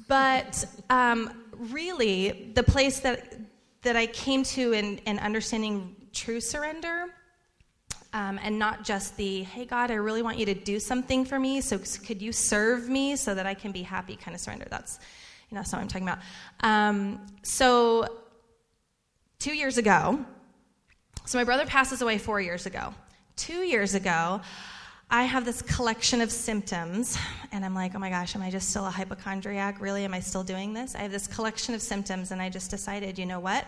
But 0.08 0.66
um, 0.90 1.44
really, 1.58 2.52
the 2.56 2.64
place 2.64 3.00
that, 3.02 3.36
that 3.82 3.96
I 3.96 4.08
came 4.08 4.44
to 4.44 4.74
in, 4.74 4.98
in 5.00 5.20
understanding 5.20 5.96
true 6.14 6.40
surrender 6.40 7.08
um, 8.14 8.40
and 8.44 8.58
not 8.58 8.84
just 8.84 9.18
the, 9.18 9.44
hey, 9.44 9.66
God, 9.66 9.92
I 9.92 9.96
really 9.96 10.22
want 10.22 10.38
you 10.38 10.46
to 10.46 10.54
do 10.54 10.80
something 10.80 11.26
for 11.26 11.40
me, 11.40 11.62
so 11.62 11.80
could 12.06 12.22
you 12.22 12.32
serve 12.32 12.88
me 12.88 13.16
so 13.16 13.34
that 13.34 13.46
I 13.46 13.54
can 13.54 13.72
be 13.72 13.82
happy 13.82 14.16
kind 14.16 14.36
of 14.36 14.42
surrender. 14.42 14.68
That's, 14.70 15.00
you 15.50 15.56
know, 15.56 15.62
that's 15.62 15.74
what 15.74 15.82
I'm 15.82 15.88
talking 15.88 16.08
about. 16.08 16.20
Um, 16.62 17.26
so 17.42 18.08
two 19.44 19.54
years 19.54 19.78
ago, 19.78 20.24
so 21.26 21.38
my 21.38 21.44
brother 21.44 21.66
passes 21.66 22.02
away 22.02 22.18
four 22.18 22.40
years 22.40 22.66
ago. 22.66 22.94
Two 23.36 23.58
years 23.64 23.94
ago, 23.94 24.40
I 25.10 25.24
have 25.24 25.44
this 25.44 25.62
collection 25.62 26.22
of 26.22 26.32
symptoms, 26.32 27.18
and 27.52 27.66
I'm 27.66 27.76
like, 27.76 27.94
oh 27.94 28.00
my 28.00 28.10
gosh, 28.10 28.38
am 28.38 28.42
I 28.42 28.50
just 28.50 28.70
still 28.70 28.86
a 28.86 28.90
hypochondriac? 28.90 29.82
Really? 29.82 30.06
Am 30.06 30.14
I 30.14 30.22
still 30.22 30.46
doing 30.46 30.74
this? 30.74 30.96
I 30.96 31.00
have 31.00 31.12
this 31.12 31.28
collection 31.28 31.76
of 31.76 31.82
symptoms, 31.82 32.32
and 32.32 32.42
I 32.42 32.48
just 32.48 32.72
decided, 32.72 33.20
you 33.20 33.26
know 33.26 33.42
what? 33.42 33.68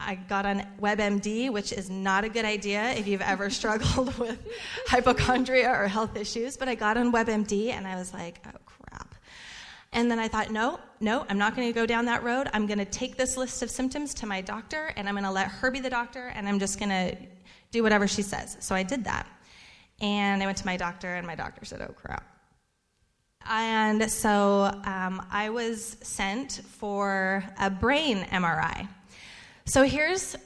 I 0.00 0.16
got 0.16 0.44
on 0.44 0.66
WebMD, 0.80 1.52
which 1.52 1.70
is 1.70 1.88
not 1.88 2.24
a 2.24 2.28
good 2.28 2.44
idea 2.44 2.90
if 2.94 3.06
you've 3.06 3.22
ever 3.22 3.50
struggled 3.60 4.18
with 4.18 4.48
hypochondria 4.88 5.70
or 5.70 5.86
health 5.86 6.16
issues, 6.16 6.56
but 6.56 6.68
I 6.68 6.74
got 6.74 6.96
on 6.96 7.12
WebMD 7.12 7.68
and 7.68 7.86
I 7.86 7.94
was 7.94 8.12
like, 8.12 8.44
oh 8.48 8.58
crap. 8.66 9.14
and 9.92 10.10
then 10.10 10.18
I 10.18 10.26
thought, 10.26 10.50
no, 10.50 10.80
no, 11.00 11.24
I'm 11.28 11.38
not 11.38 11.54
going 11.54 11.68
to 11.68 11.72
go 11.72 11.86
down 11.86 12.06
that 12.06 12.22
road. 12.22 12.48
I'm 12.52 12.66
going 12.66 12.78
to 12.78 12.84
take 12.84 13.16
this 13.16 13.36
list 13.36 13.62
of 13.62 13.70
symptoms 13.70 14.14
to 14.14 14.26
my 14.26 14.40
doctor 14.40 14.92
and 14.96 15.08
I'm 15.08 15.14
going 15.14 15.24
to 15.24 15.30
let 15.30 15.48
her 15.48 15.70
be 15.70 15.80
the 15.80 15.90
doctor 15.90 16.28
and 16.28 16.48
I'm 16.48 16.58
just 16.58 16.78
going 16.78 16.90
to 16.90 17.16
do 17.70 17.82
whatever 17.82 18.08
she 18.08 18.22
says. 18.22 18.56
So 18.60 18.74
I 18.74 18.82
did 18.82 19.04
that. 19.04 19.26
And 20.00 20.42
I 20.42 20.46
went 20.46 20.58
to 20.58 20.66
my 20.66 20.76
doctor 20.76 21.14
and 21.14 21.26
my 21.26 21.34
doctor 21.34 21.64
said, 21.64 21.82
oh 21.82 21.92
crap. 21.92 22.24
And 23.48 24.10
so 24.10 24.70
um, 24.84 25.24
I 25.30 25.50
was 25.50 25.96
sent 26.02 26.60
for 26.66 27.44
a 27.58 27.70
brain 27.70 28.18
MRI. 28.30 28.88
So 29.64 29.84
here's 29.84 30.36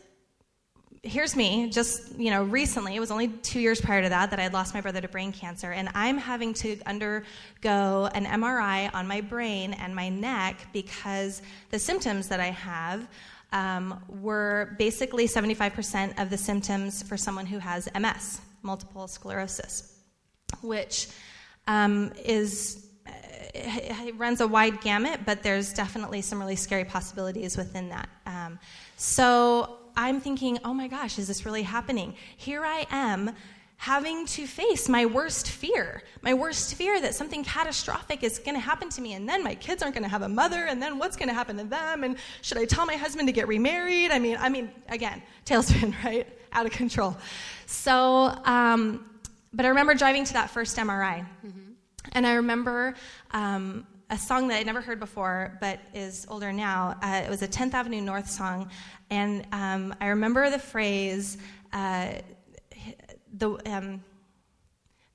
here's 1.03 1.35
me, 1.35 1.69
just, 1.69 2.17
you 2.17 2.31
know, 2.31 2.45
recently, 2.45 2.95
it 2.95 3.01
was 3.01 3.11
only 3.11 3.29
two 3.29 3.59
years 3.59 3.81
prior 3.81 4.03
to 4.03 4.09
that 4.09 4.31
that 4.31 4.39
I 4.39 4.43
had 4.43 4.53
lost 4.53 4.73
my 4.73 4.81
brother 4.81 5.01
to 5.01 5.09
brain 5.09 5.33
cancer, 5.33 5.73
and 5.73 5.89
I'm 5.95 6.17
having 6.17 6.55
to 6.55 6.79
undergo 6.87 8.09
an 8.15 8.25
MRI 8.25 8.95
on 8.95 9.09
my 9.09 9.21
brain 9.21 9.73
and 9.75 9.95
my 9.97 10.09
neck 10.09 10.69
because 10.73 11.43
the 11.71 11.79
symptoms 11.79 12.29
that 12.29 12.39
I 12.39 12.51
have 12.51 13.09
um, 13.53 14.01
were 14.09 14.77
basically 14.79 15.27
75% 15.27 16.23
of 16.23 16.31
the 16.31 16.39
symptoms 16.39 17.03
for 17.03 17.17
someone 17.17 17.47
who 17.47 17.59
has 17.59 17.89
MS, 17.99 18.41
multiple 18.63 19.09
sclerosis, 19.09 19.99
which 20.63 21.09
um, 21.67 22.13
is 22.25 22.87
uh, 23.07 23.11
it 23.55 24.17
runs 24.17 24.41
a 24.41 24.47
wide 24.47 24.81
gamut, 24.81 25.21
but 25.27 25.43
there's 25.43 25.73
definitely 25.73 26.23
some 26.23 26.39
really 26.39 26.57
scary 26.57 26.85
possibilities 26.85 27.57
within 27.57 27.89
that. 27.89 28.09
Um, 28.25 28.59
so 28.97 29.79
I'm 29.97 30.21
thinking, 30.21 30.59
oh 30.65 30.75
my 30.75 30.89
gosh, 30.89 31.19
is 31.19 31.29
this 31.29 31.45
really 31.45 31.63
happening? 31.63 32.15
Here 32.37 32.65
I 32.65 32.87
am 32.91 33.33
having 33.83 34.25
to 34.27 34.47
face 34.47 34.89
my 34.89 35.05
worst 35.05 35.51
fear, 35.51 36.05
my 36.23 36.33
worst 36.33 36.77
fear 36.77 37.01
that 37.01 37.17
something 37.17 37.43
catastrophic 37.43 38.23
is 38.23 38.39
going 38.39 38.55
to 38.55 38.61
happen 38.61 38.89
to 38.89 39.01
me, 39.01 39.15
and 39.15 39.29
then 39.29 39.43
my 39.43 39.57
kids 39.57 39.83
aren't 39.83 39.93
going 39.93 40.05
to 40.05 40.09
have 40.09 40.23
a 40.23 40.29
mother, 40.29 40.67
and 40.67 40.81
then 40.81 41.01
what's 41.01 41.17
going 41.17 41.29
to 41.29 41.35
happen 41.35 41.57
to 41.57 41.65
them, 41.65 42.05
and 42.05 42.17
should 42.43 42.59
I 42.59 42.65
tell 42.65 42.87
my 42.87 42.95
husband 42.95 43.27
to 43.27 43.33
get 43.33 43.49
remarried? 43.49 44.13
I 44.13 44.21
mean, 44.21 44.37
I 44.39 44.49
mean, 44.51 44.71
again, 44.89 45.21
tailspin, 45.45 45.97
right? 46.05 46.29
Out 46.53 46.65
of 46.65 46.71
control. 46.71 47.17
So, 47.67 48.39
um, 48.45 49.05
but 49.53 49.67
I 49.67 49.71
remember 49.71 49.95
driving 49.95 50.25
to 50.27 50.33
that 50.35 50.51
first 50.51 50.77
MRI, 50.77 51.27
mm-hmm. 51.45 51.73
and 52.13 52.25
I 52.25 52.35
remember 52.35 52.95
um, 53.33 53.85
a 54.11 54.17
song 54.19 54.47
that 54.47 54.59
I'd 54.59 54.67
never 54.67 54.83
heard 54.83 55.01
before, 55.01 55.59
but 55.61 55.81
is 55.93 56.27
older 56.29 56.53
now. 56.53 56.99
Uh, 57.03 57.23
it 57.25 57.31
was 57.31 57.43
a 57.43 57.49
10th 57.49 57.75
Avenue 57.75 58.03
North 58.03 58.29
song, 58.31 58.71
and 59.13 59.47
um, 59.53 59.95
I 60.01 60.07
remember 60.07 60.49
the 60.49 60.59
phrase, 60.59 61.37
uh, 61.71 62.13
the, 63.35 63.51
um, 63.71 64.03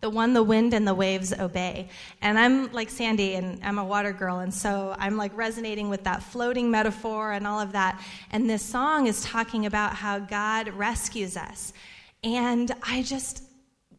the 0.02 0.10
one 0.12 0.34
the 0.34 0.44
wind 0.44 0.76
and 0.76 0.88
the 0.88 0.94
waves 0.94 1.34
obey. 1.34 1.90
And 2.22 2.38
I'm 2.38 2.72
like 2.72 2.92
Sandy, 2.92 3.34
and 3.34 3.60
I'm 3.64 3.80
a 3.80 3.84
water 3.84 4.14
girl, 4.14 4.38
and 4.38 4.54
so 4.54 4.96
I'm 5.00 5.18
like 5.18 5.36
resonating 5.36 5.90
with 5.90 6.04
that 6.04 6.22
floating 6.22 6.70
metaphor 6.70 7.32
and 7.32 7.48
all 7.48 7.60
of 7.60 7.72
that. 7.72 8.00
And 8.30 8.48
this 8.48 8.62
song 8.62 9.08
is 9.08 9.24
talking 9.24 9.66
about 9.66 9.96
how 9.96 10.20
God 10.20 10.70
rescues 10.70 11.36
us. 11.36 11.74
And 12.24 12.72
I 12.84 13.02
just, 13.02 13.42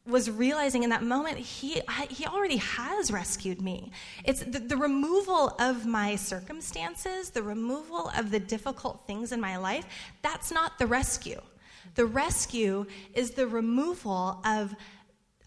was 0.09 0.31
realizing 0.31 0.83
in 0.83 0.91
that 0.91 1.03
moment 1.03 1.39
he 1.39 1.81
he 2.09 2.27
already 2.27 2.57
has 2.57 3.13
rescued 3.13 3.61
me 3.61 3.91
it's 4.25 4.41
the, 4.41 4.59
the, 4.59 4.77
removal 4.77 5.55
of 5.61 5.87
my 5.87 6.17
circumstances 6.17 7.31
the 7.31 7.43
removal 7.43 8.11
of 8.17 8.31
the 8.31 8.41
difficult 8.41 9.03
things 9.07 9.33
in 9.33 9.41
my 9.41 9.57
life 9.57 9.85
that's 10.23 10.51
not 10.51 10.79
the 10.79 10.87
rescue 10.87 11.41
the 11.95 12.07
rescue 12.07 12.87
is 13.15 13.33
the 13.33 13.47
removal 13.47 14.41
of 14.45 14.75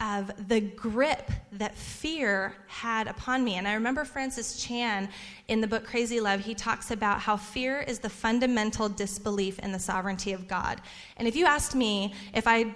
of 0.02 0.32
the 0.48 0.60
grip 0.60 1.30
that 1.52 1.76
fear 1.76 2.56
had 2.66 3.08
upon 3.08 3.44
me. 3.44 3.56
And 3.56 3.68
I 3.68 3.76
remember 3.76 4.04
Francis 4.04 4.62
Chan 4.62 5.08
in 5.48 5.62
the 5.62 5.68
book 5.68 5.86
Crazy 5.86 6.20
Love, 6.20 6.40
he 6.40 6.56
talks 6.56 6.90
about 6.90 7.22
how 7.22 7.38
fear 7.38 7.82
is 7.82 8.00
the 8.00 8.10
fundamental 8.10 8.90
disbelief 8.90 9.60
in 9.60 9.72
the 9.72 9.78
sovereignty 9.78 10.34
of 10.34 10.48
God. 10.48 10.82
And 11.18 11.28
if 11.28 11.36
you 11.36 11.46
asked 11.46 11.76
me 11.76 12.16
if 12.34 12.48
I 12.48 12.76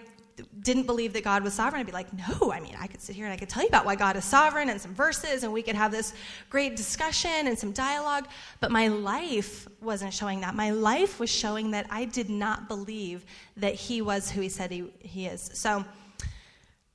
didn't 0.62 0.84
believe 0.84 1.14
that 1.14 1.24
God 1.24 1.44
was 1.44 1.54
sovereign, 1.54 1.80
I'd 1.80 1.86
be 1.86 1.92
like, 1.92 2.12
no. 2.14 2.52
I 2.52 2.60
mean, 2.60 2.76
I 2.80 2.88
could 2.88 3.02
sit 3.02 3.16
here 3.16 3.26
and 3.26 3.34
I 3.34 3.38
could 3.38 3.50
tell 3.50 3.64
you 3.64 3.70
about 3.70 3.86
why 3.86 3.96
God 3.96 4.16
is 4.16 4.26
sovereign 4.26 4.70
and 4.70 4.80
some 4.80 4.94
verses, 4.94 5.44
and 5.44 5.54
we 5.54 5.62
could 5.62 5.76
have 5.76 5.92
this 5.92 6.14
great 6.50 6.76
discussion 6.76 7.48
and 7.48 7.58
some 7.58 7.72
dialogue. 7.72 8.28
But 8.60 8.72
my 8.72 8.88
life 8.88 9.68
wasn't 9.82 10.14
showing 10.14 10.42
that. 10.42 10.56
My 10.56 10.72
life 10.72 11.20
was 11.20 11.30
showing 11.30 11.72
that 11.72 11.88
I 11.90 12.06
did 12.06 12.30
not 12.30 12.68
believe 12.68 13.26
that 13.58 13.76
He 13.76 14.02
was 14.02 14.30
who 14.30 14.42
He 14.42 14.50
said 14.50 14.72
He, 14.72 14.92
he 15.00 15.28
is. 15.28 15.52
So, 15.54 15.86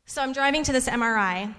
so 0.04 0.22
I'm 0.22 0.32
driving 0.32 0.62
to 0.64 0.72
this 0.72 0.88
MRI, 0.88 1.54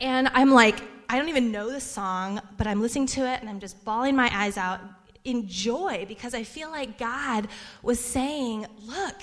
and 0.00 0.28
I'm 0.28 0.52
like, 0.52 0.80
I 1.08 1.18
don't 1.18 1.28
even 1.28 1.50
know 1.50 1.70
the 1.70 1.80
song, 1.80 2.40
but 2.56 2.66
I'm 2.66 2.80
listening 2.80 3.06
to 3.08 3.26
it, 3.26 3.40
and 3.40 3.48
I'm 3.48 3.60
just 3.60 3.84
bawling 3.84 4.14
my 4.14 4.30
eyes 4.32 4.56
out 4.56 4.80
in 5.24 5.48
joy 5.48 6.04
because 6.06 6.34
I 6.34 6.44
feel 6.44 6.70
like 6.70 6.98
God 6.98 7.48
was 7.82 7.98
saying, 7.98 8.66
look, 8.82 9.14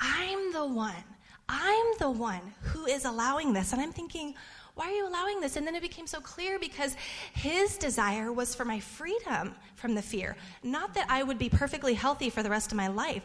I'm 0.00 0.52
the 0.52 0.66
one. 0.66 1.04
I'm 1.48 1.86
the 1.98 2.10
one 2.10 2.40
who 2.60 2.86
is 2.86 3.04
allowing 3.04 3.52
this. 3.52 3.72
And 3.72 3.80
I'm 3.80 3.92
thinking, 3.92 4.34
why 4.74 4.86
are 4.86 4.92
you 4.92 5.06
allowing 5.06 5.40
this? 5.40 5.56
And 5.56 5.66
then 5.66 5.74
it 5.74 5.82
became 5.82 6.06
so 6.06 6.20
clear 6.20 6.58
because 6.58 6.96
his 7.34 7.76
desire 7.78 8.32
was 8.32 8.54
for 8.54 8.64
my 8.64 8.80
freedom 8.80 9.54
from 9.76 9.94
the 9.94 10.02
fear, 10.02 10.36
not 10.62 10.94
that 10.94 11.06
I 11.08 11.22
would 11.22 11.38
be 11.38 11.48
perfectly 11.48 11.94
healthy 11.94 12.30
for 12.30 12.42
the 12.42 12.50
rest 12.50 12.72
of 12.72 12.76
my 12.76 12.88
life. 12.88 13.22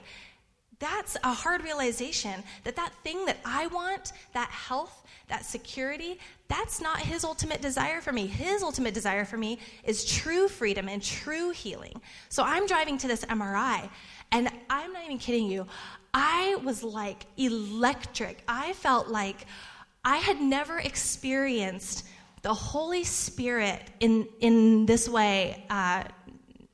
That's 0.78 1.18
a 1.24 1.34
hard 1.34 1.64
realization 1.64 2.44
that 2.64 2.76
that 2.78 2.94
thing 3.04 3.26
that 3.26 3.38
I 3.44 3.68
want, 3.68 4.14
that 4.34 4.50
health, 4.50 5.04
that 5.28 5.44
security, 5.44 6.20
that's 6.48 6.82
not 6.82 7.00
his 7.00 7.24
ultimate 7.26 7.62
desire 7.62 8.00
for 8.00 8.14
me. 8.14 8.28
His 8.28 8.64
ultimate 8.64 8.94
desire 8.94 9.26
for 9.26 9.38
me 9.38 9.60
is 9.84 10.06
true 10.06 10.48
freedom 10.48 10.88
and 10.88 11.02
true 11.04 11.50
healing. 11.50 12.00
So 12.30 12.44
I'm 12.44 12.66
driving 12.66 12.98
to 13.00 13.08
this 13.08 13.26
MRI, 13.26 13.90
and 14.32 14.50
I'm 14.70 14.94
not 14.94 15.04
even 15.04 15.18
kidding 15.18 15.48
you. 15.48 15.68
I 16.14 16.58
was 16.64 16.84
like 16.84 17.26
electric. 17.38 18.44
I 18.48 18.74
felt 18.74 19.08
like 19.08 19.46
I 20.04 20.18
had 20.18 20.42
never 20.42 20.80
experienced 20.80 22.06
the 22.42 22.54
Holy 22.54 23.04
Spirit 23.04 23.82
in, 24.00 24.28
in 24.40 24.86
this 24.86 25.10
way 25.10 25.66
uh, 25.70 26.04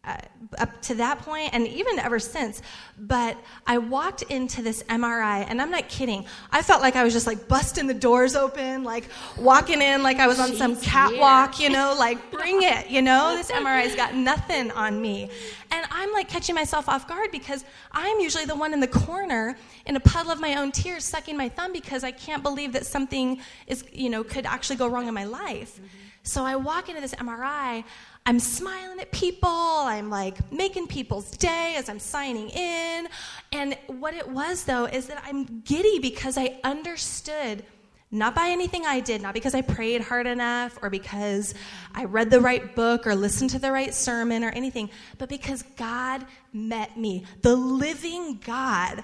uh, 0.06 0.18
up 0.58 0.82
to 0.84 0.95
that 0.95 1.20
point 1.20 1.49
and 1.53 1.68
even 1.68 1.99
ever 1.99 2.20
since. 2.20 2.62
But 2.97 3.38
I 3.68 3.78
walked 3.78 4.22
into 4.24 4.62
this 4.62 4.84
MRI, 4.84 5.45
and 5.47 5.62
I'm 5.62 5.72
not 5.72 5.89
kidding. 5.89 6.26
I 6.51 6.62
felt 6.62 6.82
like 6.82 6.95
I 6.95 7.03
was 7.03 7.14
just 7.14 7.28
like 7.28 7.47
busting 7.47 7.88
the 7.88 7.93
doors 7.93 8.36
open, 8.36 8.84
like 8.84 9.06
walking 9.38 9.82
in 9.82 10.03
like 10.03 10.18
I 10.20 10.28
was 10.28 10.39
on 10.39 10.49
She's 10.49 10.58
some 10.58 10.78
catwalk, 10.78 11.56
here. 11.56 11.70
you 11.70 11.76
know, 11.76 11.95
like 11.99 12.32
bring 12.32 12.64
it, 12.64 12.89
you 12.89 13.01
know. 13.01 13.36
This 13.36 13.51
MRI's 13.51 13.95
got 13.95 14.16
nothing 14.16 14.72
on 14.72 15.01
me. 15.01 15.30
And 15.72 15.86
I'm 15.91 16.14
like 16.14 16.30
catching 16.30 16.56
myself 16.56 16.88
off 16.88 17.08
guard 17.08 17.32
because 17.32 17.66
I'm 17.91 18.20
usually 18.20 18.45
the 18.45 18.56
one 18.56 18.74
in 18.74 18.80
the 18.80 18.88
corner 18.88 19.58
in 19.86 19.95
a 19.95 19.99
puddle 19.99 20.32
of 20.32 20.39
my 20.39 20.56
own 20.56 20.72
tears, 20.72 21.03
sucking 21.03 21.36
my 21.36 21.49
thumb 21.49 21.74
because 21.74 22.03
I 22.03 22.12
can't 22.12 22.43
believe 22.43 22.74
that 22.74 22.86
something 22.86 23.39
is, 23.68 23.84
you 23.91 24.10
know, 24.10 24.24
could 24.24 24.45
actually 24.45 24.78
go 24.78 24.88
wrong 24.88 25.08
in 25.08 25.14
my 25.14 25.26
life. 25.26 25.76
Mm-hmm. 25.76 25.88
So 26.24 26.43
I 26.43 26.56
walk 26.56 26.89
into 26.89 27.01
this 27.01 27.14
MRI. 27.14 27.84
I'm 28.28 28.40
smiling 28.40 29.00
at 29.00 29.12
people. 29.12 29.50
I'm 29.50 30.10
like 30.10 30.52
making 30.52 30.88
people's 30.88 31.30
day 31.32 31.76
as 31.78 31.90
I'm 31.90 32.00
signing 32.00 32.50
in. 32.50 33.08
And 33.52 33.78
what 33.88 34.16
it 34.16 34.28
was, 34.28 34.64
though, 34.64 34.86
is 34.86 35.08
that 35.08 35.22
I'm 35.26 35.62
giddy 35.62 36.00
because 36.00 36.36
I 36.36 36.60
understood, 36.64 37.64
not 38.10 38.34
by 38.34 38.48
anything 38.48 38.84
I 38.86 39.00
did, 39.00 39.22
not 39.22 39.36
because 39.36 39.54
I 39.54 39.62
prayed 39.62 40.02
hard 40.02 40.26
enough 40.26 40.80
or 40.82 40.90
because 40.90 41.54
I 41.94 42.06
read 42.06 42.32
the 42.32 42.42
right 42.42 42.76
book 42.76 43.06
or 43.06 43.14
listened 43.14 43.52
to 43.52 43.60
the 43.60 43.72
right 43.72 43.94
sermon 43.94 44.44
or 44.44 44.50
anything, 44.50 44.90
but 45.20 45.30
because 45.30 45.62
God 45.78 46.26
met 46.52 46.98
me. 46.98 47.26
The 47.44 47.56
living 47.56 48.40
God 48.44 49.04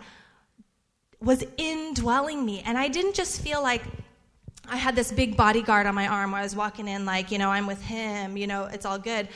was 1.20 1.44
indwelling 1.58 2.44
me. 2.44 2.62
And 2.66 2.76
I 2.76 2.88
didn't 2.88 3.14
just 3.14 3.42
feel 3.42 3.62
like, 3.62 3.84
I 4.70 4.78
had 4.78 4.96
this 4.96 5.12
big 5.12 5.36
bodyguard 5.36 5.86
on 5.86 5.96
my 5.96 6.08
arm 6.08 6.32
where 6.32 6.42
I 6.42 6.44
was 6.44 6.56
walking 6.56 6.88
in, 6.88 7.06
like, 7.06 7.32
you 7.32 7.38
know, 7.38 7.50
I'm 7.50 7.68
with 7.68 7.82
him, 7.82 8.38
you 8.38 8.48
know, 8.48 8.66
it's 8.66 8.86
all 8.86 9.00
good. 9.00 9.28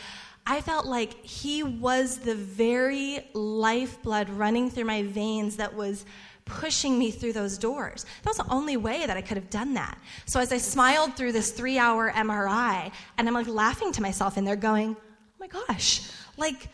I 0.47 0.61
felt 0.61 0.85
like 0.85 1.23
he 1.23 1.63
was 1.63 2.19
the 2.19 2.35
very 2.35 3.27
lifeblood 3.33 4.29
running 4.29 4.69
through 4.69 4.85
my 4.85 5.03
veins 5.03 5.57
that 5.57 5.73
was 5.73 6.05
pushing 6.45 6.99
me 6.99 7.09
through 7.09 7.33
those 7.33 7.57
doors. 7.57 8.05
That 8.21 8.29
was 8.29 8.37
the 8.37 8.51
only 8.51 8.77
way 8.77 9.07
that 9.07 9.17
I 9.17 9.21
could 9.21 9.37
have 9.37 9.49
done 9.49 9.73
that. 9.73 9.97
So 10.27 10.39
as 10.39 10.53
I 10.53 10.59
smiled 10.59 11.15
through 11.15 11.31
this 11.31 11.51
three 11.51 11.79
hour 11.79 12.11
MRI, 12.11 12.91
and 13.17 13.27
I'm 13.27 13.33
like 13.33 13.47
laughing 13.47 13.91
to 13.93 14.01
myself 14.03 14.37
in 14.37 14.45
there, 14.45 14.55
going, 14.55 14.95
oh 14.99 15.37
my 15.39 15.47
gosh, 15.47 16.11
like, 16.37 16.69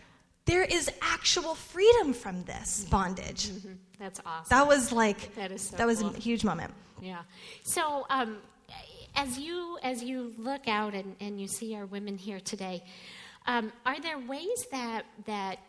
there 0.45 0.63
is 0.63 0.89
actual 1.01 1.55
freedom 1.55 2.13
from 2.13 2.43
this 2.43 2.85
bondage. 2.89 3.49
Mm-hmm. 3.49 3.73
That's 3.99 4.19
awesome. 4.25 4.47
That 4.49 4.67
was 4.67 4.91
like 4.91 5.35
that, 5.35 5.51
is 5.51 5.61
so 5.61 5.77
that 5.77 5.87
was 5.87 6.01
cool. 6.01 6.15
a 6.15 6.17
huge 6.17 6.43
moment. 6.43 6.73
Yeah. 7.01 7.21
So 7.63 8.05
um, 8.09 8.37
as 9.15 9.37
you 9.37 9.77
as 9.83 10.03
you 10.03 10.33
look 10.37 10.67
out 10.67 10.93
and, 10.93 11.15
and 11.19 11.39
you 11.39 11.47
see 11.47 11.75
our 11.75 11.85
women 11.85 12.17
here 12.17 12.39
today, 12.39 12.83
um, 13.45 13.71
are 13.85 13.99
there 13.99 14.19
ways 14.19 14.65
that 14.71 15.05
that 15.25 15.59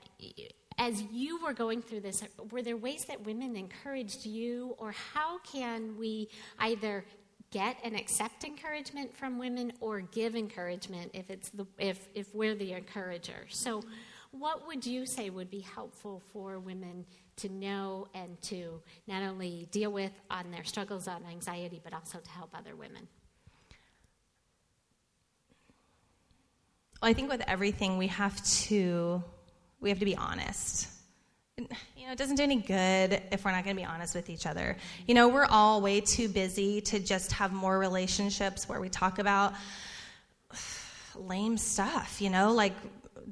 as 0.78 1.02
you 1.12 1.42
were 1.42 1.52
going 1.52 1.82
through 1.82 2.00
this, 2.00 2.22
were 2.50 2.62
there 2.62 2.76
ways 2.76 3.04
that 3.06 3.24
women 3.24 3.56
encouraged 3.56 4.24
you, 4.24 4.74
or 4.78 4.92
how 4.92 5.38
can 5.38 5.96
we 5.98 6.28
either 6.58 7.04
get 7.50 7.76
and 7.84 7.94
accept 7.94 8.44
encouragement 8.44 9.14
from 9.14 9.38
women 9.38 9.72
or 9.80 10.00
give 10.00 10.34
encouragement 10.34 11.10
if 11.12 11.28
it's 11.30 11.50
the 11.50 11.66
if 11.78 12.08
if 12.14 12.34
we're 12.34 12.54
the 12.54 12.72
encourager? 12.72 13.46
So, 13.48 13.82
what 14.32 14.66
would 14.66 14.84
you 14.84 15.06
say 15.06 15.30
would 15.30 15.50
be 15.50 15.60
helpful 15.60 16.22
for 16.32 16.58
women 16.58 17.04
to 17.36 17.48
know 17.48 18.08
and 18.14 18.40
to 18.42 18.80
not 19.06 19.22
only 19.22 19.68
deal 19.70 19.92
with 19.92 20.12
on 20.30 20.50
their 20.50 20.64
struggles 20.64 21.06
on 21.06 21.22
anxiety, 21.30 21.80
but 21.82 21.92
also 21.92 22.18
to 22.18 22.30
help 22.30 22.50
other 22.54 22.74
women? 22.74 23.06
Well, 27.00 27.10
I 27.10 27.14
think 27.14 27.30
with 27.30 27.42
everything 27.46 27.98
we 27.98 28.06
have 28.08 28.42
to 28.44 29.22
we 29.80 29.90
have 29.90 29.98
to 29.98 30.04
be 30.04 30.16
honest. 30.16 30.88
You 31.58 32.06
know, 32.06 32.12
it 32.12 32.18
doesn't 32.18 32.36
do 32.36 32.42
any 32.42 32.56
good 32.56 33.20
if 33.30 33.44
we're 33.44 33.50
not 33.50 33.64
going 33.64 33.76
to 33.76 33.82
be 33.82 33.86
honest 33.86 34.14
with 34.14 34.30
each 34.30 34.46
other. 34.46 34.76
You 35.06 35.14
know, 35.14 35.28
we're 35.28 35.44
all 35.44 35.80
way 35.80 36.00
too 36.00 36.28
busy 36.28 36.80
to 36.82 36.98
just 36.98 37.32
have 37.32 37.52
more 37.52 37.78
relationships 37.78 38.68
where 38.68 38.80
we 38.80 38.88
talk 38.88 39.18
about 39.18 39.52
lame 41.14 41.58
stuff, 41.58 42.22
you 42.22 42.30
know, 42.30 42.52
like 42.52 42.72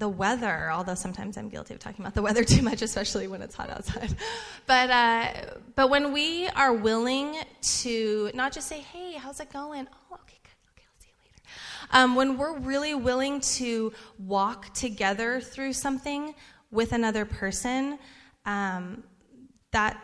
the 0.01 0.09
weather, 0.09 0.71
although 0.73 0.95
sometimes 0.95 1.37
I'm 1.37 1.51
guilty 1.51 1.75
of 1.75 1.81
talking 1.81 2.03
about 2.03 2.15
the 2.15 2.23
weather 2.23 2.43
too 2.55 2.63
much, 2.63 2.83
especially 2.83 3.29
when 3.29 3.43
it's 3.43 3.55
hot 3.55 3.71
outside. 3.71 4.15
But, 4.67 4.89
uh, 4.89 5.33
but 5.75 5.91
when 5.91 6.13
we 6.13 6.47
are 6.49 6.73
willing 6.73 7.35
to 7.81 8.31
not 8.35 8.53
just 8.53 8.69
say, 8.69 8.79
hey, 8.79 9.15
how's 9.15 9.41
it 9.41 9.53
going? 9.53 9.89
Oh, 9.91 10.15
okay, 10.15 10.39
good. 10.45 10.53
Okay, 10.77 10.85
I'll 10.87 11.01
see 11.01 11.09
you 11.09 11.17
later. 11.25 11.43
Um, 11.91 12.15
when 12.15 12.39
we're 12.39 12.57
really 12.57 12.95
willing 12.95 13.41
to 13.59 13.93
walk 14.17 14.73
together 14.73 15.41
through 15.41 15.73
something 15.73 16.37
with 16.71 16.93
another 16.93 17.25
person, 17.25 17.99
um, 18.47 19.03
that 19.73 20.01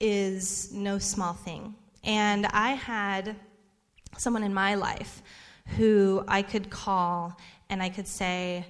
is 0.00 0.72
no 0.72 0.96
small 0.98 1.34
thing. 1.34 1.74
And 2.02 2.46
I 2.46 2.70
had 2.70 3.36
someone 4.16 4.44
in 4.44 4.54
my 4.54 4.76
life 4.76 5.22
who 5.76 6.24
I 6.26 6.40
could 6.40 6.70
call 6.70 7.36
and 7.68 7.82
I 7.82 7.90
could 7.90 8.08
say, 8.08 8.64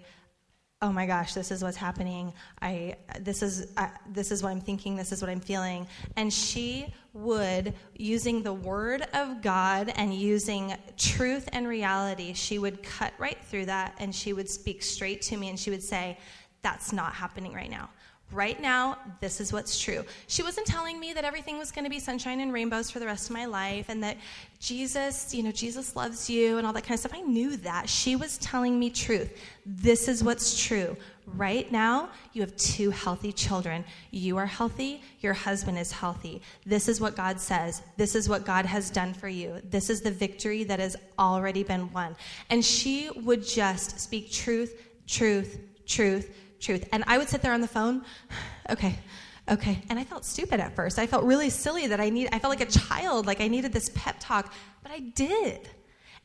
oh 0.83 0.91
my 0.91 1.05
gosh, 1.05 1.35
this 1.35 1.51
is 1.51 1.62
what's 1.62 1.76
happening. 1.76 2.33
I 2.62 2.97
this 3.20 3.43
is 3.43 3.70
uh, 3.76 3.89
this 4.09 4.31
is 4.31 4.43
what 4.43 4.51
I'm 4.51 4.61
thinking. 4.61 4.97
This 4.97 5.12
is 5.12 5.20
what 5.20 5.31
I'm 5.31 5.41
feeling. 5.41 5.87
And 6.16 6.33
she 6.33 6.93
would, 7.12 7.74
using 7.97 8.43
the 8.43 8.53
word 8.53 9.07
of 9.12 9.43
God 9.43 9.93
and 9.97 10.14
using 10.14 10.74
truth 10.97 11.49
and 11.53 11.68
reality, 11.68 12.33
she 12.33 12.59
would 12.59 12.83
cut 12.83 13.12
right 13.18 13.39
through 13.45 13.66
that 13.66 13.95
and 13.99 14.14
she 14.14 14.33
would 14.33 14.49
speak 14.49 14.83
straight 14.83 15.20
to 15.22 15.37
me 15.37 15.51
and 15.51 15.59
she 15.59 15.70
would 15.70 15.83
say, 15.83 16.18
"That's 16.62 16.93
not 16.93 17.12
happening 17.12 17.53
right 17.53 17.70
now." 17.70 17.91
Right 18.33 18.61
now, 18.61 18.99
this 19.20 19.41
is 19.41 19.53
what's 19.53 19.78
true. 19.81 20.05
She 20.28 20.43
wasn't 20.43 20.66
telling 20.66 21.01
me 21.01 21.12
that 21.12 21.24
everything 21.24 21.59
was 21.59 21.70
going 21.72 21.85
to 21.85 21.91
be 21.91 21.99
sunshine 21.99 22.41
and 22.41 22.53
rainbows 22.53 22.91
for 22.91 22.99
the 22.99 23.07
rest 23.07 23.28
of 23.28 23.35
my 23.35 23.47
life 23.47 23.89
and 23.89 24.03
that 24.03 24.16
Jesus, 24.61 25.35
you 25.35 25.43
know, 25.43 25.53
Jesus 25.53 25.97
loves 25.97 26.31
you 26.31 26.59
and 26.59 26.66
all 26.66 26.72
that 26.72 26.83
kind 26.83 26.95
of 26.95 27.01
stuff. 27.01 27.14
I 27.14 27.22
knew 27.22 27.57
that. 27.59 27.89
She 27.89 28.16
was 28.16 28.39
telling 28.39 28.78
me 28.78 28.91
truth. 28.91 29.37
This 29.66 30.09
is 30.09 30.22
what's 30.22 30.62
true. 30.62 30.97
Right 31.26 31.70
now, 31.70 32.11
you 32.33 32.43
have 32.43 32.57
two 32.57 32.91
healthy 32.91 33.33
children. 33.33 33.85
You 34.11 34.37
are 34.37 34.47
healthy, 34.47 35.03
your 35.20 35.33
husband 35.33 35.78
is 35.78 35.93
healthy. 35.93 36.43
This 36.66 36.89
is 36.89 37.01
what 37.01 37.16
God 37.16 37.41
says. 37.41 37.83
This 37.97 38.14
is 38.14 38.28
what 38.28 38.45
God 38.45 38.66
has 38.66 38.91
done 38.91 39.14
for 39.14 39.28
you. 39.28 39.61
This 39.70 39.91
is 39.91 40.01
the 40.01 40.11
victory 40.11 40.64
that 40.64 40.81
has 40.81 40.97
already 41.18 41.62
been 41.62 41.93
won. 41.93 42.16
And 42.49 42.64
she 42.64 43.11
would 43.11 43.47
just 43.47 44.01
speak 44.01 44.33
truth, 44.33 44.83
truth, 45.07 45.59
truth, 45.87 46.35
truth. 46.61 46.88
And 46.92 47.04
I 47.06 47.18
would 47.18 47.28
sit 47.28 47.42
there 47.42 47.52
on 47.52 47.61
the 47.61 47.68
phone, 47.68 48.02
okay, 48.70 48.98
Okay. 49.48 49.82
And 49.88 49.98
I 49.98 50.04
felt 50.04 50.24
stupid 50.24 50.61
at 50.61 50.76
first. 50.76 50.98
I 50.98 51.08
felt 51.08 51.24
really 51.24 51.50
silly 51.50 51.88
that 51.88 51.98
I 51.98 52.08
need 52.08 52.28
I 52.30 52.38
felt 52.38 52.56
like 52.56 52.61
a 52.61 52.70
child, 52.70 53.26
like 53.26 53.40
I 53.40 53.48
needed 53.48 53.72
this 53.72 53.90
pep 53.94 54.16
talk, 54.20 54.52
but 54.82 54.92
I 54.92 55.00
did. 55.00 55.68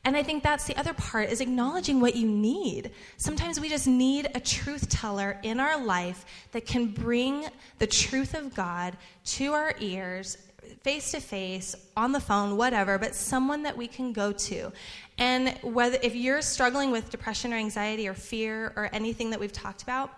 And 0.04 0.16
I 0.16 0.22
think 0.22 0.44
that's 0.44 0.66
the 0.66 0.76
other 0.76 0.94
part 0.94 1.30
is 1.30 1.40
acknowledging 1.40 2.00
what 2.00 2.14
you 2.14 2.28
need. 2.28 2.92
Sometimes 3.16 3.58
we 3.58 3.68
just 3.68 3.88
need 3.88 4.28
a 4.36 4.38
truth 4.38 4.88
teller 4.88 5.40
in 5.42 5.58
our 5.58 5.84
life 5.84 6.24
that 6.52 6.64
can 6.64 6.86
bring 6.86 7.46
the 7.80 7.88
truth 7.88 8.34
of 8.34 8.54
God 8.54 8.96
to 9.24 9.52
our 9.54 9.74
ears 9.80 10.38
face 10.82 11.10
to 11.10 11.20
face, 11.20 11.74
on 11.96 12.12
the 12.12 12.20
phone, 12.20 12.56
whatever, 12.56 12.98
but 12.98 13.14
someone 13.14 13.64
that 13.64 13.76
we 13.76 13.88
can 13.88 14.12
go 14.12 14.30
to. 14.30 14.70
And 15.18 15.58
whether 15.62 15.98
if 16.00 16.14
you're 16.14 16.42
struggling 16.42 16.92
with 16.92 17.10
depression 17.10 17.52
or 17.52 17.56
anxiety 17.56 18.06
or 18.06 18.14
fear 18.14 18.72
or 18.76 18.88
anything 18.92 19.30
that 19.30 19.40
we've 19.40 19.52
talked 19.52 19.82
about, 19.82 20.12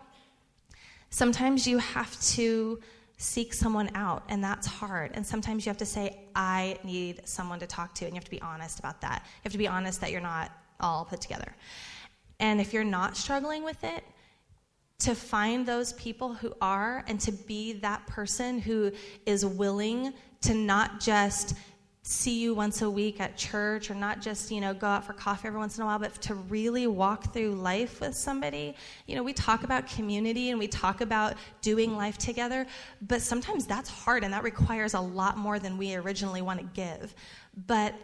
sometimes 1.10 1.66
you 1.66 1.78
have 1.78 2.18
to 2.20 2.80
seek 3.16 3.52
someone 3.52 3.90
out, 3.94 4.22
and 4.28 4.42
that's 4.42 4.66
hard. 4.66 5.10
And 5.14 5.26
sometimes 5.26 5.66
you 5.66 5.70
have 5.70 5.78
to 5.78 5.86
say, 5.86 6.20
I 6.34 6.78
need 6.84 7.22
someone 7.24 7.58
to 7.60 7.66
talk 7.66 7.94
to, 7.96 8.04
and 8.04 8.14
you 8.14 8.18
have 8.18 8.24
to 8.24 8.30
be 8.30 8.40
honest 8.40 8.78
about 8.78 9.00
that. 9.00 9.22
You 9.24 9.40
have 9.44 9.52
to 9.52 9.58
be 9.58 9.68
honest 9.68 10.00
that 10.00 10.12
you're 10.12 10.20
not 10.20 10.52
all 10.80 11.04
put 11.04 11.20
together. 11.20 11.54
And 12.38 12.60
if 12.60 12.72
you're 12.72 12.84
not 12.84 13.16
struggling 13.16 13.64
with 13.64 13.82
it, 13.82 14.04
to 15.00 15.14
find 15.14 15.64
those 15.64 15.92
people 15.94 16.34
who 16.34 16.52
are 16.60 17.04
and 17.06 17.20
to 17.20 17.32
be 17.32 17.74
that 17.74 18.04
person 18.06 18.58
who 18.58 18.90
is 19.26 19.46
willing 19.46 20.12
to 20.40 20.54
not 20.54 21.00
just 21.00 21.54
see 22.10 22.40
you 22.40 22.54
once 22.54 22.80
a 22.80 22.90
week 22.90 23.20
at 23.20 23.36
church 23.36 23.90
or 23.90 23.94
not 23.94 24.18
just 24.18 24.50
you 24.50 24.62
know 24.62 24.72
go 24.72 24.86
out 24.86 25.04
for 25.04 25.12
coffee 25.12 25.46
every 25.46 25.60
once 25.60 25.76
in 25.76 25.82
a 25.82 25.86
while 25.86 25.98
but 25.98 26.14
to 26.22 26.34
really 26.34 26.86
walk 26.86 27.34
through 27.34 27.50
life 27.50 28.00
with 28.00 28.14
somebody. 28.14 28.74
You 29.06 29.14
know 29.14 29.22
we 29.22 29.34
talk 29.34 29.62
about 29.62 29.86
community 29.86 30.48
and 30.48 30.58
we 30.58 30.68
talk 30.68 31.02
about 31.02 31.34
doing 31.60 31.98
life 31.98 32.16
together 32.16 32.66
but 33.06 33.20
sometimes 33.20 33.66
that's 33.66 33.90
hard 33.90 34.24
and 34.24 34.32
that 34.32 34.42
requires 34.42 34.94
a 34.94 35.00
lot 35.00 35.36
more 35.36 35.58
than 35.58 35.76
we 35.76 35.96
originally 35.96 36.40
want 36.40 36.60
to 36.60 36.66
give. 36.72 37.14
But 37.66 37.94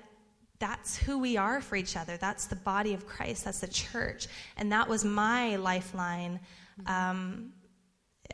that's 0.58 0.98
who 0.98 1.18
we 1.18 1.38
are 1.38 1.62
for 1.62 1.76
each 1.76 1.96
other. 1.96 2.18
That's 2.18 2.44
the 2.44 2.56
body 2.56 2.92
of 2.92 3.06
christ. 3.06 3.46
That's 3.46 3.60
the 3.60 3.68
church. 3.68 4.26
And 4.58 4.70
that 4.70 4.86
was 4.86 5.02
my 5.02 5.56
lifeline 5.56 6.40
um, 6.86 7.53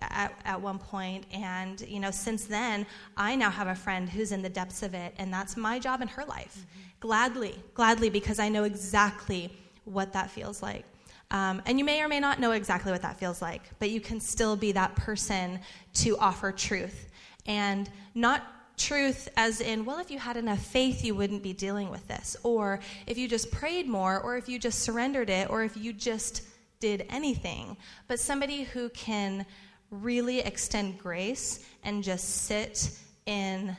at, 0.00 0.32
at 0.44 0.60
one 0.60 0.78
point 0.78 1.24
and 1.32 1.82
you 1.82 2.00
know 2.00 2.10
since 2.10 2.44
then 2.44 2.86
i 3.16 3.34
now 3.34 3.50
have 3.50 3.68
a 3.68 3.74
friend 3.74 4.08
who's 4.08 4.32
in 4.32 4.42
the 4.42 4.48
depths 4.48 4.82
of 4.82 4.94
it 4.94 5.14
and 5.18 5.32
that's 5.32 5.56
my 5.56 5.78
job 5.78 6.00
in 6.00 6.08
her 6.08 6.24
life 6.24 6.58
mm-hmm. 6.58 6.80
gladly 7.00 7.54
gladly 7.74 8.10
because 8.10 8.38
i 8.38 8.48
know 8.48 8.64
exactly 8.64 9.52
what 9.84 10.12
that 10.12 10.30
feels 10.30 10.62
like 10.62 10.84
um, 11.32 11.62
and 11.66 11.78
you 11.78 11.84
may 11.84 12.02
or 12.02 12.08
may 12.08 12.18
not 12.18 12.40
know 12.40 12.52
exactly 12.52 12.90
what 12.90 13.02
that 13.02 13.18
feels 13.18 13.40
like 13.40 13.62
but 13.78 13.90
you 13.90 14.00
can 14.00 14.20
still 14.20 14.56
be 14.56 14.72
that 14.72 14.94
person 14.96 15.58
to 15.94 16.16
offer 16.18 16.50
truth 16.50 17.10
and 17.46 17.90
not 18.14 18.42
truth 18.80 19.28
as 19.36 19.60
in, 19.60 19.84
well, 19.84 19.98
if 19.98 20.10
you 20.10 20.18
had 20.18 20.36
enough 20.36 20.60
faith, 20.60 21.04
you 21.04 21.14
wouldn't 21.14 21.42
be 21.42 21.52
dealing 21.52 21.90
with 21.90 22.06
this. 22.08 22.36
Or 22.42 22.80
if 23.06 23.18
you 23.18 23.28
just 23.28 23.50
prayed 23.50 23.86
more, 23.86 24.18
or 24.18 24.36
if 24.36 24.48
you 24.48 24.58
just 24.58 24.80
surrendered 24.80 25.30
it, 25.30 25.50
or 25.50 25.62
if 25.62 25.76
you 25.76 25.92
just 25.92 26.42
did 26.80 27.06
anything. 27.10 27.76
But 28.08 28.18
somebody 28.18 28.64
who 28.64 28.88
can 28.90 29.44
really 29.90 30.40
extend 30.40 30.98
grace 30.98 31.64
and 31.82 32.02
just 32.02 32.44
sit 32.46 32.90
in 33.26 33.76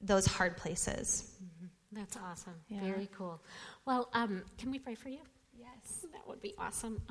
those 0.00 0.26
hard 0.26 0.56
places. 0.56 1.36
Mm-hmm. 1.42 1.66
That's 1.92 2.16
awesome. 2.16 2.54
Yeah. 2.68 2.80
Very 2.80 3.08
cool. 3.16 3.40
Well, 3.86 4.08
um, 4.12 4.42
can 4.58 4.70
we 4.70 4.78
pray 4.78 4.94
for 4.94 5.08
you? 5.08 5.20
That 6.24 6.30
would 6.30 6.40
be 6.40 6.54
awesome. 6.56 7.02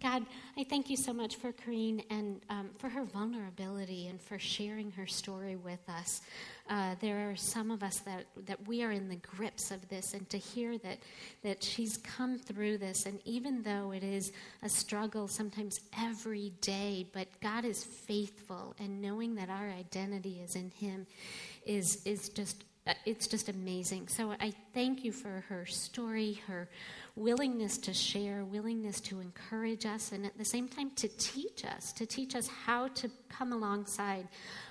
God, 0.00 0.24
I 0.56 0.64
thank 0.64 0.88
you 0.88 0.96
so 0.96 1.12
much 1.12 1.36
for 1.36 1.52
Corrine 1.52 2.02
and 2.08 2.40
um, 2.48 2.70
for 2.78 2.88
her 2.88 3.04
vulnerability 3.04 4.06
and 4.06 4.18
for 4.18 4.38
sharing 4.38 4.90
her 4.92 5.06
story 5.06 5.56
with 5.56 5.86
us. 5.90 6.22
Uh, 6.70 6.94
there 7.00 7.30
are 7.30 7.36
some 7.36 7.70
of 7.70 7.82
us 7.82 7.98
that, 7.98 8.24
that 8.46 8.66
we 8.66 8.82
are 8.82 8.90
in 8.90 9.10
the 9.10 9.16
grips 9.16 9.70
of 9.72 9.86
this, 9.90 10.14
and 10.14 10.26
to 10.30 10.38
hear 10.38 10.78
that, 10.78 11.00
that 11.42 11.62
she's 11.62 11.98
come 11.98 12.38
through 12.38 12.78
this, 12.78 13.04
and 13.04 13.20
even 13.26 13.60
though 13.62 13.92
it 13.92 14.02
is 14.02 14.32
a 14.62 14.70
struggle 14.70 15.28
sometimes 15.28 15.80
every 15.98 16.54
day, 16.62 17.06
but 17.12 17.28
God 17.42 17.66
is 17.66 17.84
faithful, 17.84 18.74
and 18.78 19.02
knowing 19.02 19.34
that 19.34 19.50
our 19.50 19.68
identity 19.68 20.40
is 20.42 20.56
in 20.56 20.70
Him 20.70 21.06
is, 21.66 22.00
is 22.06 22.30
just 22.30 22.64
it's 23.04 23.28
just 23.28 23.48
amazing. 23.48 24.08
So 24.08 24.34
I 24.40 24.52
thank 24.74 25.04
you 25.04 25.12
for 25.12 25.44
her 25.48 25.66
story, 25.66 26.40
her 26.48 26.68
willingness 27.14 27.78
to 27.78 27.94
share, 27.94 28.44
willingness 28.44 29.00
to 29.02 29.20
encourage 29.20 29.86
us, 29.86 30.12
and 30.12 30.26
at 30.26 30.36
the 30.36 30.44
same 30.44 30.66
time 30.66 30.90
to 30.96 31.08
teach 31.08 31.64
us, 31.64 31.92
to 31.92 32.06
teach 32.06 32.34
us 32.34 32.48
how 32.48 32.88
to 32.88 33.10
come 33.28 33.52
alongside 33.52 34.26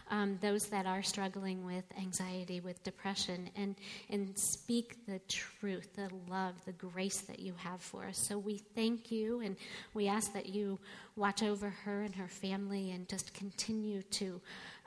um, 0.09 0.37
those 0.41 0.65
that 0.67 0.85
are 0.85 1.01
struggling 1.01 1.65
with 1.65 1.85
anxiety, 1.97 2.59
with 2.59 2.83
depression, 2.83 3.49
and, 3.55 3.75
and 4.09 4.37
speak 4.37 5.05
the 5.05 5.19
truth, 5.29 5.95
the 5.95 6.09
love, 6.29 6.55
the 6.65 6.73
grace 6.73 7.21
that 7.21 7.39
you 7.39 7.53
have 7.57 7.81
for 7.81 8.05
us. 8.05 8.17
So 8.17 8.37
we 8.37 8.57
thank 8.75 9.09
you 9.09 9.39
and 9.39 9.55
we 9.93 10.09
ask 10.09 10.33
that 10.33 10.47
you 10.47 10.79
watch 11.15 11.43
over 11.43 11.69
her 11.69 12.01
and 12.01 12.13
her 12.15 12.27
family 12.27 12.91
and 12.91 13.07
just 13.07 13.33
continue 13.33 14.01
to 14.01 14.41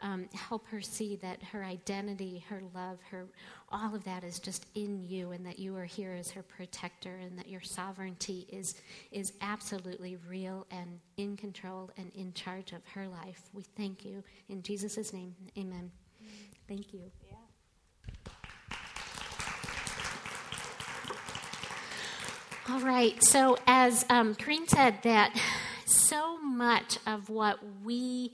um, 0.04 0.28
help 0.34 0.66
her 0.68 0.82
see 0.82 1.16
that 1.16 1.42
her 1.42 1.64
identity, 1.64 2.44
her 2.50 2.62
love, 2.74 2.98
her 3.10 3.24
all 3.70 3.94
of 3.94 4.04
that 4.04 4.22
is 4.22 4.38
just 4.38 4.66
in 4.74 5.02
you, 5.08 5.32
and 5.32 5.44
that 5.46 5.58
you 5.58 5.74
are 5.76 5.86
here 5.86 6.12
as 6.12 6.30
her 6.30 6.42
protector, 6.42 7.16
and 7.16 7.38
that 7.38 7.48
your 7.48 7.62
sovereignty 7.62 8.46
is 8.50 8.74
is 9.10 9.32
absolutely 9.40 10.16
real 10.28 10.66
and 10.70 11.00
in 11.16 11.36
control 11.36 11.90
and 11.96 12.12
in 12.14 12.34
charge 12.34 12.72
of 12.72 12.86
her 12.94 13.08
life. 13.08 13.40
We 13.54 13.64
thank 13.76 14.04
you 14.04 14.22
in 14.50 14.62
Jesus' 14.62 15.12
name. 15.12 15.34
Amen. 15.58 15.90
Thank 16.68 16.92
you. 16.92 17.10
All 22.68 22.80
right. 22.80 23.22
So, 23.22 23.56
as 23.66 24.04
um, 24.10 24.34
Corrine 24.34 24.68
said, 24.68 24.98
that 25.02 25.38
so 25.86 26.38
much 26.38 26.98
of 27.06 27.28
what 27.28 27.58
we 27.82 28.32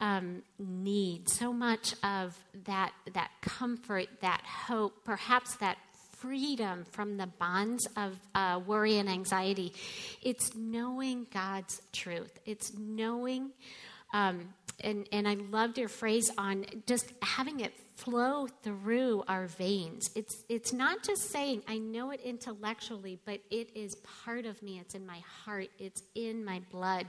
um, 0.00 0.42
need, 0.58 1.28
so 1.28 1.52
much 1.52 1.94
of 2.02 2.36
that, 2.64 2.92
that 3.12 3.30
comfort, 3.42 4.08
that 4.20 4.42
hope, 4.44 5.04
perhaps 5.04 5.56
that 5.56 5.76
freedom 6.18 6.84
from 6.90 7.16
the 7.16 7.26
bonds 7.26 7.86
of 7.96 8.16
uh, 8.34 8.60
worry 8.66 8.98
and 8.98 9.08
anxiety. 9.08 9.72
It's 10.22 10.54
knowing 10.54 11.26
God's 11.32 11.80
truth. 11.92 12.38
It's 12.44 12.74
knowing, 12.76 13.50
um, 14.12 14.54
and, 14.80 15.08
and 15.12 15.26
I 15.26 15.34
loved 15.34 15.78
your 15.78 15.88
phrase 15.88 16.30
on 16.36 16.66
just 16.86 17.12
having 17.22 17.60
it 17.60 17.72
flow 18.02 18.46
through 18.62 19.22
our 19.28 19.46
veins. 19.46 20.10
It's, 20.14 20.44
it's 20.48 20.72
not 20.72 21.02
just 21.02 21.30
saying, 21.30 21.62
I 21.68 21.78
know 21.78 22.10
it 22.10 22.20
intellectually, 22.20 23.18
but 23.24 23.40
it 23.50 23.70
is 23.74 23.96
part 24.24 24.46
of 24.46 24.62
me. 24.62 24.78
It's 24.80 24.94
in 24.94 25.06
my 25.06 25.22
heart, 25.44 25.68
it's 25.78 26.02
in 26.14 26.44
my 26.44 26.60
blood. 26.70 27.06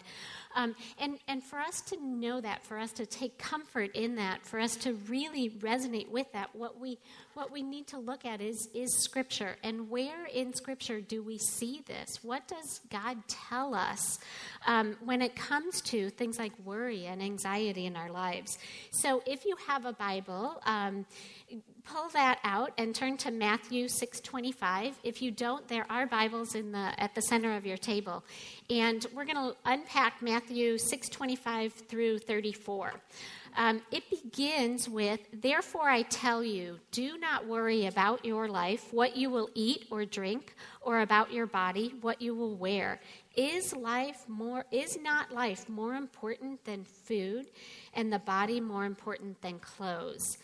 Um, 0.56 0.76
and, 1.00 1.18
and 1.28 1.44
for 1.44 1.60
us 1.60 1.82
to 1.82 1.98
know 2.04 2.42
that, 2.42 2.64
for 2.66 2.78
us 2.78 2.92
to 2.94 3.06
take 3.06 3.38
comfort 3.38 3.92
in 3.96 4.16
that, 4.16 4.46
for 4.46 4.60
us 4.60 4.76
to 4.78 4.94
really 5.08 5.50
resonate 5.50 6.10
with 6.10 6.32
that, 6.34 6.56
what 6.56 6.80
we, 6.80 7.00
what 7.34 7.52
we 7.52 7.62
need 7.62 7.88
to 7.88 7.98
look 7.98 8.26
at 8.26 8.42
is, 8.42 8.68
is 8.74 8.94
Scripture. 8.94 9.56
And 9.64 9.90
where 9.90 10.26
in 10.26 10.54
Scripture 10.54 11.00
do 11.00 11.24
we 11.24 11.38
see 11.38 11.82
this? 11.88 12.20
What 12.22 12.48
does 12.48 12.82
God 12.90 13.18
tell 13.28 13.74
us 13.74 14.20
um, 14.68 14.98
when 15.04 15.22
it 15.22 15.36
comes 15.36 15.82
to 15.82 16.10
things 16.10 16.38
like 16.38 16.52
worry 16.66 17.06
and 17.06 17.22
anxiety 17.22 17.86
in 17.86 17.96
our 17.96 18.12
lives? 18.12 18.58
So 18.92 19.22
if 19.26 19.46
you 19.46 19.56
have 19.68 19.86
a 19.86 19.94
Bible, 19.94 20.62
um, 20.66 20.81
um, 20.82 21.06
pull 21.84 22.10
that 22.10 22.40
out 22.44 22.72
and 22.78 22.94
turn 22.94 23.18
to 23.18 23.32
Matthew 23.32 23.88
6:25. 23.88 24.96
If 25.04 25.22
you 25.22 25.32
don't, 25.32 25.68
there 25.68 25.86
are 25.90 26.06
Bibles 26.06 26.56
in 26.56 26.72
the 26.72 26.94
at 26.98 27.16
the 27.16 27.22
center 27.22 27.56
of 27.56 27.66
your 27.66 27.78
table, 27.78 28.24
and 28.70 29.06
we're 29.14 29.26
going 29.26 29.36
to 29.36 29.56
unpack 29.66 30.22
Matthew 30.22 30.78
6:25 30.78 31.74
through 31.74 32.20
34. 32.20 32.94
Um, 33.58 33.82
it 33.92 34.10
begins 34.10 34.88
with, 34.88 35.20
Therefore 35.34 35.90
I 35.90 36.04
tell 36.04 36.42
you, 36.42 36.80
do 36.92 37.18
not 37.18 37.48
worry 37.48 37.86
about 37.86 38.24
your 38.24 38.48
life, 38.48 38.94
what 38.94 39.18
you 39.18 39.30
will 39.30 39.50
eat 39.54 39.88
or 39.92 40.06
drink, 40.06 40.56
or 40.80 41.02
about 41.02 41.34
your 41.34 41.48
body, 41.48 41.94
what 42.00 42.22
you 42.22 42.34
will 42.34 42.56
wear. 42.56 43.02
Is 43.36 43.76
life 43.76 44.24
more 44.28 44.66
is 44.72 44.98
not 44.98 45.34
life 45.34 45.68
more 45.68 45.96
important 45.96 46.64
than 46.64 46.86
food, 46.86 47.48
and 47.94 48.12
the 48.12 48.20
body 48.20 48.62
more 48.62 48.86
important 48.86 49.42
than 49.42 49.60
clothes? 49.60 50.38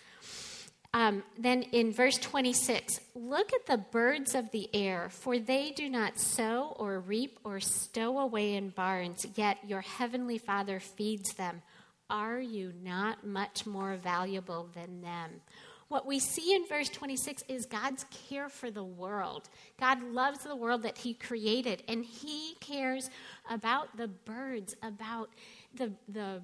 Um, 0.98 1.22
then 1.38 1.62
in 1.62 1.94
verse 1.94 2.18
26, 2.18 3.00
look 3.14 3.54
at 3.54 3.68
the 3.68 3.78
birds 3.78 4.34
of 4.34 4.50
the 4.50 4.68
air, 4.74 5.10
for 5.12 5.38
they 5.38 5.70
do 5.70 5.90
not 5.90 6.18
sow 6.20 6.76
or 6.76 7.00
reap 7.00 7.38
or 7.44 7.60
stow 7.60 8.18
away 8.18 8.56
in 8.56 8.70
barns, 8.70 9.24
yet 9.36 9.60
your 9.64 9.82
heavenly 9.82 10.40
Father 10.40 10.80
feeds 10.80 11.36
them. 11.36 11.62
Are 12.10 12.40
you 12.40 12.74
not 12.82 13.24
much 13.24 13.68
more 13.68 13.96
valuable 13.98 14.70
than 14.74 15.02
them? 15.02 15.42
What 15.88 16.08
we 16.08 16.18
see 16.18 16.56
in 16.56 16.66
verse 16.66 16.90
26 16.90 17.44
is 17.48 17.68
God's 17.68 18.04
care 18.28 18.50
for 18.50 18.72
the 18.72 18.84
world. 18.84 19.50
God 19.80 20.02
loves 20.02 20.40
the 20.40 20.56
world 20.56 20.82
that 20.82 20.98
He 20.98 21.14
created, 21.14 21.84
and 21.88 22.04
He 22.04 22.56
cares 22.60 23.08
about 23.52 23.98
the 23.98 24.08
birds, 24.08 24.76
about 24.82 25.30
the, 25.76 25.92
the 26.10 26.42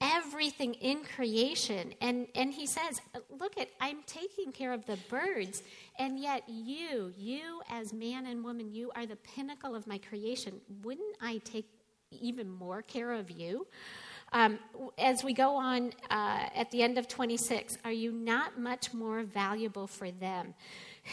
everything 0.00 0.74
in 0.74 1.02
creation. 1.04 1.94
And, 2.00 2.26
and 2.34 2.52
he 2.52 2.66
says, 2.66 3.00
Look 3.38 3.58
at, 3.58 3.68
I'm 3.80 4.02
taking 4.06 4.52
care 4.52 4.72
of 4.72 4.86
the 4.86 4.98
birds, 5.08 5.62
and 5.98 6.18
yet 6.18 6.44
you, 6.48 7.12
you 7.16 7.60
as 7.70 7.92
man 7.92 8.26
and 8.26 8.44
woman, 8.44 8.72
you 8.72 8.90
are 8.94 9.06
the 9.06 9.16
pinnacle 9.16 9.74
of 9.74 9.86
my 9.86 9.98
creation. 9.98 10.60
Wouldn't 10.82 11.16
I 11.20 11.38
take 11.38 11.66
even 12.10 12.50
more 12.50 12.82
care 12.82 13.12
of 13.12 13.30
you? 13.30 13.66
Um, 14.32 14.58
as 14.98 15.22
we 15.22 15.32
go 15.32 15.56
on 15.56 15.92
uh, 16.10 16.48
at 16.54 16.70
the 16.70 16.82
end 16.82 16.98
of 16.98 17.06
26, 17.08 17.78
are 17.84 17.92
you 17.92 18.10
not 18.10 18.58
much 18.58 18.92
more 18.92 19.22
valuable 19.22 19.86
for 19.86 20.10
them? 20.10 20.54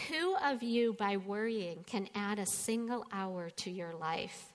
Who 0.09 0.35
of 0.37 0.63
you, 0.63 0.93
by 0.93 1.17
worrying, 1.17 1.83
can 1.85 2.09
add 2.15 2.39
a 2.39 2.45
single 2.45 3.05
hour 3.11 3.51
to 3.57 3.69
your 3.71 3.93
life? 3.93 4.52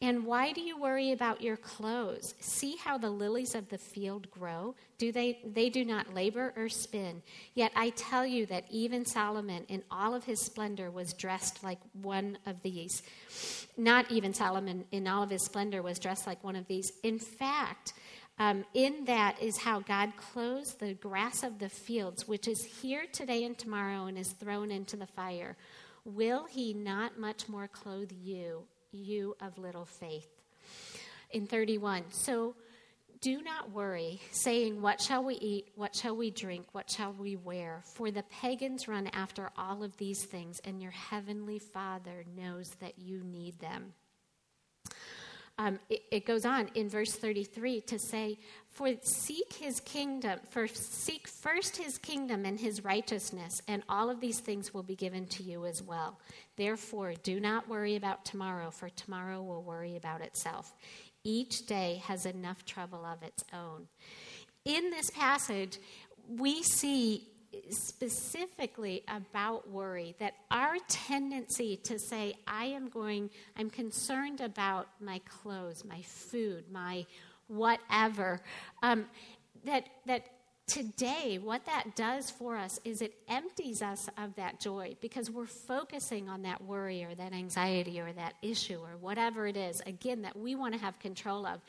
And 0.00 0.24
why 0.24 0.52
do 0.52 0.60
you 0.60 0.80
worry 0.80 1.10
about 1.10 1.42
your 1.42 1.56
clothes? 1.56 2.34
See 2.38 2.76
how 2.76 2.98
the 2.98 3.10
lilies 3.10 3.56
of 3.56 3.68
the 3.68 3.78
field 3.78 4.30
grow? 4.30 4.76
Do 4.96 5.10
they 5.10 5.40
they 5.44 5.70
do 5.70 5.84
not 5.84 6.14
labor 6.14 6.52
or 6.56 6.68
spin? 6.68 7.22
Yet 7.54 7.72
I 7.74 7.90
tell 7.90 8.24
you 8.24 8.46
that 8.46 8.66
even 8.70 9.04
Solomon 9.04 9.64
in 9.68 9.82
all 9.90 10.14
of 10.14 10.22
his 10.22 10.40
splendor 10.40 10.88
was 10.88 11.14
dressed 11.14 11.64
like 11.64 11.80
one 12.00 12.38
of 12.46 12.62
these. 12.62 13.02
Not 13.76 14.08
even 14.12 14.34
Solomon 14.34 14.84
in 14.92 15.08
all 15.08 15.24
of 15.24 15.30
his 15.30 15.44
splendor 15.44 15.82
was 15.82 15.98
dressed 15.98 16.28
like 16.28 16.44
one 16.44 16.54
of 16.54 16.68
these. 16.68 16.92
In 17.02 17.18
fact, 17.18 17.92
um, 18.38 18.64
in 18.74 19.04
that 19.06 19.42
is 19.42 19.58
how 19.58 19.80
God 19.80 20.12
clothes 20.16 20.74
the 20.74 20.94
grass 20.94 21.42
of 21.42 21.58
the 21.58 21.68
fields, 21.68 22.28
which 22.28 22.46
is 22.46 22.62
here 22.80 23.06
today 23.12 23.42
and 23.42 23.58
tomorrow 23.58 24.06
and 24.06 24.16
is 24.16 24.32
thrown 24.32 24.70
into 24.70 24.96
the 24.96 25.06
fire. 25.08 25.56
Will 26.04 26.46
he 26.46 26.72
not 26.72 27.18
much 27.18 27.48
more 27.48 27.66
clothe 27.66 28.12
you, 28.12 28.62
you 28.92 29.36
of 29.40 29.58
little 29.58 29.84
faith. 29.84 30.28
In 31.30 31.46
31, 31.46 32.04
so 32.10 32.54
do 33.20 33.42
not 33.42 33.72
worry, 33.72 34.20
saying, 34.30 34.80
What 34.80 35.00
shall 35.00 35.24
we 35.24 35.34
eat? 35.34 35.68
What 35.74 35.94
shall 35.94 36.16
we 36.16 36.30
drink? 36.30 36.66
What 36.72 36.90
shall 36.90 37.12
we 37.12 37.36
wear? 37.36 37.82
For 37.84 38.10
the 38.10 38.22
pagans 38.24 38.86
run 38.86 39.08
after 39.08 39.50
all 39.58 39.82
of 39.82 39.96
these 39.96 40.24
things, 40.24 40.60
and 40.64 40.80
your 40.80 40.92
heavenly 40.92 41.58
Father 41.58 42.24
knows 42.36 42.70
that 42.80 42.98
you 42.98 43.22
need 43.24 43.58
them. 43.58 43.92
Um, 45.60 45.80
it, 45.90 46.02
it, 46.12 46.26
goes 46.26 46.44
on 46.44 46.70
in 46.76 46.88
verse 46.88 47.12
33 47.14 47.80
to 47.82 47.98
say, 47.98 48.38
For 48.70 48.94
seek 49.02 49.52
his 49.54 49.80
kingdom, 49.80 50.38
for 50.50 50.68
seek 50.68 51.26
first 51.26 51.76
his 51.76 51.98
kingdom 51.98 52.44
and 52.44 52.60
his 52.60 52.84
righteousness, 52.84 53.60
and 53.66 53.82
all 53.88 54.08
of 54.08 54.20
these 54.20 54.38
things 54.38 54.72
will 54.72 54.84
be 54.84 54.94
given 54.94 55.26
to 55.26 55.42
you 55.42 55.66
as 55.66 55.82
well. 55.82 56.20
Therefore, 56.56 57.14
do 57.24 57.40
not 57.40 57.68
worry 57.68 57.96
about 57.96 58.24
tomorrow, 58.24 58.70
for 58.70 58.88
tomorrow 58.88 59.42
will 59.42 59.64
worry 59.64 59.96
about 59.96 60.20
itself. 60.20 60.72
Each 61.24 61.66
day 61.66 62.00
has 62.04 62.24
enough 62.24 62.64
trouble 62.64 63.04
of 63.04 63.24
its 63.24 63.42
own. 63.52 63.88
In 64.64 64.90
this 64.90 65.10
passage, 65.10 65.78
we 66.28 66.62
see 66.62 67.26
specifically 67.70 69.02
about 69.08 69.68
worry 69.70 70.14
that 70.18 70.34
our 70.50 70.76
tendency 70.88 71.76
to 71.76 71.98
say 71.98 72.34
i 72.46 72.64
am 72.64 72.88
going 72.88 73.30
i'm 73.56 73.70
concerned 73.70 74.40
about 74.40 74.88
my 75.00 75.20
clothes 75.20 75.84
my 75.84 76.02
food 76.02 76.64
my 76.70 77.04
whatever 77.48 78.40
um, 78.82 79.06
that 79.64 79.84
that 80.06 80.24
today 80.68 81.40
what 81.42 81.64
that 81.64 81.96
does 81.96 82.30
for 82.30 82.56
us 82.56 82.78
is 82.84 83.00
it 83.00 83.14
empties 83.26 83.80
us 83.80 84.06
of 84.18 84.34
that 84.36 84.60
joy 84.60 84.94
because 85.00 85.30
we're 85.30 85.46
focusing 85.46 86.28
on 86.28 86.42
that 86.42 86.62
worry 86.62 87.02
or 87.02 87.14
that 87.14 87.32
anxiety 87.32 87.98
or 87.98 88.12
that 88.12 88.34
issue 88.42 88.78
or 88.78 88.96
whatever 89.00 89.46
it 89.46 89.56
is 89.56 89.80
again 89.86 90.20
that 90.22 90.38
we 90.38 90.54
want 90.54 90.74
to 90.74 90.78
have 90.78 90.98
control 90.98 91.46
of. 91.46 91.60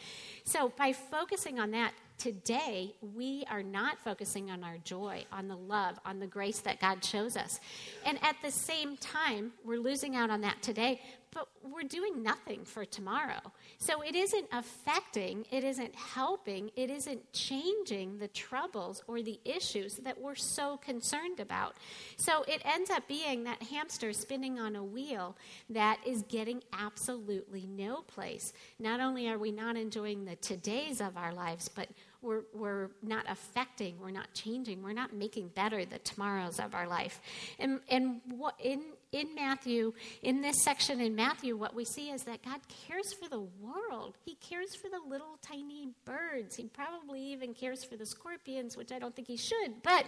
So 0.44 0.74
by 0.78 0.92
focusing 0.92 1.60
on 1.60 1.72
that 1.72 1.94
today 2.20 2.94
we 3.16 3.46
are 3.50 3.64
not 3.64 4.00
focusing 4.00 4.52
on 4.52 4.64
our 4.64 4.78
joy, 4.84 5.26
on 5.32 5.48
the 5.48 5.56
love, 5.56 6.00
on 6.06 6.20
the 6.20 6.28
grace 6.28 6.60
that 6.60 6.80
God 6.80 7.04
shows 7.04 7.36
us. 7.36 7.60
And 8.06 8.20
at 8.24 8.36
the 8.44 8.52
same 8.52 8.98
time, 8.98 9.54
we're 9.66 9.80
losing 9.80 10.16
out 10.16 10.30
on 10.30 10.42
that 10.42 10.62
today 10.62 11.02
but 11.32 11.48
we're 11.64 11.88
doing 11.88 12.24
nothing 12.24 12.64
for 12.66 12.86
tomorrow. 12.86 13.40
So 13.78 14.02
it 14.02 14.16
isn't 14.16 14.48
affecting, 14.52 15.46
it 15.52 15.64
isn't 15.64 15.96
helping, 15.96 16.72
it 16.76 16.90
isn't 16.90 17.32
changing 17.34 18.18
the 18.18 18.28
troubles 18.30 19.04
or 19.08 19.22
the 19.22 19.40
issues 19.46 19.96
that 19.98 20.20
we're 20.20 20.36
so 20.36 20.78
concerned 20.78 21.40
about. 21.40 21.76
So 22.18 22.44
it 22.48 22.62
ends 22.66 22.90
up 22.90 23.08
being 23.08 23.44
that 23.44 23.62
hamster 23.64 24.12
spinning 24.14 24.60
on 24.60 24.76
a 24.76 24.84
wheel 24.84 25.38
that 25.70 26.00
is 26.06 26.24
getting 26.24 26.64
absolutely 26.74 27.68
no 27.68 28.02
place. 28.02 28.54
Not 28.80 29.00
only 29.00 29.30
are 29.30 29.38
we 29.38 29.52
not 29.52 29.78
enjoying 29.78 30.26
the 30.26 30.36
todays 30.36 31.06
of 31.06 31.16
our 31.16 31.34
lives, 31.34 31.70
but 31.70 31.90
we're, 32.22 32.44
we're 32.54 32.90
not 33.02 33.26
affecting, 33.30 34.00
we're 34.00 34.12
not 34.12 34.34
changing, 34.34 34.84
we're 34.84 34.94
not 34.94 35.14
making 35.14 35.50
better 35.50 35.86
the 35.86 36.00
tomorrows 36.00 36.60
of 36.60 36.76
our 36.76 36.88
life. 36.88 37.22
And, 37.60 37.80
and 37.90 38.22
what, 38.26 38.56
in, 38.60 38.82
in 39.12 39.34
Matthew, 39.34 39.94
in 40.22 40.42
this 40.42 40.64
section 40.64 41.02
in 41.02 41.16
Matthew, 41.16 41.58
what 41.58 41.74
we 41.74 41.86
see 41.86 42.12
is 42.12 42.24
that 42.24 42.44
God 42.44 42.60
cares 42.88 43.14
for 43.14 43.28
the 43.28 43.40
world. 43.40 44.18
He 44.24 44.36
cares 44.36 44.76
for 44.76 44.88
the 44.88 45.00
little 45.10 45.38
tiny 45.42 45.90
birds. 46.06 46.56
He 46.56 46.66
probably 46.66 47.22
even 47.22 47.54
cares 47.54 47.84
for 47.84 47.96
the 47.96 48.06
scorpions, 48.06 48.78
which 48.78 48.92
I 48.92 49.00
don't 49.00 49.16
think 49.16 49.28
he 49.28 49.38
should, 49.38 49.82
but 49.84 50.06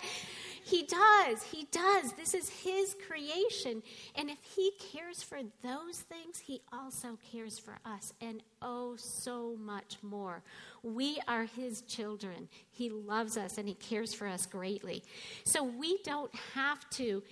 he 0.64 0.84
does. 0.84 1.42
He 1.44 1.68
does. 1.72 2.14
This 2.14 2.34
is 2.34 2.50
his 2.50 2.96
creation. 3.08 3.82
And 4.16 4.30
if 4.30 4.38
he 4.56 4.72
cares 4.94 5.24
for 5.24 5.40
those 5.64 6.00
things, 6.02 6.40
he 6.40 6.62
also 6.72 7.18
cares 7.32 7.58
for 7.58 7.80
us, 7.86 8.14
and 8.22 8.44
oh, 8.62 8.96
so 8.98 9.56
much 9.60 9.98
more. 10.04 10.44
We 10.84 11.20
are 11.28 11.46
his 11.46 11.82
children. 11.82 12.50
He 12.72 12.90
loves 12.90 13.38
us 13.38 13.58
and 13.58 13.68
he 13.68 13.76
cares 13.76 14.14
for 14.14 14.28
us 14.28 14.46
greatly. 14.46 15.04
So 15.44 15.64
we 15.64 16.00
don't 16.04 16.34
have 16.56 16.90
to 16.92 17.24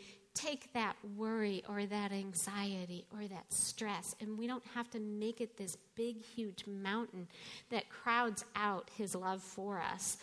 take 0.42 0.72
that 0.74 0.96
worry 1.18 1.64
or 1.68 1.86
that 1.86 2.12
anxiety 2.12 3.06
or 3.14 3.28
that 3.28 3.52
stress 3.52 4.16
and 4.22 4.38
we 4.38 4.48
don't 4.48 4.64
have 4.74 4.90
to 4.92 5.00
make 5.00 5.42
it 5.42 5.58
this 5.58 5.78
big, 5.96 6.24
huge 6.24 6.66
mountain 6.68 7.28
that 7.70 7.90
crowds 7.90 8.46
out 8.56 8.90
His 8.98 9.16
love 9.16 9.42
for 9.42 9.80
us. 9.80 10.18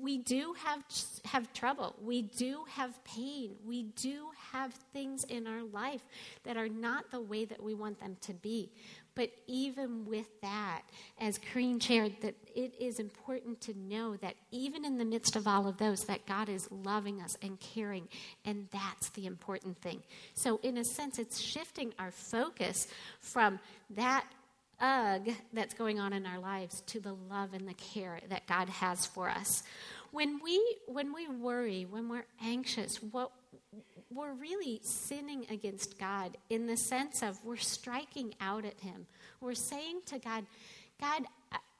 We 0.00 0.18
do 0.18 0.54
have, 0.64 0.84
have 1.24 1.50
trouble. 1.54 1.96
We 2.04 2.22
do 2.22 2.64
have 2.68 3.02
pain. 3.04 3.52
We 3.66 3.84
do 3.84 4.26
have 4.52 4.74
things 4.92 5.24
in 5.24 5.46
our 5.46 5.62
life 5.62 6.02
that 6.44 6.58
are 6.58 6.68
not 6.68 7.10
the 7.10 7.20
way 7.20 7.46
that 7.46 7.62
we 7.62 7.72
want 7.72 7.98
them 7.98 8.16
to 8.22 8.34
be. 8.34 8.70
But 9.18 9.32
even 9.48 10.04
with 10.06 10.28
that, 10.42 10.82
as 11.20 11.40
Corrine 11.40 11.82
shared, 11.82 12.12
that 12.20 12.36
it 12.54 12.72
is 12.80 13.00
important 13.00 13.60
to 13.62 13.76
know 13.76 14.14
that 14.14 14.36
even 14.52 14.84
in 14.84 14.96
the 14.96 15.04
midst 15.04 15.34
of 15.34 15.48
all 15.48 15.66
of 15.66 15.76
those, 15.76 16.02
that 16.02 16.24
God 16.24 16.48
is 16.48 16.68
loving 16.70 17.20
us 17.20 17.36
and 17.42 17.58
caring, 17.58 18.06
and 18.44 18.68
that's 18.72 19.08
the 19.08 19.26
important 19.26 19.82
thing. 19.82 20.04
So, 20.34 20.60
in 20.62 20.78
a 20.78 20.84
sense, 20.84 21.18
it's 21.18 21.40
shifting 21.40 21.92
our 21.98 22.12
focus 22.12 22.86
from 23.18 23.58
that 23.90 24.24
ugh 24.78 25.28
that's 25.52 25.74
going 25.74 25.98
on 25.98 26.12
in 26.12 26.24
our 26.24 26.38
lives 26.38 26.80
to 26.82 27.00
the 27.00 27.16
love 27.28 27.54
and 27.54 27.66
the 27.66 27.74
care 27.74 28.20
that 28.28 28.46
God 28.46 28.68
has 28.68 29.04
for 29.04 29.28
us. 29.28 29.64
When 30.12 30.38
we 30.44 30.76
when 30.86 31.12
we 31.12 31.26
worry, 31.26 31.88
when 31.90 32.08
we're 32.08 32.26
anxious, 32.40 33.02
what 33.02 33.32
we're 34.10 34.32
really 34.32 34.80
sinning 34.82 35.46
against 35.50 35.98
God 35.98 36.36
in 36.48 36.66
the 36.66 36.76
sense 36.76 37.22
of 37.22 37.44
we're 37.44 37.56
striking 37.56 38.34
out 38.40 38.64
at 38.64 38.80
Him. 38.80 39.06
We're 39.40 39.54
saying 39.54 40.00
to 40.06 40.18
God, 40.18 40.46
God, 41.00 41.24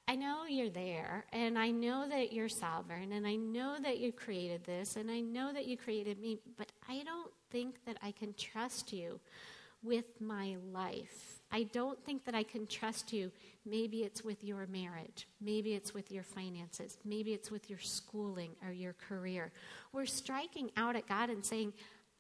I 0.07 0.15
know 0.15 0.45
you're 0.49 0.71
there, 0.71 1.27
and 1.33 1.59
I 1.59 1.71
know 1.71 2.09
that 2.09 2.33
you're 2.33 2.49
sovereign, 2.49 3.13
and 3.13 3.27
I 3.27 3.37
know 3.37 3.77
that 3.83 3.99
you 3.99 4.11
created 4.13 4.65
this, 4.65 4.97
and 4.97 5.11
I 5.11 5.21
know 5.21 5.53
that 5.53 5.67
you 5.67 5.77
created 5.77 6.19
me, 6.19 6.39
but 6.57 6.73
I 6.89 7.03
don't 7.05 7.31
think 7.51 7.85
that 7.85 7.99
I 8.03 8.13
can 8.13 8.33
trust 8.35 8.93
you 8.93 9.21
with 9.83 10.07
my 10.21 10.57
life. 10.73 11.41
I 11.51 11.65
don't 11.65 12.03
think 12.05 12.25
that 12.25 12.35
I 12.35 12.43
can 12.43 12.67
trust 12.67 13.13
you. 13.13 13.31
Maybe 13.65 13.99
it's 13.99 14.23
with 14.23 14.45
your 14.45 14.67
marriage. 14.67 15.29
Maybe 15.41 15.75
it's 15.75 15.95
with 15.95 16.11
your 16.11 16.23
finances. 16.23 16.99
Maybe 17.05 17.33
it's 17.33 17.51
with 17.51 17.71
your 17.71 17.79
schooling 17.79 18.51
or 18.67 18.73
your 18.73 18.95
career. 18.95 19.51
We're 19.93 20.07
striking 20.07 20.71
out 20.77 20.97
at 20.97 21.07
God 21.07 21.31
and 21.31 21.45
saying, 21.45 21.73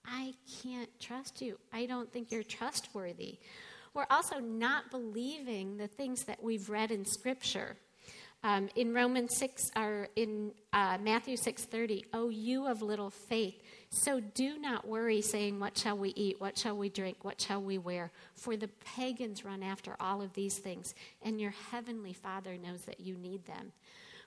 I 0.04 0.34
can't 0.62 0.88
trust 1.00 1.40
you. 1.42 1.58
I 1.72 1.86
don't 1.86 2.12
think 2.12 2.30
you're 2.30 2.42
trustworthy. 2.42 3.38
We're 3.94 4.06
also 4.10 4.38
not 4.38 4.90
believing 4.90 5.76
the 5.76 5.88
things 5.88 6.24
that 6.24 6.42
we've 6.42 6.68
read 6.68 6.90
in 6.90 7.04
Scripture. 7.04 7.76
Um, 8.44 8.68
in 8.76 8.94
Romans 8.94 9.36
6 9.36 9.72
or 9.74 10.08
in 10.14 10.52
uh, 10.72 10.98
Matthew 11.00 11.36
6:30, 11.36 12.04
"Oh 12.12 12.28
you 12.28 12.66
of 12.68 12.82
little 12.82 13.10
faith, 13.10 13.60
so 13.90 14.20
do 14.20 14.58
not 14.58 14.86
worry 14.86 15.20
saying 15.20 15.58
what 15.58 15.76
shall 15.76 15.98
we 15.98 16.10
eat, 16.10 16.40
what 16.40 16.56
shall 16.56 16.76
we 16.76 16.88
drink, 16.88 17.24
what 17.24 17.40
shall 17.40 17.60
we 17.60 17.78
wear, 17.78 18.12
for 18.34 18.56
the 18.56 18.68
pagans 18.68 19.44
run 19.44 19.64
after 19.64 19.96
all 19.98 20.22
of 20.22 20.34
these 20.34 20.58
things, 20.58 20.94
and 21.20 21.40
your 21.40 21.50
heavenly 21.72 22.12
Father 22.12 22.56
knows 22.56 22.82
that 22.82 23.00
you 23.00 23.16
need 23.16 23.44
them." 23.46 23.72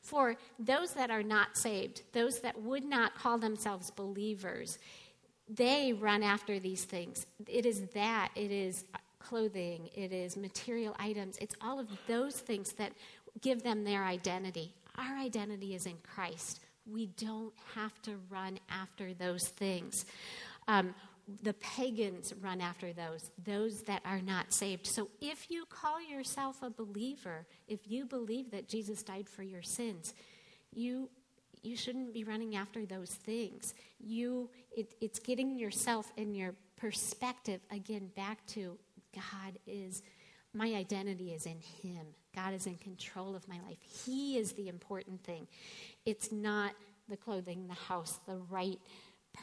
For 0.01 0.35
those 0.59 0.93
that 0.95 1.11
are 1.11 1.23
not 1.23 1.57
saved, 1.57 2.01
those 2.11 2.41
that 2.41 2.61
would 2.61 2.83
not 2.83 3.15
call 3.15 3.37
themselves 3.37 3.91
believers, 3.91 4.79
they 5.55 5.93
run 5.93 6.23
after 6.23 6.59
these 6.59 6.83
things. 6.83 7.25
It 7.47 7.65
is 7.65 7.81
that, 7.93 8.29
it 8.35 8.51
is 8.51 8.85
clothing, 9.19 9.89
it 9.95 10.11
is 10.11 10.37
material 10.37 10.95
items, 10.99 11.37
it's 11.39 11.55
all 11.61 11.79
of 11.79 11.87
those 12.07 12.35
things 12.35 12.73
that 12.73 12.93
give 13.41 13.63
them 13.63 13.83
their 13.83 14.03
identity. 14.03 14.73
our 14.97 15.17
identity 15.17 15.73
is 15.73 15.85
in 15.85 15.95
Christ. 16.03 16.59
We 16.85 17.07
don't 17.17 17.53
have 17.75 18.01
to 18.01 18.19
run 18.29 18.59
after 18.69 19.13
those 19.13 19.47
things. 19.47 20.05
Um, 20.67 20.93
the 21.43 21.53
pagans 21.53 22.33
run 22.41 22.59
after 22.59 22.91
those, 22.91 23.31
those 23.45 23.83
that 23.83 24.01
are 24.03 24.21
not 24.21 24.53
saved. 24.53 24.85
So 24.87 25.09
if 25.21 25.49
you 25.49 25.65
call 25.69 26.01
yourself 26.01 26.61
a 26.61 26.69
believer, 26.69 27.45
if 27.67 27.79
you 27.89 28.05
believe 28.05 28.51
that 28.51 28.67
Jesus 28.67 29.01
died 29.03 29.29
for 29.29 29.43
your 29.43 29.61
sins, 29.61 30.13
you 30.73 31.09
you 31.61 31.75
shouldn't 31.75 32.13
be 32.13 32.23
running 32.23 32.55
after 32.55 32.85
those 32.85 33.11
things. 33.11 33.73
You 33.99 34.49
it, 34.75 34.95
it's 35.01 35.19
getting 35.19 35.57
yourself 35.59 36.11
and 36.17 36.35
your 36.35 36.55
perspective 36.77 37.61
again 37.71 38.09
back 38.15 38.45
to 38.47 38.77
God 39.13 39.59
is 39.67 40.01
my 40.53 40.73
identity 40.73 41.33
is 41.33 41.45
in 41.45 41.59
him. 41.59 42.07
God 42.35 42.53
is 42.53 42.65
in 42.65 42.75
control 42.75 43.35
of 43.35 43.47
my 43.47 43.59
life. 43.67 43.77
He 43.81 44.37
is 44.37 44.53
the 44.53 44.67
important 44.67 45.23
thing. 45.23 45.47
It's 46.05 46.31
not 46.31 46.73
the 47.09 47.17
clothing, 47.17 47.67
the 47.67 47.73
house, 47.73 48.19
the 48.25 48.37
right 48.49 48.79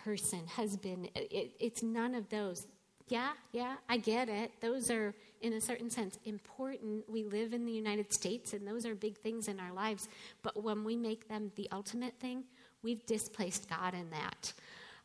person, 0.04 0.46
husband. 0.46 1.08
It, 1.14 1.52
it's 1.60 1.82
none 1.82 2.14
of 2.14 2.28
those. 2.28 2.66
Yeah, 3.08 3.30
yeah, 3.52 3.76
I 3.88 3.96
get 3.98 4.28
it. 4.28 4.52
Those 4.60 4.90
are, 4.90 5.14
in 5.40 5.52
a 5.54 5.60
certain 5.60 5.90
sense, 5.90 6.18
important. 6.24 7.08
We 7.08 7.24
live 7.24 7.52
in 7.52 7.64
the 7.64 7.72
United 7.72 8.12
States, 8.12 8.52
and 8.52 8.66
those 8.66 8.84
are 8.86 8.94
big 8.94 9.16
things 9.16 9.48
in 9.48 9.60
our 9.60 9.72
lives. 9.72 10.08
But 10.42 10.62
when 10.62 10.84
we 10.84 10.96
make 10.96 11.28
them 11.28 11.52
the 11.56 11.68
ultimate 11.72 12.14
thing, 12.18 12.44
we've 12.82 13.04
displaced 13.06 13.68
God 13.68 13.94
in 13.94 14.10
that. 14.10 14.52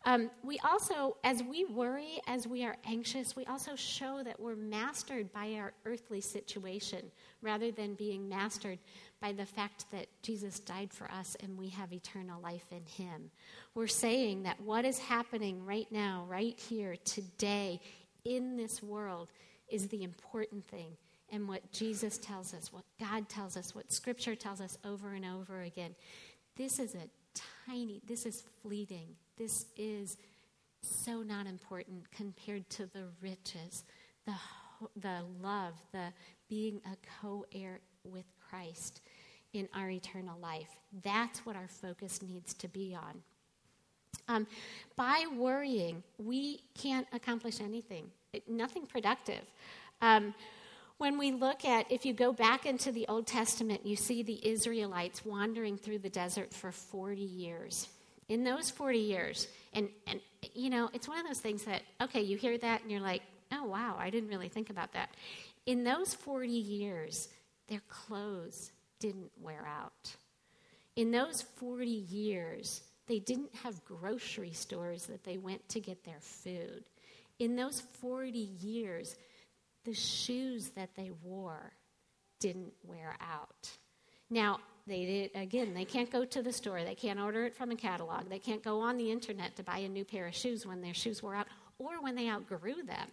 Um, 0.06 0.30
we 0.44 0.60
also, 0.60 1.16
as 1.24 1.42
we 1.44 1.64
worry, 1.64 2.20
as 2.28 2.46
we 2.46 2.66
are 2.66 2.76
anxious, 2.86 3.38
we 3.38 3.46
also 3.46 3.74
show 3.76 4.22
that 4.24 4.38
we're 4.38 4.58
mastered 4.58 5.32
by 5.32 5.54
our 5.54 5.72
earthly 5.86 6.20
situation 6.20 7.10
rather 7.42 7.72
than 7.72 7.94
being 7.94 8.28
mastered 8.28 8.80
by 9.22 9.32
the 9.32 9.46
fact 9.46 9.86
that 9.92 10.08
Jesus 10.22 10.60
died 10.60 10.92
for 10.92 11.10
us 11.10 11.38
and 11.42 11.58
we 11.58 11.70
have 11.70 11.94
eternal 11.94 12.42
life 12.42 12.66
in 12.72 12.86
Him. 12.86 13.32
We're 13.76 13.88
saying 13.88 14.44
that 14.44 14.60
what 14.60 14.84
is 14.84 15.00
happening 15.00 15.66
right 15.66 15.88
now, 15.90 16.26
right 16.28 16.60
here, 16.60 16.98
today, 17.06 17.80
in 18.26 18.58
this 18.58 18.84
world, 18.84 19.32
is 19.74 19.88
the 19.88 20.04
important 20.04 20.64
thing. 20.64 20.96
And 21.32 21.48
what 21.48 21.72
Jesus 21.72 22.20
tells 22.20 22.54
us, 22.54 22.72
what 22.72 22.84
God 23.00 23.28
tells 23.28 23.58
us, 23.58 23.74
what 23.74 23.92
Scripture 23.92 24.36
tells 24.36 24.62
us 24.62 24.78
over 24.86 25.14
and 25.14 25.26
over 25.26 25.64
again. 25.64 25.96
This 26.56 26.78
is 26.78 26.94
a 26.94 27.10
tiny, 27.66 28.00
this 28.08 28.28
is 28.28 28.44
fleeting. 28.62 29.08
This 29.36 29.66
is 29.76 30.18
so 30.84 31.24
not 31.24 31.48
important 31.48 32.12
compared 32.12 32.70
to 32.72 32.86
the 32.86 33.06
riches, 33.20 33.84
the, 34.28 34.36
the 34.96 35.22
love, 35.42 35.74
the 35.92 36.14
being 36.48 36.80
a 36.86 36.96
co 37.22 37.46
heir 37.52 37.80
with 38.04 38.26
Christ 38.50 39.02
in 39.54 39.68
our 39.74 39.90
eternal 39.90 40.38
life. 40.40 40.70
That's 41.04 41.46
what 41.48 41.56
our 41.56 41.68
focus 41.68 42.22
needs 42.22 42.54
to 42.56 42.68
be 42.68 42.96
on. 42.96 43.24
Um, 44.28 44.48
by 44.96 45.26
worrying, 45.36 46.04
we 46.18 46.62
can't 46.76 47.08
accomplish 47.14 47.60
anything, 47.60 48.06
it, 48.32 48.48
nothing 48.50 48.86
productive. 48.86 49.42
Um, 50.02 50.34
when 50.98 51.18
we 51.18 51.32
look 51.32 51.66
at, 51.66 51.92
if 51.92 52.06
you 52.06 52.14
go 52.14 52.32
back 52.32 52.66
into 52.66 52.92
the 52.92 53.06
Old 53.08 53.28
Testament, 53.28 53.86
you 53.86 53.96
see 53.96 54.24
the 54.24 54.40
Israelites 54.48 55.26
wandering 55.26 55.78
through 55.78 56.00
the 56.00 56.10
desert 56.10 56.54
for 56.54 56.72
40 56.72 57.22
years. 57.22 57.90
In 58.30 58.44
those 58.44 58.70
40 58.70 59.00
years, 59.00 59.48
and, 59.74 59.90
and 60.08 60.22
you 60.54 60.70
know, 60.70 60.90
it's 60.94 61.08
one 61.08 61.20
of 61.20 61.28
those 61.28 61.40
things 61.40 61.64
that, 61.64 61.82
okay, 62.02 62.22
you 62.22 62.38
hear 62.38 62.58
that 62.58 62.82
and 62.82 62.92
you're 62.92 63.02
like, 63.02 63.22
oh, 63.52 63.66
wow, 63.66 63.96
I 64.00 64.10
didn't 64.10 64.30
really 64.30 64.48
think 64.48 64.70
about 64.70 64.94
that. 64.94 65.10
In 65.66 65.84
those 65.84 66.14
40 66.14 66.48
years, 66.48 67.30
their 67.68 67.82
clothes 67.90 68.72
didn't 69.00 69.32
wear 69.42 69.68
out. 69.68 70.16
In 70.96 71.12
those 71.12 71.42
40 71.42 71.86
years, 71.86 72.82
they 73.08 73.20
didn't 73.20 73.54
have 73.64 73.84
grocery 73.86 74.52
stores 74.52 75.06
that 75.08 75.24
they 75.24 75.38
went 75.38 75.68
to 75.70 75.80
get 75.80 76.04
their 76.04 76.20
food. 76.20 76.84
In 77.40 77.56
those 77.56 77.82
40 78.02 78.38
years, 78.38 79.16
the 79.84 79.94
shoes 79.94 80.70
that 80.76 80.96
they 80.96 81.12
wore 81.22 81.74
didn't 82.40 82.74
wear 82.84 83.16
out. 83.22 83.70
Now, 84.30 84.60
they 84.86 85.06
did, 85.06 85.42
again, 85.42 85.74
they 85.74 85.86
can't 85.86 86.12
go 86.12 86.26
to 86.26 86.42
the 86.42 86.52
store. 86.52 86.84
They 86.84 86.96
can't 86.96 87.20
order 87.20 87.46
it 87.46 87.56
from 87.56 87.72
a 87.72 87.76
catalog. 87.76 88.30
They 88.30 88.40
can't 88.40 88.64
go 88.64 88.82
on 88.82 88.98
the 88.98 89.12
internet 89.12 89.56
to 89.56 89.64
buy 89.64 89.80
a 89.80 89.90
new 89.90 90.04
pair 90.04 90.28
of 90.28 90.36
shoes 90.36 90.66
when 90.66 90.82
their 90.82 90.94
shoes 90.94 91.24
wore 91.24 91.36
out 91.36 91.48
or 91.78 92.02
when 92.02 92.16
they 92.16 92.30
outgrew 92.30 92.84
them. 92.84 93.08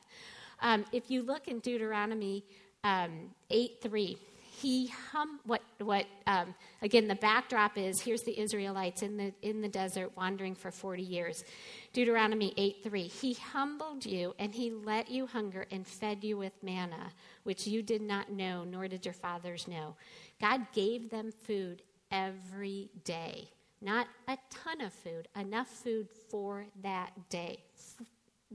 Um, 0.61 0.85
if 0.93 1.11
you 1.11 1.23
look 1.23 1.49
in 1.49 1.61
Deuteronomy 1.61 2.45
um, 2.85 3.31
8 3.51 3.79
3, 3.83 4.19
he 4.61 4.89
hum 5.13 5.41
what 5.45 5.63
what 5.79 6.07
um, 6.27 6.55
again 6.83 7.09
the 7.09 7.15
backdrop 7.15 7.79
is 7.79 8.01
here's 8.01 8.23
the 8.23 8.39
israelites 8.39 9.03
in 9.03 9.17
the 9.17 9.33
in 9.43 9.61
the 9.61 9.69
desert 9.69 10.11
wandering 10.17 10.55
for 10.55 10.71
40 10.71 11.03
years. 11.03 11.45
Deuteronomy 11.93 12.53
8 12.57 12.77
3 12.85 13.03
he 13.05 13.35
humbled 13.35 14.05
you 14.05 14.35
and 14.39 14.55
he 14.55 14.71
let 14.71 15.11
you 15.11 15.27
hunger 15.27 15.67
and 15.71 15.87
fed 15.87 16.23
you 16.23 16.37
with 16.37 16.53
manna 16.63 17.11
which 17.45 17.67
you 17.67 17.83
did 17.83 18.03
not 18.03 18.31
know 18.31 18.65
nor 18.65 18.87
did 18.87 19.05
your 19.05 19.15
fathers 19.15 19.67
know. 19.67 19.97
God 20.41 20.67
gave 20.73 21.11
them 21.11 21.33
food 21.33 21.83
every 22.11 22.91
day 23.05 23.49
not 23.81 24.09
a 24.29 24.37
ton 24.51 24.81
of 24.83 24.93
food 24.93 25.29
enough 25.39 25.69
food 25.69 26.09
for 26.29 26.67
that 26.83 27.13
day. 27.31 27.59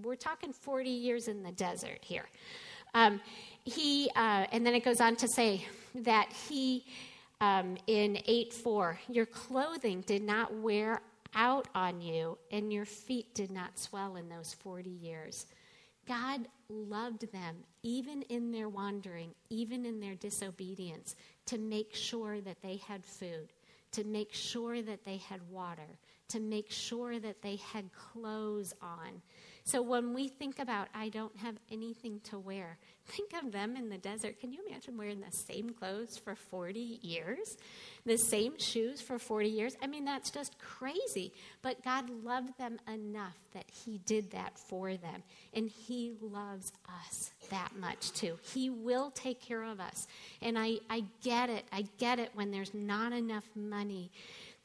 We're 0.01 0.15
talking 0.15 0.53
40 0.53 0.89
years 0.89 1.27
in 1.27 1.41
the 1.41 1.51
desert 1.51 1.99
here. 2.01 2.25
Um, 2.93 3.19
he, 3.65 4.09
uh, 4.15 4.45
and 4.51 4.65
then 4.65 4.75
it 4.75 4.85
goes 4.85 5.01
on 5.01 5.15
to 5.17 5.27
say 5.27 5.65
that 5.95 6.31
he, 6.47 6.85
um, 7.41 7.77
in 7.87 8.19
8 8.25 8.53
4, 8.53 8.99
your 9.09 9.25
clothing 9.25 10.01
did 10.01 10.21
not 10.21 10.53
wear 10.53 11.01
out 11.33 11.67
on 11.75 11.99
you, 11.99 12.37
and 12.51 12.71
your 12.71 12.85
feet 12.85 13.33
did 13.35 13.51
not 13.51 13.77
swell 13.77 14.15
in 14.15 14.29
those 14.29 14.53
40 14.53 14.89
years. 14.89 15.47
God 16.07 16.41
loved 16.69 17.31
them, 17.31 17.57
even 17.83 18.21
in 18.23 18.51
their 18.51 18.69
wandering, 18.69 19.31
even 19.49 19.85
in 19.85 19.99
their 19.99 20.15
disobedience, 20.15 21.15
to 21.47 21.57
make 21.57 21.95
sure 21.95 22.41
that 22.41 22.61
they 22.61 22.77
had 22.87 23.03
food, 23.03 23.51
to 23.91 24.03
make 24.03 24.31
sure 24.31 24.81
that 24.83 25.03
they 25.03 25.17
had 25.17 25.41
water, 25.49 25.97
to 26.29 26.39
make 26.39 26.71
sure 26.71 27.19
that 27.19 27.41
they 27.41 27.55
had 27.57 27.89
clothes 27.93 28.73
on. 28.81 29.21
So 29.63 29.81
when 29.81 30.13
we 30.13 30.27
think 30.27 30.59
about, 30.59 30.89
I 30.93 31.09
don't 31.09 31.35
have 31.37 31.55
anything 31.71 32.19
to 32.25 32.37
wear, 32.37 32.77
think 33.07 33.33
of 33.33 33.51
them 33.51 33.75
in 33.75 33.89
the 33.89 33.97
desert. 33.97 34.39
Can 34.39 34.51
you 34.51 34.59
imagine 34.67 34.97
wearing 34.97 35.21
the 35.21 35.35
same 35.35 35.69
clothes 35.71 36.17
for 36.17 36.35
40 36.35 36.99
years? 37.01 37.57
The 38.05 38.17
same 38.17 38.57
shoes 38.59 39.01
for 39.01 39.19
40 39.19 39.49
years? 39.49 39.75
I 39.81 39.87
mean, 39.87 40.05
that's 40.05 40.29
just 40.29 40.57
crazy. 40.59 41.33
But 41.61 41.83
God 41.83 42.09
loved 42.23 42.57
them 42.57 42.79
enough 42.87 43.37
that 43.53 43.65
He 43.67 43.99
did 44.05 44.31
that 44.31 44.57
for 44.57 44.95
them. 44.95 45.23
And 45.53 45.69
He 45.69 46.13
loves 46.21 46.71
us 47.07 47.31
that 47.49 47.71
much 47.79 48.11
too. 48.11 48.37
He 48.41 48.69
will 48.69 49.11
take 49.11 49.41
care 49.41 49.63
of 49.63 49.79
us. 49.79 50.07
And 50.41 50.57
I, 50.57 50.79
I 50.89 51.05
get 51.23 51.49
it. 51.49 51.65
I 51.71 51.85
get 51.97 52.19
it 52.19 52.31
when 52.33 52.51
there's 52.51 52.73
not 52.73 53.13
enough 53.13 53.45
money. 53.55 54.11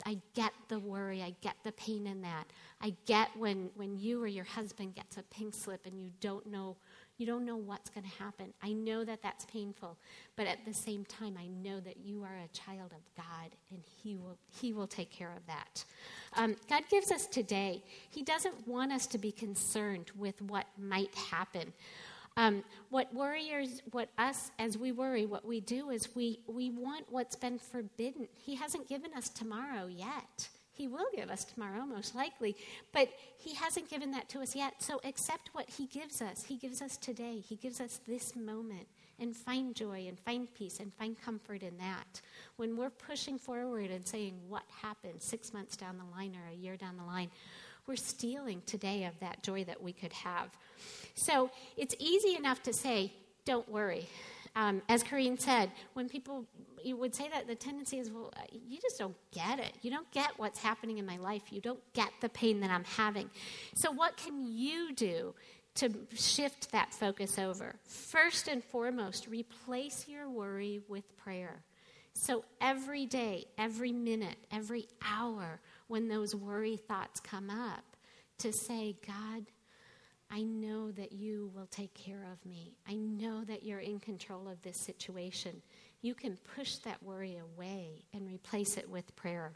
I 0.07 0.19
get 0.35 0.53
the 0.69 0.79
worry. 0.79 1.23
I 1.23 1.35
get 1.41 1.57
the 1.63 1.73
pain 1.73 2.07
in 2.07 2.23
that. 2.23 2.45
I 2.83 2.95
get 3.07 3.29
when, 3.37 3.71
when 3.75 3.99
you 3.99 4.23
or 4.23 4.27
your 4.27 4.45
husband 4.45 4.95
gets 4.95 5.17
a 5.17 5.23
pink 5.25 5.55
slip 5.55 5.87
and 5.87 6.03
you 6.03 6.11
don't 6.21 6.47
know 6.47 6.77
you 7.21 7.27
don't 7.27 7.45
know 7.45 7.57
what's 7.57 7.91
going 7.91 8.05
to 8.05 8.23
happen. 8.23 8.55
I 8.63 8.73
know 8.73 9.05
that 9.05 9.23
that's 9.23 9.45
painful, 9.45 9.99
but 10.37 10.47
at 10.47 10.65
the 10.65 10.73
same 10.73 11.05
time, 11.05 11.37
I 11.39 11.49
know 11.49 11.79
that 11.81 11.99
you 12.03 12.23
are 12.23 12.35
a 12.35 12.49
child 12.49 12.93
of 12.93 13.15
God, 13.15 13.51
and 13.71 13.83
He 14.03 14.17
will 14.17 14.39
He 14.59 14.73
will 14.73 14.87
take 14.87 15.11
care 15.11 15.31
of 15.37 15.47
that. 15.47 15.85
Um, 16.33 16.57
God 16.71 16.85
gives 16.89 17.13
us 17.13 17.27
today. 17.27 17.85
He 18.09 18.23
doesn't 18.23 18.67
want 18.67 18.91
us 18.91 19.07
to 19.09 19.19
be 19.19 19.33
concerned 19.33 20.11
with 20.17 20.41
what 20.41 20.65
might 20.79 21.15
happen. 21.15 21.75
Um, 22.39 22.65
what 22.89 23.13
worriers, 23.15 23.83
what 23.91 24.09
us, 24.17 24.51
as 24.59 24.79
we 24.79 24.91
worry, 24.91 25.27
what 25.27 25.45
we 25.45 25.61
do 25.61 25.91
is 25.91 26.15
we, 26.17 26.41
we 26.47 26.71
want 26.71 27.05
what's 27.11 27.37
been 27.37 27.59
forbidden. 27.59 28.29
He 28.35 28.55
hasn't 28.55 28.89
given 28.89 29.13
us 29.13 29.29
tomorrow 29.29 29.89
yet. 29.89 30.49
He 30.81 30.89
will 30.89 31.09
give 31.15 31.31
us 31.31 31.45
tomorrow, 31.45 31.85
most 31.85 32.15
likely. 32.15 32.57
But 32.91 33.11
He 33.37 33.55
hasn't 33.55 33.91
given 33.91 34.13
that 34.13 34.31
to 34.31 34.41
us 34.41 34.57
yet. 34.57 34.83
So 34.83 34.99
accept 35.05 35.51
what 35.53 35.69
He 35.69 35.85
gives 35.85 36.23
us. 36.23 36.43
He 36.45 36.57
gives 36.57 36.81
us 36.81 36.97
today, 36.97 37.39
He 37.47 37.57
gives 37.57 37.83
us 37.83 38.01
this 38.09 38.35
moment. 38.35 38.87
And 39.19 39.37
find 39.37 39.77
joy 39.77 40.07
and 40.09 40.19
find 40.19 40.49
peace 40.55 40.81
and 40.81 40.95
find 40.95 41.21
comfort 41.21 41.63
in 41.63 41.77
that. 41.77 42.23
When 42.57 42.79
we're 42.79 42.89
pushing 42.89 43.39
forward 43.39 43.91
and 43.91 44.09
saying, 44.09 44.41
What 44.49 44.63
happened 44.81 45.21
six 45.21 45.53
months 45.53 45.77
down 45.77 45.99
the 45.99 46.17
line 46.17 46.35
or 46.35 46.51
a 46.51 46.57
year 46.57 46.79
down 46.79 46.97
the 46.97 47.05
line? 47.05 47.29
We're 47.87 47.97
stealing 47.97 48.63
today 48.65 49.05
of 49.05 49.21
that 49.21 49.43
joy 49.43 49.65
that 49.65 49.83
we 49.83 49.93
could 49.93 50.15
have. 50.15 50.49
So 51.15 51.51
it's 51.77 51.95
easy 51.99 52.37
enough 52.37 52.63
to 52.63 52.73
say, 52.73 53.13
Don't 53.45 53.69
worry. 53.69 54.09
Um, 54.57 54.83
as 54.89 55.05
Corrine 55.05 55.41
said, 55.41 55.71
when 55.95 56.09
people 56.09 56.47
you 56.83 56.97
would 56.97 57.15
say 57.15 57.29
that 57.29 57.47
the 57.47 57.55
tendency 57.55 57.99
is, 57.99 58.11
well, 58.11 58.33
uh, 58.37 58.41
you 58.53 58.81
just 58.81 58.99
don't 58.99 59.17
get 59.33 59.59
it. 59.59 59.73
You 59.83 59.91
don't 59.91 60.11
get 60.13 60.31
what's 60.39 60.59
happening 60.63 60.99
in 60.99 61.05
my 61.05 61.19
life. 61.19 61.43
You 61.51 61.61
don't 61.61 61.81
get 61.93 62.11
the 62.21 62.29
pain 62.29 62.61
that 62.61 62.71
I'm 62.71 62.85
having. 62.85 63.31
So, 63.75 63.91
what 63.91 64.17
can 64.17 64.47
you 64.47 64.95
do 64.95 65.35
to 65.77 65.91
shift 66.15 66.73
that 66.73 66.93
focus 66.93 67.39
over? 67.39 67.77
First 67.85 68.49
and 68.49 68.65
foremost, 68.65 69.29
replace 69.29 70.07
your 70.09 70.29
worry 70.29 70.81
with 70.89 71.17
prayer. 71.17 71.63
So 72.13 72.45
every 72.61 73.07
day, 73.07 73.47
every 73.57 73.93
minute, 73.93 74.37
every 74.51 74.89
hour, 75.03 75.61
when 75.87 76.09
those 76.09 76.35
worry 76.35 76.77
thoughts 76.77 77.21
come 77.21 77.51
up, 77.51 77.85
to 78.39 78.53
say, 78.53 78.97
God, 79.07 79.47
I 80.31 80.43
know 80.43 80.93
that 80.93 81.13
you 81.13 81.51
will 81.55 81.67
take 81.67 81.93
care 81.95 82.27
of 82.33 82.45
me. 82.49 82.75
I 82.89 82.95
know 82.95 83.43
that 83.45 83.65
you're 83.65 83.81
in 83.81 83.99
control 83.99 84.49
of 84.49 84.63
this 84.63 84.79
situation. 84.79 85.61
You 86.03 86.15
can 86.15 86.39
push 86.55 86.77
that 86.77 87.03
worry 87.03 87.39
away 87.39 88.05
and 88.15 88.27
replace 88.27 88.77
it 88.77 88.89
with 88.89 89.15
prayer. 89.17 89.53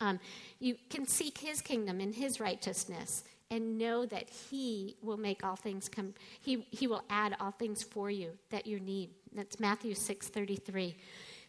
Um, 0.00 0.18
you 0.58 0.76
can 0.90 1.06
seek 1.06 1.38
his 1.38 1.60
kingdom 1.60 2.00
and 2.00 2.14
his 2.14 2.40
righteousness 2.40 3.22
and 3.50 3.78
know 3.78 4.04
that 4.06 4.28
he 4.28 4.96
will 5.02 5.16
make 5.16 5.44
all 5.44 5.56
things 5.56 5.88
come 5.88 6.14
he, 6.40 6.66
he 6.70 6.86
will 6.86 7.02
add 7.08 7.36
all 7.40 7.50
things 7.50 7.82
for 7.82 8.10
you 8.10 8.32
that 8.50 8.66
you 8.66 8.78
need 8.78 9.10
that's 9.34 9.58
matthew 9.58 9.94
6.33 9.94 10.94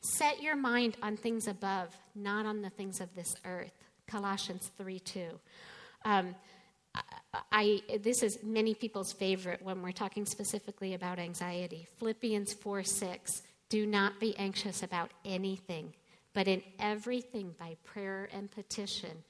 set 0.02 0.42
your 0.42 0.56
mind 0.56 0.96
on 1.04 1.18
things 1.18 1.48
above 1.48 1.96
not 2.16 2.46
on 2.46 2.62
the 2.62 2.70
things 2.70 3.02
of 3.02 3.14
this 3.16 3.36
earth 3.44 3.74
colossians 4.08 4.72
3 4.78 5.00
2 5.00 5.40
um, 6.06 6.36
I, 7.52 7.82
this 8.02 8.24
is 8.24 8.40
many 8.44 8.74
people's 8.74 9.14
favorite 9.14 9.62
when 9.62 9.82
we're 9.82 9.92
talking 9.92 10.26
specifically 10.26 10.94
about 10.94 11.20
anxiety. 11.20 11.88
Philippians 11.98 12.54
4 12.54 12.84
6. 12.84 13.44
Do 13.70 13.86
not 13.86 14.20
be 14.20 14.36
anxious 14.38 14.82
about 14.82 15.12
anything, 15.24 15.94
but 16.34 16.48
in 16.48 16.64
everything 16.80 17.54
by 17.60 17.78
prayer 17.84 18.28
and 18.34 18.50
petition. 18.50 19.24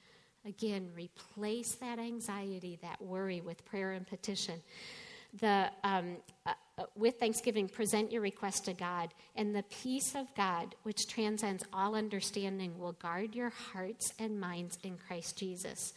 Again, 0.46 0.88
replace 0.96 1.74
that 1.74 1.98
anxiety, 1.98 2.78
that 2.80 3.02
worry 3.02 3.42
with 3.42 3.62
prayer 3.66 3.92
and 3.92 4.06
petition. 4.06 4.62
The, 5.38 5.70
um, 5.84 6.16
uh, 6.46 6.54
uh 6.78 6.84
with 6.96 7.20
thanksgiving, 7.20 7.68
present 7.68 8.10
your 8.10 8.22
request 8.22 8.64
to 8.64 8.72
God, 8.72 9.12
and 9.36 9.54
the 9.54 9.64
peace 9.64 10.14
of 10.14 10.34
God, 10.34 10.74
which 10.82 11.06
transcends 11.06 11.62
all 11.74 11.94
understanding, 11.94 12.78
will 12.78 12.92
guard 12.92 13.34
your 13.34 13.50
hearts 13.50 14.14
and 14.18 14.40
minds 14.40 14.78
in 14.82 14.96
Christ 14.96 15.36
Jesus. 15.36 15.92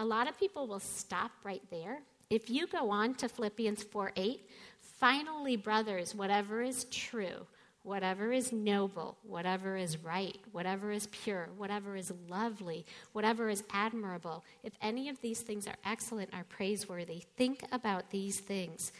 A 0.00 0.04
lot 0.04 0.28
of 0.28 0.38
people 0.38 0.68
will 0.68 0.78
stop 0.78 1.32
right 1.42 1.62
there. 1.70 1.98
If 2.30 2.48
you 2.48 2.68
go 2.68 2.90
on 2.90 3.14
to 3.16 3.28
Philippians 3.28 3.82
4 3.82 4.12
8, 4.14 4.48
finally, 4.80 5.56
brothers, 5.56 6.14
whatever 6.14 6.62
is 6.62 6.84
true, 6.84 7.46
whatever 7.82 8.32
is 8.32 8.52
noble, 8.52 9.18
whatever 9.24 9.76
is 9.76 9.96
right, 9.98 10.38
whatever 10.52 10.92
is 10.92 11.08
pure, 11.08 11.48
whatever 11.56 11.96
is 11.96 12.12
lovely, 12.28 12.86
whatever 13.12 13.48
is 13.48 13.64
admirable, 13.72 14.44
if 14.62 14.72
any 14.80 15.08
of 15.08 15.20
these 15.20 15.40
things 15.40 15.66
are 15.66 15.76
excellent, 15.84 16.32
are 16.32 16.44
praiseworthy, 16.44 17.24
think 17.36 17.64
about 17.72 18.10
these 18.10 18.38
things. 18.38 18.92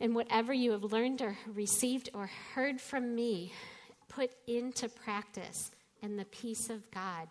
And 0.00 0.12
whatever 0.12 0.52
you 0.52 0.72
have 0.72 0.82
learned 0.82 1.22
or 1.22 1.38
received 1.46 2.10
or 2.14 2.28
heard 2.54 2.80
from 2.80 3.14
me, 3.14 3.52
put 4.08 4.32
into 4.48 4.88
practice, 4.88 5.70
and 6.02 6.18
the 6.18 6.24
peace 6.24 6.68
of 6.68 6.90
God 6.90 7.28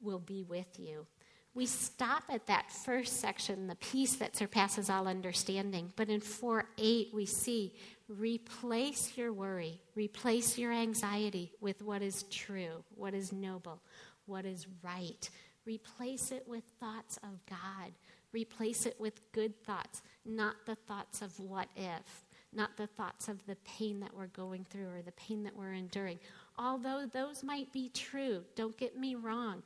will 0.00 0.20
be 0.20 0.42
with 0.42 0.78
you 0.78 1.06
we 1.54 1.66
stop 1.66 2.24
at 2.28 2.46
that 2.46 2.70
first 2.70 3.20
section, 3.20 3.66
the 3.66 3.74
peace 3.76 4.16
that 4.16 4.36
surpasses 4.36 4.88
all 4.90 5.08
understanding. 5.08 5.92
But 5.96 6.08
in 6.08 6.20
4 6.20 6.64
8, 6.78 7.08
we 7.12 7.26
see 7.26 7.74
replace 8.08 9.16
your 9.16 9.32
worry, 9.32 9.80
replace 9.94 10.56
your 10.56 10.72
anxiety 10.72 11.52
with 11.60 11.82
what 11.82 12.02
is 12.02 12.22
true, 12.24 12.84
what 12.94 13.14
is 13.14 13.32
noble, 13.32 13.82
what 14.26 14.44
is 14.44 14.66
right. 14.82 15.28
Replace 15.66 16.32
it 16.32 16.44
with 16.46 16.64
thoughts 16.80 17.18
of 17.18 17.44
God. 17.48 17.92
Replace 18.32 18.86
it 18.86 18.96
with 18.98 19.20
good 19.32 19.62
thoughts, 19.64 20.02
not 20.24 20.54
the 20.66 20.74
thoughts 20.74 21.22
of 21.22 21.38
what 21.40 21.68
if, 21.76 22.26
not 22.52 22.76
the 22.76 22.86
thoughts 22.86 23.28
of 23.28 23.44
the 23.46 23.56
pain 23.64 24.00
that 24.00 24.14
we're 24.14 24.26
going 24.28 24.66
through 24.70 24.88
or 24.88 25.02
the 25.02 25.12
pain 25.12 25.42
that 25.44 25.56
we're 25.56 25.72
enduring. 25.72 26.18
Although 26.58 27.06
those 27.06 27.42
might 27.42 27.72
be 27.72 27.90
true, 27.90 28.44
don't 28.54 28.76
get 28.76 28.98
me 28.98 29.14
wrong. 29.14 29.62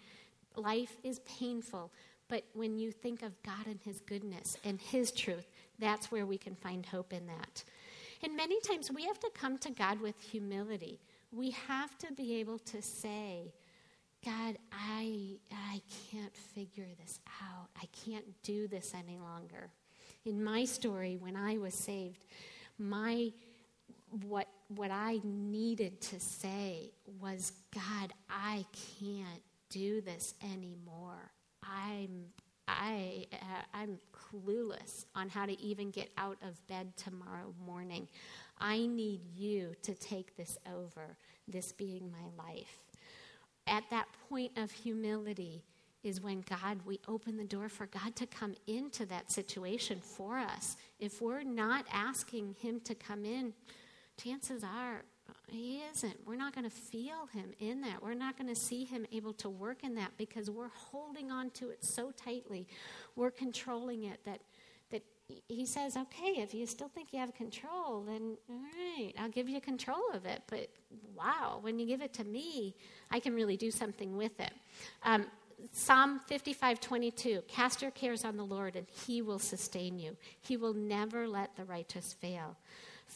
Life 0.57 0.97
is 1.03 1.21
painful, 1.21 1.91
but 2.29 2.45
when 2.55 2.79
you 2.79 2.91
think 2.91 3.23
of 3.23 3.41
God 3.43 3.67
and 3.67 3.81
His 3.85 4.01
goodness 4.01 4.57
and 4.65 4.81
His 4.81 5.11
truth, 5.11 5.47
that's 5.79 6.11
where 6.11 6.27
we 6.27 6.39
can 6.39 6.55
find 6.55 6.85
hope 6.85 7.13
in 7.13 7.27
that. 7.27 7.65
And 8.23 8.37
many 8.37 8.61
times 8.61 8.91
we 8.91 9.05
have 9.07 9.19
to 9.21 9.31
come 9.35 9.59
to 9.59 9.71
God 9.71 10.01
with 10.01 10.19
humility. 10.21 11.01
We 11.33 11.51
have 11.67 11.97
to 11.99 12.13
be 12.13 12.37
able 12.37 12.59
to 12.59 12.81
say, 12.81 13.53
God, 14.25 14.57
I, 14.71 15.39
I 15.51 15.81
can't 16.11 16.37
figure 16.37 16.87
this 17.03 17.19
out. 17.43 17.69
I 17.77 17.87
can't 18.05 18.25
do 18.45 18.69
this 18.69 18.93
any 18.95 19.19
longer. 19.19 19.71
In 20.25 20.45
my 20.45 20.65
story, 20.65 21.17
when 21.19 21.35
I 21.35 21.59
was 21.59 21.75
saved, 21.75 22.25
my 22.79 23.33
what 24.29 24.47
what 24.69 24.91
I 24.91 25.21
needed 25.25 26.01
to 26.03 26.21
say 26.21 26.93
was, 27.21 27.53
God, 27.75 28.13
I 28.31 28.65
can't 29.01 29.43
do 29.73 30.01
this 30.01 30.35
anymore. 30.43 31.33
I'm 31.63 32.27
I 32.69 33.27
uh, 33.33 33.63
I'm 33.75 33.99
clueless 34.13 35.07
on 35.15 35.29
how 35.29 35.47
to 35.47 35.61
even 35.61 35.91
get 35.91 36.11
out 36.17 36.39
of 36.47 36.65
bed 36.69 36.97
tomorrow 36.97 37.55
morning. 37.65 38.09
I 38.59 38.87
need 38.87 39.21
you 39.35 39.75
to 39.83 39.95
take 39.95 40.37
this 40.37 40.59
over, 40.73 41.17
this 41.49 41.73
being 41.73 42.13
my 42.13 42.45
life. 42.45 42.79
At 43.67 43.85
that 43.91 44.07
point 44.29 44.53
of 44.57 44.71
humility 44.71 45.65
is 46.05 46.21
when 46.21 46.45
God, 46.49 46.81
we 46.85 47.01
open 47.07 47.37
the 47.37 47.45
door 47.45 47.69
for 47.69 47.87
God 47.87 48.17
to 48.17 48.27
come 48.27 48.55
into 48.67 49.07
that 49.07 49.31
situation 49.31 50.01
for 50.01 50.39
us. 50.39 50.77
If 50.99 51.23
we're 51.23 51.45
not 51.45 51.87
asking 51.93 52.57
Him 52.61 52.81
to 52.81 52.95
come 52.95 53.25
in, 53.25 53.53
chances 54.21 54.65
are 54.65 55.03
he 55.53 55.83
isn't. 55.93 56.17
We're 56.27 56.37
not 56.37 56.55
going 56.55 56.65
to 56.65 56.75
feel 56.75 57.27
him 57.33 57.53
in 57.59 57.83
that. 57.83 58.03
We're 58.03 58.15
not 58.15 58.39
going 58.39 58.49
to 58.49 58.59
see 58.59 58.85
him 58.85 59.07
able 59.13 59.35
to 59.35 59.51
work 59.51 59.85
in 59.85 59.95
that 59.97 60.13
because 60.17 60.51
we're 60.51 60.71
holding 60.75 61.31
on 61.31 61.51
to 61.51 61.69
it 61.69 61.85
so 61.85 62.11
tightly. 62.11 62.67
We're 63.17 63.31
controlling 63.31 64.05
it 64.05 64.21
that 64.25 64.41
that 64.91 65.03
he 65.49 65.67
says, 65.67 65.97
"Okay, 65.97 66.41
if 66.41 66.55
you 66.55 66.67
still 66.67 66.89
think 66.89 67.13
you 67.13 67.19
have 67.19 67.35
control, 67.35 68.03
then 68.03 68.37
all 68.49 68.57
right, 68.57 69.13
I'll 69.19 69.29
give 69.29 69.49
you 69.49 69.61
control 69.61 70.03
of 70.15 70.25
it." 70.25 70.43
But 70.47 70.71
wow, 71.15 71.59
when 71.61 71.79
you 71.79 71.87
give 71.87 72.01
it 72.01 72.15
to 72.15 72.25
me, 72.25 72.75
I 73.11 73.21
can 73.21 73.35
really 73.35 73.57
do 73.57 73.71
something 73.71 74.17
with 74.17 74.41
it. 74.41 74.53
Um, 75.03 75.27
Psalm 75.71 76.21
55 76.27 76.81
22 76.81 77.43
Cast 77.47 77.83
your 77.83 77.91
cares 77.91 78.25
on 78.25 78.37
the 78.37 78.45
Lord, 78.45 78.75
and 78.75 78.87
he 79.07 79.23
will 79.23 79.39
sustain 79.39 79.99
you. 79.99 80.17
He 80.41 80.57
will 80.57 80.75
never 80.75 81.29
let 81.29 81.57
the 81.57 81.65
righteous 81.65 82.15
fail. 82.15 82.57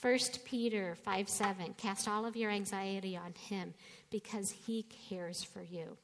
1 0.01 0.19
Peter 0.45 0.97
5 1.05 1.29
7, 1.29 1.75
cast 1.79 2.09
all 2.09 2.27
of 2.27 2.37
your 2.37 2.51
anxiety 2.51 3.17
on 3.17 3.33
him 3.33 3.75
because 4.11 4.51
he 4.51 4.85
cares 5.09 5.43
for 5.43 5.63
you. 5.63 5.97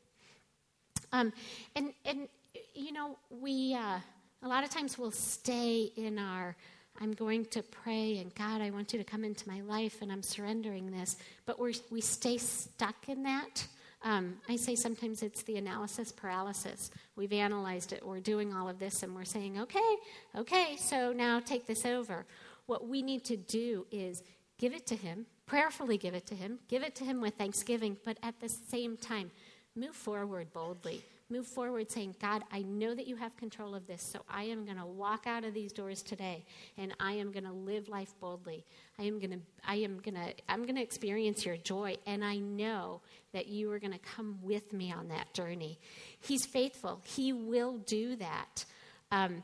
Um, 1.13 1.33
and, 1.77 1.93
and, 2.05 2.29
you 2.75 2.93
know, 2.93 3.19
we, 3.31 3.75
uh, 3.75 3.99
a 4.43 4.49
lot 4.49 4.65
of 4.65 4.71
times 4.71 4.99
we'll 4.99 5.11
stay 5.11 5.91
in 5.97 6.19
our, 6.19 6.57
I'm 7.01 7.13
going 7.13 7.45
to 7.47 7.63
pray 7.63 8.19
and 8.19 8.35
God, 8.35 8.61
I 8.61 8.71
want 8.71 8.93
you 8.93 8.99
to 8.99 9.05
come 9.05 9.25
into 9.25 9.49
my 9.49 9.61
life 9.61 10.03
and 10.03 10.11
I'm 10.11 10.23
surrendering 10.23 10.91
this, 10.91 11.17
but 11.47 11.61
we 11.61 11.75
we 11.91 12.01
stay 12.01 12.39
stuck 12.39 13.09
in 13.09 13.23
that. 13.25 13.67
Um, 14.05 14.35
I 14.49 14.57
say 14.57 14.75
sometimes 14.75 15.23
it's 15.23 15.43
the 15.43 15.57
analysis 15.57 16.11
paralysis. 16.11 16.91
We've 17.15 17.33
analyzed 17.33 17.93
it, 17.93 18.05
we're 18.05 18.21
doing 18.21 18.53
all 18.53 18.69
of 18.69 18.79
this, 18.79 19.03
and 19.03 19.15
we're 19.15 19.25
saying, 19.25 19.61
okay, 19.61 19.97
okay, 20.37 20.77
so 20.77 21.13
now 21.13 21.39
take 21.39 21.67
this 21.67 21.87
over. 21.87 22.27
What 22.67 22.89
we 22.89 23.03
need 23.03 23.25
to 23.25 23.37
do 23.37 23.87
is 23.91 24.23
give 24.59 24.73
it 24.73 24.87
to 24.87 24.97
Him, 24.97 25.27
prayerfully 25.47 25.99
give 25.99 26.15
it 26.15 26.27
to 26.27 26.35
Him, 26.35 26.59
give 26.69 26.83
it 26.83 26.95
to 26.97 27.05
Him 27.05 27.21
with 27.21 27.35
thanksgiving, 27.35 27.97
but 28.05 28.19
at 28.23 28.41
the 28.41 28.49
same 28.49 28.97
time, 28.97 29.31
move 29.75 29.95
forward 29.95 30.53
boldly. 30.53 31.03
Move 31.33 31.47
forward 31.47 31.91
saying, 31.91 32.15
God, 32.21 32.43
I 32.53 32.61
know 32.61 32.95
that 32.95 33.07
you 33.07 33.17
have 33.17 33.35
control 33.39 33.75
of 33.75 33.87
this, 33.87 34.03
so 34.03 34.21
I 34.29 34.43
am 34.43 34.67
going 34.67 34.77
to 34.77 34.85
walk 34.85 35.27
out 35.27 35.45
of 35.45 35.55
these 35.55 35.73
doors 35.73 36.03
today 36.03 36.45
and 36.77 36.95
I 37.01 37.13
am 37.13 37.33
going 37.33 37.45
to 37.45 37.53
live 37.53 37.89
life 37.89 38.13
boldly. 38.21 38.67
I 38.99 39.05
am 39.05 39.19
going 39.19 39.31
to 39.31 39.39
I 39.67 39.77
am 39.77 39.99
going 40.01 40.17
to 40.17 40.35
I'm 40.47 40.65
going 40.65 40.77
to 40.77 40.83
experience 40.83 41.47
your 41.47 41.57
joy 41.57 41.97
and 42.07 42.23
I 42.23 42.37
know 42.37 43.01
that 43.33 43.47
you 43.47 43.73
are 43.73 43.79
going 43.79 43.95
to 43.95 43.99
come 43.99 44.41
with 44.43 44.75
me 44.75 44.93
on 44.93 45.09
that 45.09 45.33
journey. 45.33 45.79
He's 46.21 46.45
faithful. 46.45 47.01
He 47.03 47.33
will 47.33 47.79
do 47.79 48.15
that. 48.17 48.67
Um, 49.11 49.43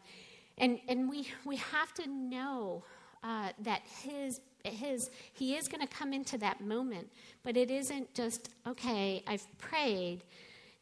and 0.58 0.80
and 0.88 1.08
we 1.08 1.28
we 1.46 1.56
have 1.56 1.94
to 1.94 2.06
know 2.06 2.84
uh, 3.22 3.50
that 3.60 3.82
his 4.04 4.40
his 4.64 5.10
he 5.32 5.54
is 5.56 5.68
going 5.68 5.80
to 5.80 5.86
come 5.86 6.12
into 6.12 6.36
that 6.36 6.60
moment 6.60 7.08
but 7.42 7.56
it 7.56 7.70
isn't 7.70 8.12
just 8.14 8.50
okay 8.66 9.22
i've 9.26 9.46
prayed 9.58 10.22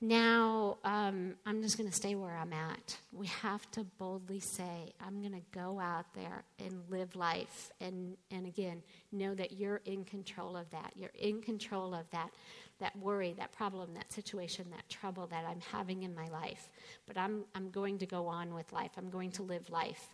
now 0.00 0.76
um, 0.84 1.34
i'm 1.46 1.62
just 1.62 1.78
going 1.78 1.88
to 1.88 1.94
stay 1.94 2.14
where 2.14 2.36
i'm 2.36 2.52
at. 2.52 2.96
We 3.12 3.26
have 3.28 3.70
to 3.72 3.84
boldly 3.98 4.40
say 4.40 4.92
i'm 5.00 5.20
going 5.20 5.32
to 5.32 5.58
go 5.58 5.80
out 5.80 6.06
there 6.14 6.42
and 6.58 6.82
live 6.90 7.16
life 7.16 7.70
and 7.80 8.16
and 8.30 8.46
again 8.46 8.82
know 9.12 9.34
that 9.34 9.52
you're 9.52 9.80
in 9.84 10.04
control 10.04 10.56
of 10.56 10.70
that. 10.70 10.92
You're 10.96 11.10
in 11.18 11.40
control 11.40 11.94
of 11.94 12.10
that 12.10 12.30
that 12.78 12.94
worry 12.98 13.34
that 13.38 13.52
problem 13.52 13.94
that 13.94 14.12
situation 14.12 14.66
that 14.70 14.86
trouble 14.90 15.26
that 15.28 15.46
i'm 15.48 15.60
having 15.72 16.02
in 16.02 16.14
my 16.14 16.28
life. 16.28 16.68
But 17.06 17.16
i'm 17.16 17.44
i'm 17.54 17.70
going 17.70 17.98
to 17.98 18.06
go 18.06 18.26
on 18.26 18.52
with 18.52 18.70
life. 18.72 18.90
I'm 18.98 19.08
going 19.08 19.30
to 19.32 19.42
live 19.42 19.70
life 19.70 20.08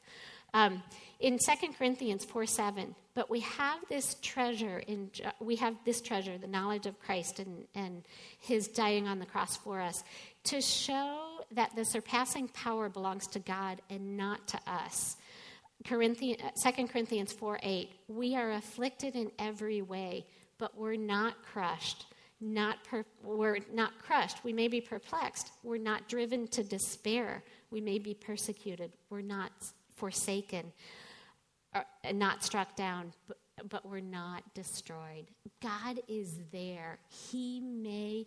Um, 0.54 0.82
in 1.20 1.38
2 1.38 1.72
Corinthians 1.78 2.24
4 2.24 2.46
7, 2.46 2.94
but 3.14 3.30
we 3.30 3.40
have 3.40 3.78
this 3.88 4.16
treasure 4.22 4.82
in 4.86 5.10
we 5.40 5.56
have 5.56 5.76
this 5.84 6.00
treasure, 6.00 6.36
the 6.36 6.46
knowledge 6.46 6.86
of 6.86 6.98
Christ 7.00 7.38
and, 7.38 7.64
and 7.74 8.02
his 8.38 8.68
dying 8.68 9.06
on 9.06 9.18
the 9.18 9.26
cross 9.26 9.56
for 9.56 9.80
us, 9.80 10.02
to 10.44 10.60
show 10.60 11.44
that 11.52 11.74
the 11.76 11.84
surpassing 11.84 12.48
power 12.48 12.88
belongs 12.88 13.26
to 13.28 13.38
God 13.38 13.80
and 13.88 14.16
not 14.16 14.48
to 14.48 14.60
us. 14.66 15.16
Corinthians, 15.84 16.40
2 16.64 16.86
Corinthians 16.88 17.32
4 17.32 17.60
8, 17.62 17.90
we 18.08 18.36
are 18.36 18.52
afflicted 18.52 19.14
in 19.14 19.30
every 19.38 19.82
way, 19.82 20.26
but 20.58 20.76
we're 20.76 20.96
not 20.96 21.42
crushed. 21.42 22.06
Not 22.40 22.82
per, 22.82 23.04
we're 23.22 23.58
not 23.72 23.98
crushed. 23.98 24.42
We 24.42 24.52
may 24.52 24.66
be 24.66 24.80
perplexed. 24.80 25.52
We're 25.62 25.78
not 25.78 26.08
driven 26.08 26.48
to 26.48 26.64
despair. 26.64 27.44
We 27.70 27.80
may 27.80 28.00
be 28.00 28.14
persecuted. 28.14 28.92
We're 29.10 29.20
not 29.20 29.52
forsaken, 30.02 30.72
or, 31.76 31.84
uh, 32.04 32.10
not 32.10 32.42
struck 32.42 32.74
down, 32.74 33.12
but, 33.28 33.38
but 33.68 33.86
we're 33.88 34.00
not 34.00 34.42
destroyed. 34.52 35.26
God 35.62 36.00
is 36.08 36.40
there. 36.50 36.98
He 37.08 37.60
may 37.60 38.26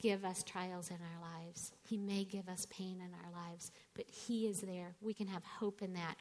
give 0.00 0.24
us 0.24 0.42
trials 0.42 0.90
in 0.90 0.96
our 0.96 1.38
lives, 1.38 1.70
He 1.84 1.96
may 1.96 2.24
give 2.24 2.48
us 2.48 2.66
pain 2.70 2.96
in 2.96 3.12
our 3.14 3.46
lives, 3.48 3.70
but 3.94 4.04
He 4.08 4.48
is 4.48 4.62
there. 4.62 4.96
We 5.00 5.14
can 5.14 5.28
have 5.28 5.44
hope 5.44 5.80
in 5.80 5.92
that. 5.92 6.16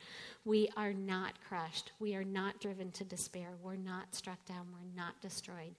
We 0.45 0.70
are 0.78 0.93
not 0.93 1.34
crushed. 1.49 1.93
We 1.99 2.14
are 2.14 2.24
not 2.24 2.62
driven 2.62 2.91
to 2.91 3.04
despair. 3.04 3.56
We're 3.60 3.78
not 3.78 4.14
struck 4.14 4.45
down. 4.45 4.68
We're 4.72 4.95
not 4.95 5.20
destroyed. 5.20 5.74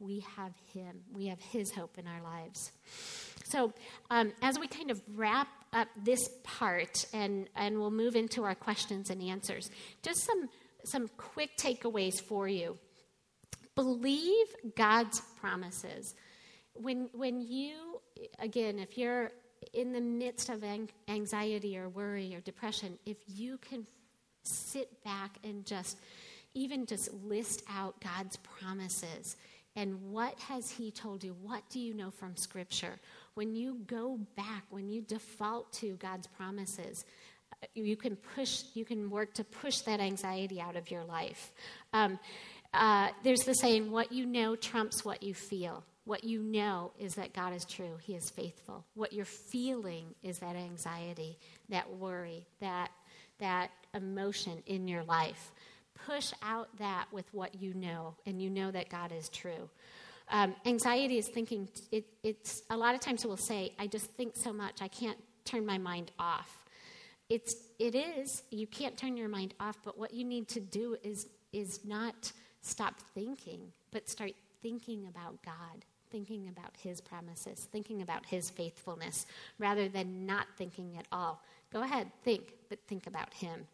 We 0.00 0.24
have 0.36 0.52
Him. 0.72 1.00
We 1.12 1.26
have 1.26 1.40
His 1.40 1.72
hope 1.72 1.98
in 1.98 2.06
our 2.06 2.22
lives. 2.22 2.72
So, 3.44 3.72
um, 4.10 4.32
as 4.42 4.58
we 4.58 4.68
kind 4.68 4.90
of 4.90 5.00
wrap 5.14 5.48
up 5.72 5.88
this 6.02 6.28
part 6.44 7.06
and, 7.12 7.48
and 7.56 7.78
we'll 7.78 7.90
move 7.90 8.16
into 8.16 8.44
our 8.44 8.54
questions 8.54 9.10
and 9.10 9.22
answers. 9.22 9.70
Just 10.02 10.24
some, 10.24 10.48
some 10.84 11.08
quick 11.16 11.56
takeaways 11.58 12.20
for 12.20 12.48
you. 12.48 12.76
Believe 13.74 14.46
God's 14.76 15.20
promises. 15.40 16.14
When, 16.74 17.08
when 17.12 17.40
you, 17.40 18.00
again, 18.38 18.78
if 18.78 18.96
you're 18.96 19.32
in 19.72 19.92
the 19.92 20.00
midst 20.00 20.48
of 20.48 20.64
anxiety 21.08 21.76
or 21.78 21.88
worry 21.88 22.34
or 22.34 22.40
depression, 22.40 22.98
if 23.04 23.16
you 23.26 23.58
can 23.58 23.86
sit 24.42 25.02
back 25.04 25.38
and 25.44 25.66
just 25.66 25.98
even 26.54 26.86
just 26.86 27.12
list 27.24 27.62
out 27.70 28.00
God's 28.00 28.36
promises 28.38 29.36
and 29.78 30.10
what 30.10 30.38
has 30.40 30.70
He 30.70 30.90
told 30.90 31.24
you? 31.24 31.34
What 31.42 31.62
do 31.70 31.80
you 31.80 31.94
know 31.94 32.10
from 32.10 32.36
Scripture? 32.36 32.98
when 33.38 33.54
you 33.54 33.78
go 33.86 34.18
back, 34.36 34.64
when 34.68 34.90
you 34.90 35.00
default 35.00 35.72
to 35.72 35.94
God's 35.94 36.26
promises, 36.26 37.04
you 37.72 37.96
can 37.96 38.16
push, 38.16 38.64
you 38.74 38.84
can 38.84 39.10
work 39.10 39.32
to 39.34 39.44
push 39.44 39.78
that 39.82 40.00
anxiety 40.00 40.60
out 40.60 40.74
of 40.74 40.90
your 40.90 41.04
life. 41.04 41.52
Um, 41.92 42.18
uh, 42.74 43.10
there's 43.22 43.42
the 43.42 43.54
saying, 43.54 43.92
what 43.92 44.10
you 44.10 44.26
know 44.26 44.56
trumps 44.56 45.04
what 45.04 45.22
you 45.22 45.34
feel. 45.34 45.84
What 46.04 46.24
you 46.24 46.42
know 46.42 46.90
is 46.98 47.14
that 47.14 47.32
God 47.32 47.54
is 47.54 47.64
true, 47.64 47.96
He 48.02 48.16
is 48.16 48.28
faithful. 48.28 48.84
What 48.94 49.12
you're 49.12 49.24
feeling 49.24 50.16
is 50.24 50.38
that 50.38 50.56
anxiety, 50.56 51.38
that 51.68 51.88
worry, 51.88 52.44
that, 52.60 52.90
that 53.38 53.70
emotion 53.94 54.64
in 54.66 54.88
your 54.88 55.04
life. 55.04 55.52
Push 56.06 56.32
out 56.42 56.68
that 56.78 57.06
with 57.12 57.32
what 57.32 57.60
you 57.60 57.74
know, 57.74 58.14
and 58.26 58.40
you 58.40 58.50
know 58.50 58.70
that 58.70 58.88
God 58.88 59.12
is 59.12 59.28
true. 59.28 59.68
Um, 60.30 60.54
anxiety 60.66 61.18
is 61.18 61.28
thinking, 61.28 61.68
it, 61.90 62.04
it's 62.22 62.62
a 62.70 62.76
lot 62.76 62.94
of 62.94 63.00
times 63.00 63.24
we'll 63.24 63.36
say, 63.36 63.72
I 63.78 63.86
just 63.86 64.10
think 64.12 64.36
so 64.36 64.52
much, 64.52 64.82
I 64.82 64.88
can't 64.88 65.18
turn 65.44 65.64
my 65.64 65.78
mind 65.78 66.12
off. 66.18 66.64
It's, 67.28 67.56
it 67.78 67.94
is, 67.94 68.42
you 68.50 68.66
can't 68.66 68.96
turn 68.96 69.16
your 69.16 69.28
mind 69.28 69.54
off, 69.60 69.78
but 69.84 69.98
what 69.98 70.14
you 70.14 70.24
need 70.24 70.48
to 70.48 70.60
do 70.60 70.96
is, 71.02 71.26
is 71.52 71.80
not 71.84 72.32
stop 72.60 73.00
thinking, 73.14 73.60
but 73.90 74.08
start 74.08 74.32
thinking 74.62 75.06
about 75.06 75.42
God, 75.42 75.84
thinking 76.10 76.48
about 76.48 76.72
His 76.78 77.00
promises, 77.00 77.66
thinking 77.70 78.02
about 78.02 78.26
His 78.26 78.50
faithfulness, 78.50 79.26
rather 79.58 79.88
than 79.88 80.26
not 80.26 80.46
thinking 80.56 80.96
at 80.98 81.06
all. 81.12 81.42
Go 81.72 81.82
ahead, 81.82 82.10
think, 82.24 82.54
but 82.68 82.78
think 82.86 83.06
about 83.06 83.32
Him. 83.34 83.66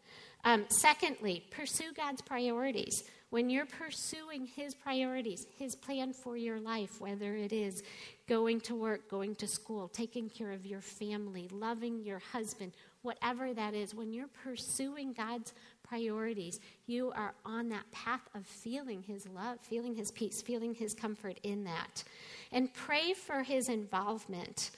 Um, 0.45 0.65
secondly, 0.69 1.43
pursue 1.49 1.91
God's 1.97 2.21
priorities. 2.21 3.03
When 3.31 3.49
you're 3.49 3.65
pursuing 3.65 4.45
His 4.45 4.75
priorities, 4.75 5.47
His 5.57 5.75
plan 5.75 6.13
for 6.13 6.37
your 6.37 6.59
life, 6.59 7.01
whether 7.01 7.35
it 7.35 7.51
is 7.51 7.81
going 8.29 8.61
to 8.61 8.75
work, 8.75 9.09
going 9.09 9.35
to 9.35 9.47
school, 9.47 9.87
taking 9.87 10.29
care 10.29 10.51
of 10.51 10.65
your 10.65 10.81
family, 10.81 11.49
loving 11.51 12.03
your 12.03 12.19
husband, 12.31 12.73
whatever 13.01 13.53
that 13.53 13.73
is, 13.73 13.95
when 13.95 14.13
you're 14.13 14.29
pursuing 14.43 15.13
God's 15.13 15.51
priorities, 15.83 16.59
you 16.85 17.11
are 17.15 17.33
on 17.43 17.69
that 17.69 17.91
path 17.91 18.21
of 18.35 18.45
feeling 18.45 19.01
His 19.01 19.27
love, 19.27 19.59
feeling 19.61 19.95
His 19.95 20.11
peace, 20.11 20.43
feeling 20.43 20.75
His 20.75 20.93
comfort 20.93 21.39
in 21.41 21.63
that. 21.63 22.03
And 22.51 22.71
pray 22.73 23.13
for 23.13 23.41
His 23.41 23.67
involvement. 23.67 24.69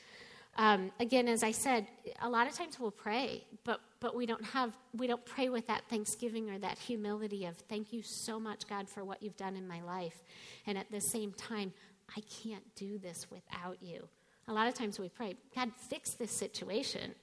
Um, 0.57 0.91
again, 0.99 1.27
as 1.27 1.43
I 1.43 1.51
said, 1.51 1.87
a 2.21 2.29
lot 2.29 2.47
of 2.47 2.53
times 2.53 2.79
we'll 2.79 2.91
pray, 2.91 3.45
but 3.63 3.79
but 3.99 4.15
we 4.15 4.25
don't 4.25 4.43
have 4.43 4.73
we 4.95 5.05
don't 5.05 5.25
pray 5.25 5.49
with 5.49 5.67
that 5.67 5.83
thanksgiving 5.89 6.49
or 6.49 6.57
that 6.59 6.77
humility 6.79 7.45
of 7.45 7.57
thank 7.69 7.93
you 7.93 8.01
so 8.01 8.39
much 8.39 8.67
God 8.67 8.89
for 8.89 9.03
what 9.03 9.21
you've 9.21 9.37
done 9.37 9.55
in 9.55 9.67
my 9.67 9.81
life, 9.81 10.23
and 10.65 10.77
at 10.77 10.89
the 10.91 11.01
same 11.01 11.31
time, 11.33 11.73
I 12.15 12.21
can't 12.21 12.63
do 12.75 12.97
this 12.97 13.27
without 13.29 13.77
you. 13.81 14.07
A 14.47 14.53
lot 14.53 14.67
of 14.67 14.73
times 14.73 14.97
we 14.97 15.09
pray, 15.09 15.35
God, 15.53 15.71
fix 15.75 16.11
this 16.11 16.31
situation, 16.31 17.13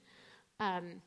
um, 0.59 1.01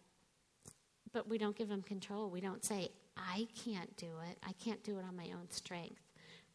but 1.12 1.28
we 1.28 1.38
don't 1.38 1.56
give 1.56 1.70
Him 1.70 1.82
control. 1.82 2.28
We 2.28 2.40
don't 2.40 2.64
say, 2.64 2.90
I 3.16 3.46
can't 3.64 3.96
do 3.96 4.08
it. 4.28 4.38
I 4.46 4.52
can't 4.52 4.82
do 4.82 4.98
it 4.98 5.04
on 5.08 5.16
my 5.16 5.26
own 5.32 5.50
strength. 5.50 6.02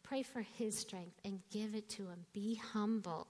Pray 0.02 0.22
for 0.22 0.42
His 0.42 0.78
strength 0.78 1.18
and 1.24 1.40
give 1.50 1.74
it 1.74 1.88
to 1.90 2.02
Him. 2.02 2.26
Be 2.34 2.56
humble. 2.56 3.26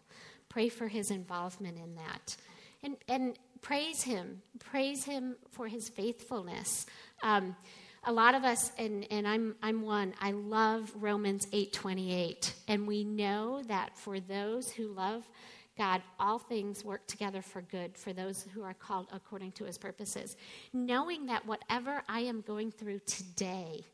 Pray 0.54 0.68
for 0.68 0.86
his 0.86 1.10
involvement 1.10 1.76
in 1.78 1.96
that. 1.96 2.36
And, 2.84 2.96
and 3.08 3.36
praise 3.60 4.04
him. 4.04 4.40
Praise 4.60 5.02
him 5.02 5.34
for 5.50 5.66
his 5.66 5.88
faithfulness. 5.88 6.86
Um, 7.24 7.56
a 8.04 8.12
lot 8.12 8.36
of 8.36 8.44
us, 8.44 8.70
and, 8.78 9.04
and 9.10 9.26
I'm, 9.26 9.56
I'm 9.64 9.82
one, 9.82 10.14
I 10.20 10.30
love 10.30 10.92
Romans 10.94 11.46
8.28. 11.46 12.52
And 12.68 12.86
we 12.86 13.02
know 13.02 13.62
that 13.66 13.98
for 13.98 14.20
those 14.20 14.70
who 14.70 14.92
love 14.92 15.28
God, 15.76 16.02
all 16.20 16.38
things 16.38 16.84
work 16.84 17.04
together 17.08 17.42
for 17.42 17.60
good 17.60 17.98
for 17.98 18.12
those 18.12 18.46
who 18.54 18.62
are 18.62 18.74
called 18.74 19.08
according 19.12 19.50
to 19.52 19.64
his 19.64 19.76
purposes. 19.76 20.36
Knowing 20.72 21.26
that 21.26 21.44
whatever 21.46 22.04
I 22.08 22.20
am 22.20 22.42
going 22.42 22.70
through 22.70 23.00
today, 23.00 23.84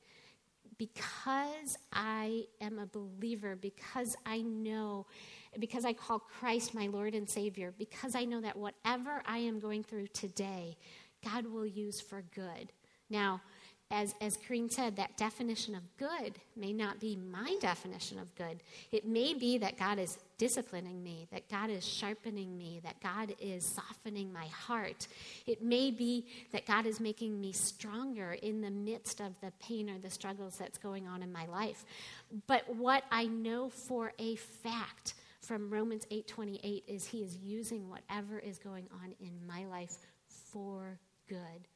because 0.76 1.78
I 1.90 2.44
am 2.60 2.78
a 2.78 2.84
believer, 2.84 3.56
because 3.56 4.14
I 4.26 4.42
know 4.42 5.06
because 5.58 5.84
I 5.84 5.92
call 5.92 6.18
Christ 6.18 6.74
my 6.74 6.86
Lord 6.86 7.14
and 7.14 7.28
Savior, 7.28 7.74
because 7.78 8.14
I 8.14 8.24
know 8.24 8.40
that 8.40 8.56
whatever 8.56 9.22
I 9.26 9.38
am 9.38 9.58
going 9.58 9.82
through 9.82 10.08
today, 10.08 10.76
God 11.24 11.46
will 11.46 11.66
use 11.66 12.00
for 12.00 12.22
good. 12.34 12.72
Now, 13.08 13.40
as, 13.92 14.14
as 14.20 14.36
Kareen 14.36 14.70
said, 14.70 14.96
that 14.96 15.16
definition 15.16 15.74
of 15.74 15.82
good 15.96 16.34
may 16.56 16.72
not 16.72 17.00
be 17.00 17.16
my 17.16 17.56
definition 17.60 18.20
of 18.20 18.32
good. 18.36 18.62
It 18.92 19.04
may 19.04 19.34
be 19.34 19.58
that 19.58 19.76
God 19.76 19.98
is 19.98 20.16
disciplining 20.38 21.02
me, 21.02 21.26
that 21.32 21.48
God 21.50 21.70
is 21.70 21.84
sharpening 21.84 22.56
me, 22.56 22.80
that 22.84 23.00
God 23.02 23.34
is 23.40 23.64
softening 23.64 24.32
my 24.32 24.46
heart. 24.46 25.08
It 25.44 25.60
may 25.60 25.90
be 25.90 26.24
that 26.52 26.66
God 26.66 26.86
is 26.86 27.00
making 27.00 27.40
me 27.40 27.50
stronger 27.50 28.34
in 28.34 28.60
the 28.60 28.70
midst 28.70 29.20
of 29.20 29.34
the 29.40 29.52
pain 29.60 29.90
or 29.90 29.98
the 29.98 30.10
struggles 30.10 30.56
that's 30.56 30.78
going 30.78 31.08
on 31.08 31.20
in 31.20 31.32
my 31.32 31.46
life. 31.46 31.84
But 32.46 32.76
what 32.76 33.02
I 33.10 33.24
know 33.24 33.70
for 33.70 34.12
a 34.20 34.36
fact 34.36 35.14
from 35.40 35.70
Romans 35.70 36.06
8:28 36.10 36.84
is 36.86 37.06
he 37.06 37.22
is 37.22 37.36
using 37.36 37.88
whatever 37.88 38.38
is 38.38 38.58
going 38.58 38.88
on 39.02 39.14
in 39.20 39.46
my 39.46 39.64
life 39.66 39.96
for 40.28 40.98
good 41.28 41.68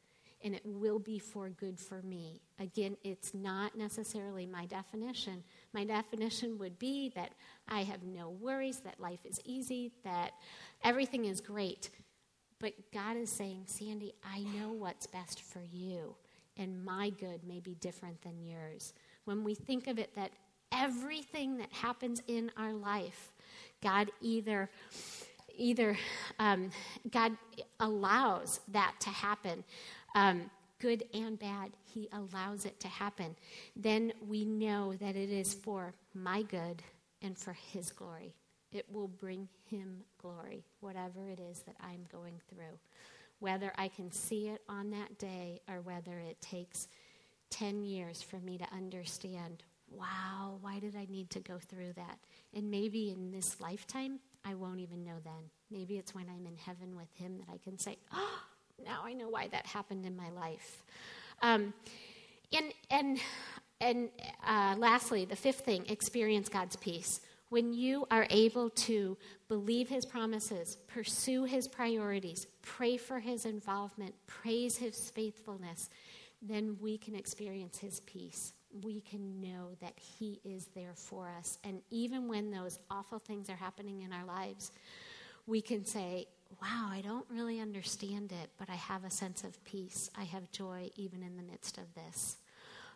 and 0.44 0.54
it 0.54 0.62
will 0.64 0.98
be 0.98 1.18
for 1.18 1.48
good 1.48 1.80
for 1.80 2.02
me. 2.02 2.42
Again, 2.58 2.98
it's 3.02 3.32
not 3.32 3.76
necessarily 3.76 4.44
my 4.46 4.66
definition. 4.66 5.42
My 5.72 5.84
definition 5.84 6.58
would 6.58 6.78
be 6.78 7.10
that 7.16 7.32
I 7.66 7.82
have 7.82 8.02
no 8.02 8.28
worries, 8.28 8.80
that 8.80 9.00
life 9.00 9.24
is 9.24 9.40
easy, 9.46 9.90
that 10.04 10.32
everything 10.84 11.24
is 11.24 11.40
great. 11.40 11.88
But 12.60 12.74
God 12.92 13.16
is 13.16 13.30
saying, 13.30 13.62
Sandy, 13.66 14.12
I 14.22 14.40
know 14.40 14.70
what's 14.72 15.06
best 15.06 15.40
for 15.40 15.62
you, 15.72 16.14
and 16.59 16.84
my 16.84 17.09
good 17.09 17.43
may 17.44 17.60
be 17.60 17.74
different 17.76 18.20
than 18.20 18.44
yours. 18.44 18.93
When 19.24 19.44
we 19.44 19.55
think 19.55 19.86
of 19.86 19.98
it, 19.98 20.14
that 20.14 20.32
everything 20.72 21.56
that 21.56 21.72
happens 21.72 22.20
in 22.26 22.51
our 22.59 22.74
life 22.74 23.32
God 23.85 24.11
either 24.23 24.70
either 25.56 25.97
um, 26.40 26.70
God 27.12 27.36
allows 27.81 28.61
that 28.69 28.94
to 29.01 29.11
happen, 29.11 29.65
um, 30.16 30.51
good 30.81 31.05
and 31.15 31.39
bad. 31.39 31.70
He 31.85 32.09
allows 32.12 32.65
it 32.65 32.81
to 32.81 32.89
happen. 32.89 33.36
Then 33.77 34.12
we 34.28 34.44
know 34.44 34.94
that 34.94 35.16
it 35.16 35.31
is 35.31 35.55
for 35.55 35.94
my 36.15 36.43
good 36.43 36.82
and 37.23 37.39
for 37.39 37.52
His 37.73 37.93
glory. 37.93 38.35
It 38.73 38.86
will 38.93 39.09
bring 39.09 39.48
Him 39.70 40.02
glory, 40.20 40.65
whatever 40.81 41.28
it 41.28 41.40
is 41.40 41.61
that 41.61 41.77
I'm 41.81 42.06
going 42.11 42.40
through. 42.48 42.78
whether 43.40 43.73
I 43.77 43.89
can 43.89 44.11
see 44.12 44.48
it 44.48 44.62
on 44.69 44.90
that 44.93 45.19
day 45.19 45.61
or 45.69 45.82
whether 45.82 46.19
it 46.19 46.40
takes 46.40 46.89
10 47.51 47.85
years 47.85 48.23
for 48.23 48.39
me 48.40 48.59
to 48.59 48.66
understand 48.74 49.62
wow, 49.98 50.58
why 50.60 50.78
did 50.78 50.96
I 50.96 51.06
need 51.10 51.30
to 51.30 51.40
go 51.40 51.58
through 51.58 51.92
that? 51.94 52.18
And 52.54 52.70
maybe 52.70 53.10
in 53.10 53.30
this 53.30 53.60
lifetime, 53.60 54.20
I 54.44 54.54
won't 54.54 54.80
even 54.80 55.04
know 55.04 55.16
then. 55.24 55.50
Maybe 55.70 55.96
it's 55.96 56.14
when 56.14 56.26
I'm 56.28 56.46
in 56.46 56.56
heaven 56.56 56.96
with 56.96 57.12
Him 57.14 57.38
that 57.38 57.52
I 57.52 57.58
can 57.58 57.78
say, 57.78 57.98
oh, 58.12 58.40
now 58.84 59.02
I 59.04 59.12
know 59.12 59.28
why 59.28 59.48
that 59.48 59.66
happened 59.66 60.04
in 60.04 60.16
my 60.16 60.30
life. 60.30 60.84
Um, 61.42 61.72
and 62.52 62.72
and, 62.90 63.18
and 63.80 64.08
uh, 64.46 64.74
lastly, 64.78 65.24
the 65.24 65.36
fifth 65.36 65.60
thing 65.60 65.86
experience 65.88 66.48
God's 66.48 66.76
peace. 66.76 67.20
When 67.48 67.72
you 67.72 68.06
are 68.10 68.26
able 68.30 68.70
to 68.70 69.16
believe 69.48 69.88
His 69.88 70.04
promises, 70.04 70.76
pursue 70.88 71.44
His 71.44 71.68
priorities, 71.68 72.46
pray 72.62 72.96
for 72.96 73.20
His 73.20 73.44
involvement, 73.44 74.14
praise 74.26 74.76
His 74.76 75.10
faithfulness, 75.10 75.88
then 76.42 76.76
we 76.80 76.98
can 76.98 77.14
experience 77.14 77.78
His 77.78 78.00
peace 78.00 78.52
we 78.82 79.01
can 79.01 79.40
know 79.40 79.70
that 79.80 79.94
He 79.96 80.40
is 80.44 80.68
there 80.74 80.94
for 80.94 81.28
us. 81.38 81.59
And 81.64 81.80
even 81.90 82.28
when 82.28 82.51
those 82.51 82.78
awful 82.90 83.18
things 83.18 83.48
are 83.48 83.56
happening 83.56 84.02
in 84.02 84.12
our 84.12 84.24
lives, 84.24 84.72
we 85.46 85.60
can 85.60 85.84
say, 85.84 86.26
Wow, 86.62 86.88
I 86.90 87.01
don't 87.01 87.26
really 87.30 87.59
understand 87.59 88.30
it, 88.30 88.51
but 88.59 88.70
I 88.70 88.76
have 88.76 89.05
a 89.05 89.10
sense 89.10 89.42
of 89.42 89.62
peace. 89.64 90.09
I 90.16 90.22
have 90.22 90.51
joy 90.52 90.90
even 90.94 91.22
in 91.22 91.36
the 91.36 91.42
midst 91.42 91.78
of 91.78 91.92
this. 91.94 92.36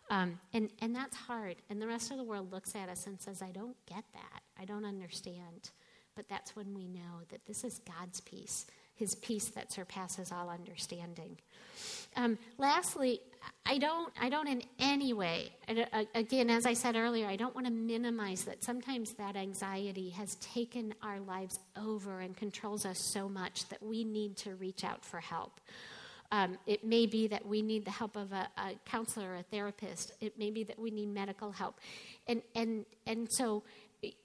Um, 0.09 0.39
and, 0.53 0.69
and 0.81 0.95
that's 0.95 1.15
hard. 1.15 1.57
And 1.69 1.81
the 1.81 1.87
rest 1.87 2.11
of 2.11 2.17
the 2.17 2.23
world 2.23 2.51
looks 2.51 2.75
at 2.75 2.89
us 2.89 3.05
and 3.05 3.19
says, 3.19 3.41
I 3.41 3.51
don't 3.51 3.75
get 3.85 4.05
that. 4.13 4.41
I 4.59 4.65
don't 4.65 4.85
understand. 4.85 5.71
But 6.15 6.27
that's 6.29 6.55
when 6.55 6.73
we 6.73 6.87
know 6.87 7.21
that 7.29 7.45
this 7.45 7.63
is 7.63 7.79
God's 7.79 8.21
peace, 8.21 8.65
His 8.99 9.15
peace 9.15 9.47
that 9.49 9.71
surpasses 9.71 10.31
all 10.31 10.49
understanding. 10.49 11.37
Um, 12.15 12.37
lastly, 12.57 13.21
I 13.65 13.77
don't, 13.77 14.11
I 14.19 14.29
don't 14.29 14.47
in 14.47 14.61
any 14.77 15.13
way, 15.13 15.53
again, 16.13 16.49
as 16.49 16.65
I 16.65 16.73
said 16.73 16.95
earlier, 16.95 17.27
I 17.27 17.37
don't 17.37 17.55
want 17.55 17.67
to 17.67 17.71
minimize 17.71 18.43
that 18.43 18.61
sometimes 18.61 19.13
that 19.13 19.37
anxiety 19.37 20.09
has 20.09 20.35
taken 20.35 20.93
our 21.01 21.21
lives 21.21 21.59
over 21.77 22.19
and 22.19 22.35
controls 22.35 22.85
us 22.85 22.99
so 22.99 23.29
much 23.29 23.69
that 23.69 23.81
we 23.81 24.03
need 24.03 24.35
to 24.37 24.55
reach 24.55 24.83
out 24.83 25.05
for 25.05 25.19
help. 25.19 25.61
Um, 26.31 26.57
it 26.67 26.83
may 26.83 27.05
be 27.05 27.27
that 27.27 27.45
we 27.45 27.61
need 27.61 27.85
the 27.85 27.91
help 27.91 28.15
of 28.15 28.31
a, 28.33 28.47
a, 28.57 28.73
counselor 28.85 29.31
or 29.31 29.35
a 29.35 29.43
therapist. 29.43 30.11
It 30.19 30.37
may 30.37 30.51
be 30.51 30.63
that 30.65 30.77
we 30.77 30.91
need 30.91 31.07
medical 31.07 31.51
help. 31.51 31.79
And, 32.27 32.41
and, 32.53 32.85
and 33.07 33.31
so, 33.31 33.63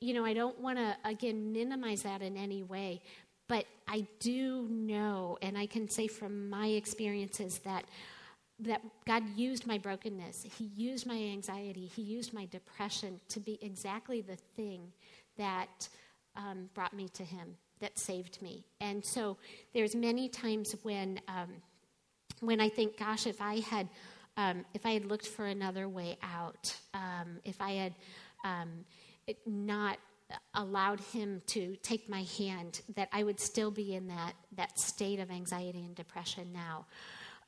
you 0.01 0.13
know, 0.13 0.25
I 0.25 0.35
don't 0.35 0.59
want 0.61 0.79
to, 0.79 0.97
again, 1.05 1.53
minimize 1.53 2.03
that 2.03 2.21
in 2.21 2.37
any 2.37 2.63
way. 2.63 3.03
But 3.49 3.67
I 3.87 4.07
do 4.21 4.67
know, 4.71 5.39
and 5.43 5.59
I 5.59 5.67
can 5.67 5.89
say 5.89 6.07
from 6.07 6.49
my 6.49 6.69
experiences, 6.69 7.59
that 7.59 7.85
that 8.61 8.81
God 9.05 9.25
used 9.37 9.67
my 9.67 9.79
brokenness, 9.79 10.47
He 10.57 10.71
used 10.77 11.07
my 11.07 11.17
anxiety, 11.17 11.87
He 11.87 12.03
used 12.03 12.33
my 12.33 12.47
depression 12.47 13.21
to 13.29 13.41
be 13.41 13.59
exactly 13.61 14.21
the 14.21 14.37
thing 14.37 14.93
that 15.37 15.89
um, 16.37 16.71
brought 16.73 16.95
me 16.95 17.09
to 17.15 17.25
Him, 17.25 17.57
that 17.81 17.99
saved 17.99 18.41
me. 18.41 18.65
And 18.81 19.05
so 19.05 19.37
there's 19.73 19.97
many 19.97 20.29
times 20.29 20.77
when 20.83 21.21
um, 21.29 21.49
when 22.41 22.61
I 22.61 22.69
think, 22.69 22.97
gosh, 22.97 23.27
if 23.27 23.41
I 23.41 23.61
had 23.61 23.89
um, 24.37 24.65
if 24.75 24.87
I 24.87 24.93
had 24.93 25.05
looked 25.05 25.27
for 25.27 25.47
another 25.47 25.89
way 25.89 26.17
out, 26.23 26.75
um, 26.93 27.41
if 27.45 27.61
I 27.61 27.73
had 27.73 27.95
um, 28.45 28.85
not 29.47 29.99
allowed 30.55 31.01
him 31.01 31.43
to 31.47 31.77
take 31.83 32.09
my 32.09 32.25
hand, 32.39 32.81
that 32.97 33.09
I 33.13 33.23
would 33.23 33.41
still 33.41 33.71
be 33.71 33.95
in 33.95 34.09
that, 34.09 34.35
that 34.57 34.79
state 34.79 35.21
of 35.21 35.31
anxiety 35.31 35.85
and 35.85 35.95
depression 35.95 36.53
now. 36.53 36.87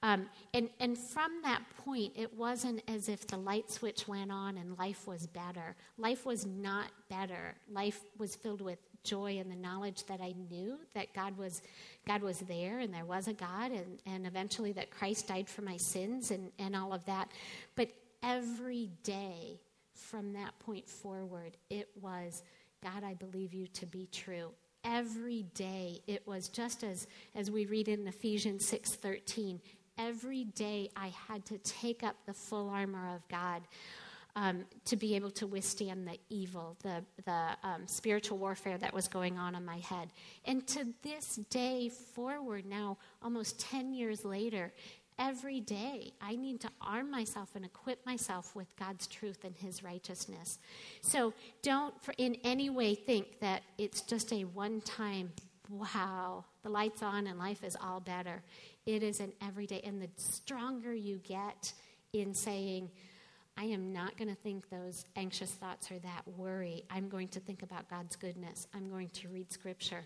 Um, 0.02 0.28
and, 0.52 0.68
and 0.78 0.96
from 0.96 1.40
that 1.42 1.62
point, 1.84 2.12
it 2.16 2.36
wasn't 2.36 2.82
as 2.86 3.08
if 3.08 3.26
the 3.26 3.38
light 3.38 3.70
switch 3.70 4.06
went 4.06 4.30
on 4.30 4.58
and 4.58 4.78
life 4.78 5.06
was 5.06 5.26
better. 5.26 5.74
Life 5.96 6.26
was 6.26 6.44
not 6.44 6.90
better. 7.08 7.54
Life 7.70 8.00
was 8.18 8.36
filled 8.36 8.60
with 8.60 8.78
joy 9.04 9.38
and 9.38 9.50
the 9.50 9.56
knowledge 9.56 10.04
that 10.06 10.20
I 10.20 10.34
knew 10.50 10.78
that 10.94 11.14
God 11.14 11.38
was, 11.38 11.62
God 12.06 12.22
was 12.22 12.40
there 12.40 12.80
and 12.80 12.92
there 12.92 13.04
was 13.04 13.26
a 13.28 13.32
God, 13.32 13.72
and, 13.72 14.00
and 14.04 14.26
eventually 14.26 14.72
that 14.72 14.90
Christ 14.90 15.28
died 15.28 15.48
for 15.48 15.62
my 15.62 15.76
sins 15.76 16.30
and, 16.30 16.50
and 16.58 16.76
all 16.76 16.92
of 16.92 17.04
that. 17.06 17.30
But 17.74 17.88
every 18.22 18.90
day 19.02 19.60
from 19.94 20.34
that 20.34 20.58
point 20.58 20.88
forward, 20.88 21.56
it 21.70 21.88
was 22.00 22.42
God, 22.86 23.02
I 23.02 23.14
believe 23.14 23.52
you 23.52 23.66
to 23.68 23.86
be 23.86 24.08
true. 24.12 24.50
Every 24.84 25.42
day 25.54 26.00
it 26.06 26.24
was 26.24 26.48
just 26.48 26.84
as 26.84 27.08
as 27.34 27.50
we 27.50 27.66
read 27.66 27.88
in 27.88 28.06
Ephesians 28.06 28.64
6:13, 28.64 29.60
every 29.98 30.44
day 30.44 30.90
I 30.94 31.08
had 31.08 31.44
to 31.46 31.58
take 31.58 32.04
up 32.04 32.14
the 32.26 32.32
full 32.32 32.68
armor 32.68 33.12
of 33.14 33.26
God. 33.28 33.62
Um, 34.36 34.66
to 34.84 34.96
be 34.96 35.16
able 35.16 35.30
to 35.30 35.46
withstand 35.46 36.06
the 36.06 36.18
evil, 36.28 36.76
the, 36.82 37.02
the 37.24 37.56
um, 37.62 37.88
spiritual 37.88 38.36
warfare 38.36 38.76
that 38.76 38.92
was 38.92 39.08
going 39.08 39.38
on 39.38 39.54
in 39.54 39.64
my 39.64 39.78
head. 39.78 40.10
And 40.44 40.66
to 40.66 40.92
this 41.00 41.36
day 41.48 41.88
forward, 41.88 42.66
now 42.66 42.98
almost 43.22 43.58
10 43.58 43.94
years 43.94 44.26
later, 44.26 44.74
every 45.18 45.60
day 45.60 46.12
I 46.20 46.36
need 46.36 46.60
to 46.60 46.70
arm 46.80 47.10
myself 47.10 47.50
and 47.54 47.64
equip 47.64 48.04
myself 48.06 48.54
with 48.54 48.74
God's 48.76 49.06
truth 49.06 49.44
and 49.44 49.56
His 49.56 49.82
righteousness. 49.82 50.58
So 51.00 51.32
don't 51.62 51.94
in 52.18 52.36
any 52.44 52.70
way 52.70 52.94
think 52.94 53.40
that 53.40 53.62
it's 53.78 54.02
just 54.02 54.32
a 54.32 54.44
one 54.44 54.80
time, 54.82 55.32
wow, 55.70 56.44
the 56.62 56.68
light's 56.68 57.02
on 57.02 57.26
and 57.26 57.38
life 57.38 57.64
is 57.64 57.76
all 57.80 58.00
better. 58.00 58.42
It 58.84 59.02
is 59.02 59.20
an 59.20 59.32
everyday. 59.42 59.80
And 59.80 60.00
the 60.00 60.08
stronger 60.16 60.94
you 60.94 61.18
get 61.18 61.72
in 62.12 62.34
saying, 62.34 62.90
I 63.58 63.64
am 63.64 63.92
not 63.92 64.18
going 64.18 64.28
to 64.28 64.34
think 64.34 64.68
those 64.68 65.06
anxious 65.16 65.50
thoughts 65.50 65.90
or 65.90 65.98
that 66.00 66.22
worry. 66.36 66.84
I'm 66.90 67.08
going 67.08 67.28
to 67.28 67.40
think 67.40 67.62
about 67.62 67.88
God's 67.88 68.14
goodness. 68.14 68.66
I'm 68.74 68.90
going 68.90 69.08
to 69.10 69.28
read 69.28 69.50
scripture. 69.50 70.04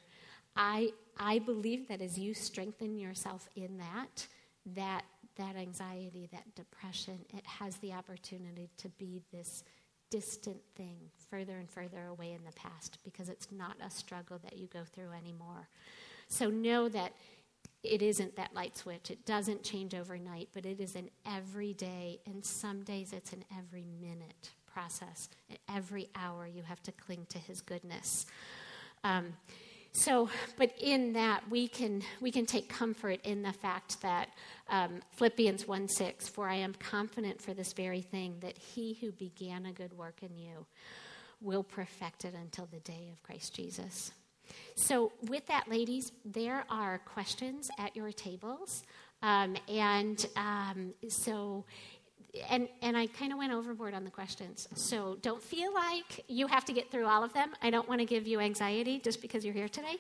I, 0.57 0.93
I 1.19 1.41
believe 1.41 1.89
that 1.89 2.01
as 2.01 2.19
you 2.19 2.32
strengthen 2.32 2.97
yourself 2.97 3.49
in 3.57 3.78
that, 3.78 4.27
that 4.74 5.05
that 5.37 5.57
anxiety, 5.57 6.28
that 6.32 6.55
depression, 6.55 7.19
it 7.32 7.47
has 7.47 7.77
the 7.77 7.93
opportunity 7.93 8.69
to 8.77 8.89
be 8.91 9.23
this 9.32 9.65
distant 10.11 10.61
thing 10.74 10.97
further 11.31 11.57
and 11.57 11.70
further 11.70 12.07
away 12.07 12.32
in 12.32 12.45
the 12.45 12.53
past 12.53 12.99
because 13.05 13.28
it's 13.28 13.51
not 13.51 13.77
a 13.81 13.91
struggle 13.91 14.39
that 14.43 14.57
you 14.57 14.66
go 14.66 14.81
through 14.85 15.11
anymore. 15.12 15.69
So 16.28 16.51
know 16.51 16.89
that 16.89 17.12
it 17.82 18.03
isn't 18.03 18.37
that 18.37 18.55
light 18.55 18.77
switch. 18.77 19.11
It 19.11 19.24
doesn't 19.24 19.62
change 19.62 19.95
overnight, 19.95 20.49
but 20.53 20.66
it 20.66 20.81
is 20.81 20.97
an 20.97 21.09
everyday, 21.27 22.20
and 22.27 22.45
some 22.45 22.82
days 22.82 23.12
it's 23.12 23.32
an 23.32 23.45
every 23.57 23.87
minute 24.01 24.51
process. 24.66 25.28
Every 25.69 26.09
hour 26.15 26.47
you 26.47 26.62
have 26.62 26.82
to 26.82 26.93
cling 26.93 27.27
to 27.31 27.39
His 27.39 27.61
goodness. 27.61 28.27
Um, 29.03 29.32
so, 29.93 30.31
but 30.57 30.73
in 30.81 31.12
that 31.15 31.49
we 31.51 31.67
can 31.67 32.03
we 32.21 32.31
can 32.31 32.47
take 32.47 32.69
comfort 32.69 33.21
in 33.25 33.43
the 33.43 33.53
fact 33.53 34.01
that 34.03 34.31
um, 34.69 35.01
Philippians 35.17 35.67
one 35.67 35.89
six, 35.89 36.29
for 36.29 36.49
I 36.49 36.57
am 36.57 36.75
confident 36.75 37.43
for 37.43 37.55
this 37.55 37.73
very 37.73 38.01
thing 38.01 38.37
that 38.41 38.57
He 38.57 38.95
who 39.01 39.11
began 39.12 39.67
a 39.67 39.73
good 39.73 39.93
work 39.93 40.23
in 40.23 40.37
you 40.37 40.67
will 41.41 41.65
perfect 41.65 42.25
it 42.25 42.35
until 42.35 42.67
the 42.67 42.81
day 42.81 43.11
of 43.12 43.23
Christ 43.23 43.55
Jesus. 43.55 44.12
So, 44.77 45.12
with 45.23 45.47
that, 45.47 45.69
ladies, 45.69 46.12
there 46.25 46.65
are 46.71 46.99
questions 46.99 47.69
at 47.79 47.97
your 47.97 48.12
tables. 48.12 48.83
Um, 49.23 49.57
and 49.69 50.25
um, 50.37 50.95
so 51.09 51.65
and 52.48 52.69
and 52.82 52.97
I 52.97 53.07
kind 53.07 53.32
of 53.32 53.39
went 53.39 53.52
overboard 53.52 53.94
on 53.94 54.05
the 54.05 54.11
questions. 54.11 54.69
So 54.74 55.19
don't 55.23 55.43
feel 55.43 55.73
like 55.73 56.24
you 56.28 56.47
have 56.47 56.65
to 56.66 56.73
get 56.73 56.90
through 56.90 57.07
all 57.07 57.24
of 57.24 57.32
them. 57.32 57.51
I 57.62 57.70
don't 57.70 57.89
want 57.89 58.01
to 58.01 58.05
give 58.05 58.27
you 58.27 58.40
anxiety 58.40 58.98
just 58.98 59.20
because 59.20 59.44
you're 59.44 59.55
here 59.55 59.69
today. 59.69 59.97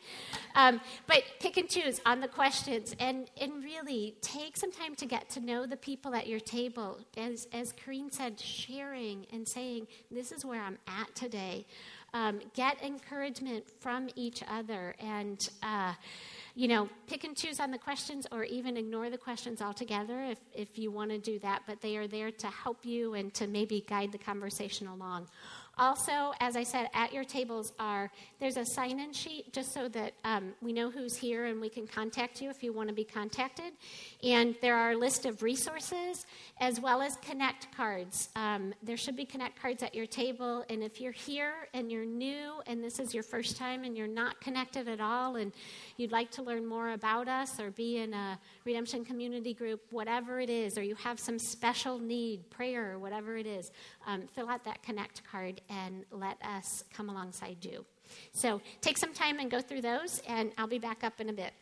Um, 0.54 0.80
but 1.06 1.22
pick 1.40 1.56
and 1.56 1.68
choose 1.68 2.00
on 2.06 2.20
the 2.20 2.28
questions, 2.28 2.94
and 2.98 3.30
and 3.40 3.64
really 3.64 4.16
take 4.20 4.56
some 4.56 4.72
time 4.72 4.94
to 4.96 5.06
get 5.06 5.28
to 5.30 5.40
know 5.40 5.66
the 5.66 5.76
people 5.76 6.14
at 6.14 6.26
your 6.26 6.40
table. 6.40 7.00
As 7.16 7.48
as 7.52 7.72
Kareen 7.72 8.12
said, 8.12 8.38
sharing 8.38 9.26
and 9.32 9.48
saying, 9.48 9.86
"This 10.10 10.32
is 10.32 10.44
where 10.44 10.60
I'm 10.60 10.78
at 10.86 11.14
today." 11.14 11.66
Um, 12.12 12.40
get 12.54 12.82
encouragement 12.82 13.64
from 13.80 14.08
each 14.16 14.42
other 14.48 14.94
and. 15.00 15.48
Uh, 15.62 15.94
you 16.54 16.68
know, 16.68 16.88
pick 17.06 17.24
and 17.24 17.36
choose 17.36 17.60
on 17.60 17.70
the 17.70 17.78
questions 17.78 18.26
or 18.32 18.44
even 18.44 18.76
ignore 18.76 19.08
the 19.08 19.16
questions 19.16 19.62
altogether 19.62 20.20
if, 20.24 20.38
if 20.52 20.78
you 20.78 20.90
want 20.90 21.10
to 21.10 21.18
do 21.18 21.38
that, 21.38 21.62
but 21.66 21.80
they 21.80 21.96
are 21.96 22.06
there 22.08 22.30
to 22.30 22.48
help 22.48 22.84
you 22.84 23.14
and 23.14 23.32
to 23.34 23.46
maybe 23.46 23.84
guide 23.88 24.12
the 24.12 24.18
conversation 24.18 24.86
along. 24.88 25.28
Also, 25.78 26.32
as 26.40 26.56
I 26.56 26.62
said, 26.62 26.88
at 26.92 27.12
your 27.12 27.24
tables 27.24 27.72
are 27.78 28.10
there's 28.38 28.56
a 28.56 28.64
sign-in 28.66 29.12
sheet 29.12 29.52
just 29.52 29.72
so 29.72 29.88
that 29.88 30.12
um, 30.24 30.52
we 30.60 30.72
know 30.72 30.90
who's 30.90 31.16
here 31.16 31.46
and 31.46 31.60
we 31.60 31.68
can 31.68 31.86
contact 31.86 32.42
you 32.42 32.50
if 32.50 32.62
you 32.62 32.72
want 32.72 32.88
to 32.88 32.94
be 32.94 33.04
contacted. 33.04 33.72
And 34.22 34.54
there 34.60 34.76
are 34.76 34.92
a 34.92 34.96
list 34.96 35.24
of 35.24 35.42
resources 35.42 36.26
as 36.60 36.80
well 36.80 37.00
as 37.00 37.16
connect 37.22 37.74
cards. 37.74 38.28
Um, 38.36 38.74
there 38.82 38.96
should 38.96 39.16
be 39.16 39.24
connect 39.24 39.60
cards 39.60 39.82
at 39.82 39.94
your 39.94 40.06
table. 40.06 40.64
And 40.68 40.82
if 40.82 41.00
you're 41.00 41.12
here 41.12 41.68
and 41.72 41.90
you're 41.90 42.04
new 42.04 42.60
and 42.66 42.84
this 42.84 42.98
is 42.98 43.14
your 43.14 43.22
first 43.22 43.56
time 43.56 43.84
and 43.84 43.96
you're 43.96 44.06
not 44.06 44.40
connected 44.40 44.86
at 44.88 45.00
all 45.00 45.36
and 45.36 45.52
you'd 45.96 46.12
like 46.12 46.30
to 46.32 46.42
learn 46.42 46.66
more 46.66 46.90
about 46.90 47.28
us 47.28 47.58
or 47.58 47.70
be 47.70 47.98
in 47.98 48.12
a 48.12 48.38
redemption 48.64 49.04
community 49.04 49.54
group, 49.54 49.80
whatever 49.90 50.40
it 50.40 50.50
is, 50.50 50.76
or 50.76 50.82
you 50.82 50.94
have 50.96 51.18
some 51.18 51.38
special 51.38 51.98
need, 51.98 52.48
prayer, 52.50 52.98
whatever 52.98 53.36
it 53.36 53.46
is, 53.46 53.70
um, 54.06 54.26
fill 54.34 54.48
out 54.48 54.64
that 54.64 54.82
connect 54.82 55.22
card 55.24 55.60
and 55.70 56.04
let 56.10 56.36
us 56.42 56.84
come 56.92 57.08
alongside 57.08 57.64
you. 57.64 57.86
So 58.32 58.60
take 58.80 58.98
some 58.98 59.14
time 59.14 59.38
and 59.38 59.50
go 59.50 59.60
through 59.60 59.82
those, 59.82 60.20
and 60.28 60.50
I'll 60.58 60.66
be 60.66 60.80
back 60.80 61.04
up 61.04 61.20
in 61.20 61.28
a 61.28 61.32
bit. 61.32 61.52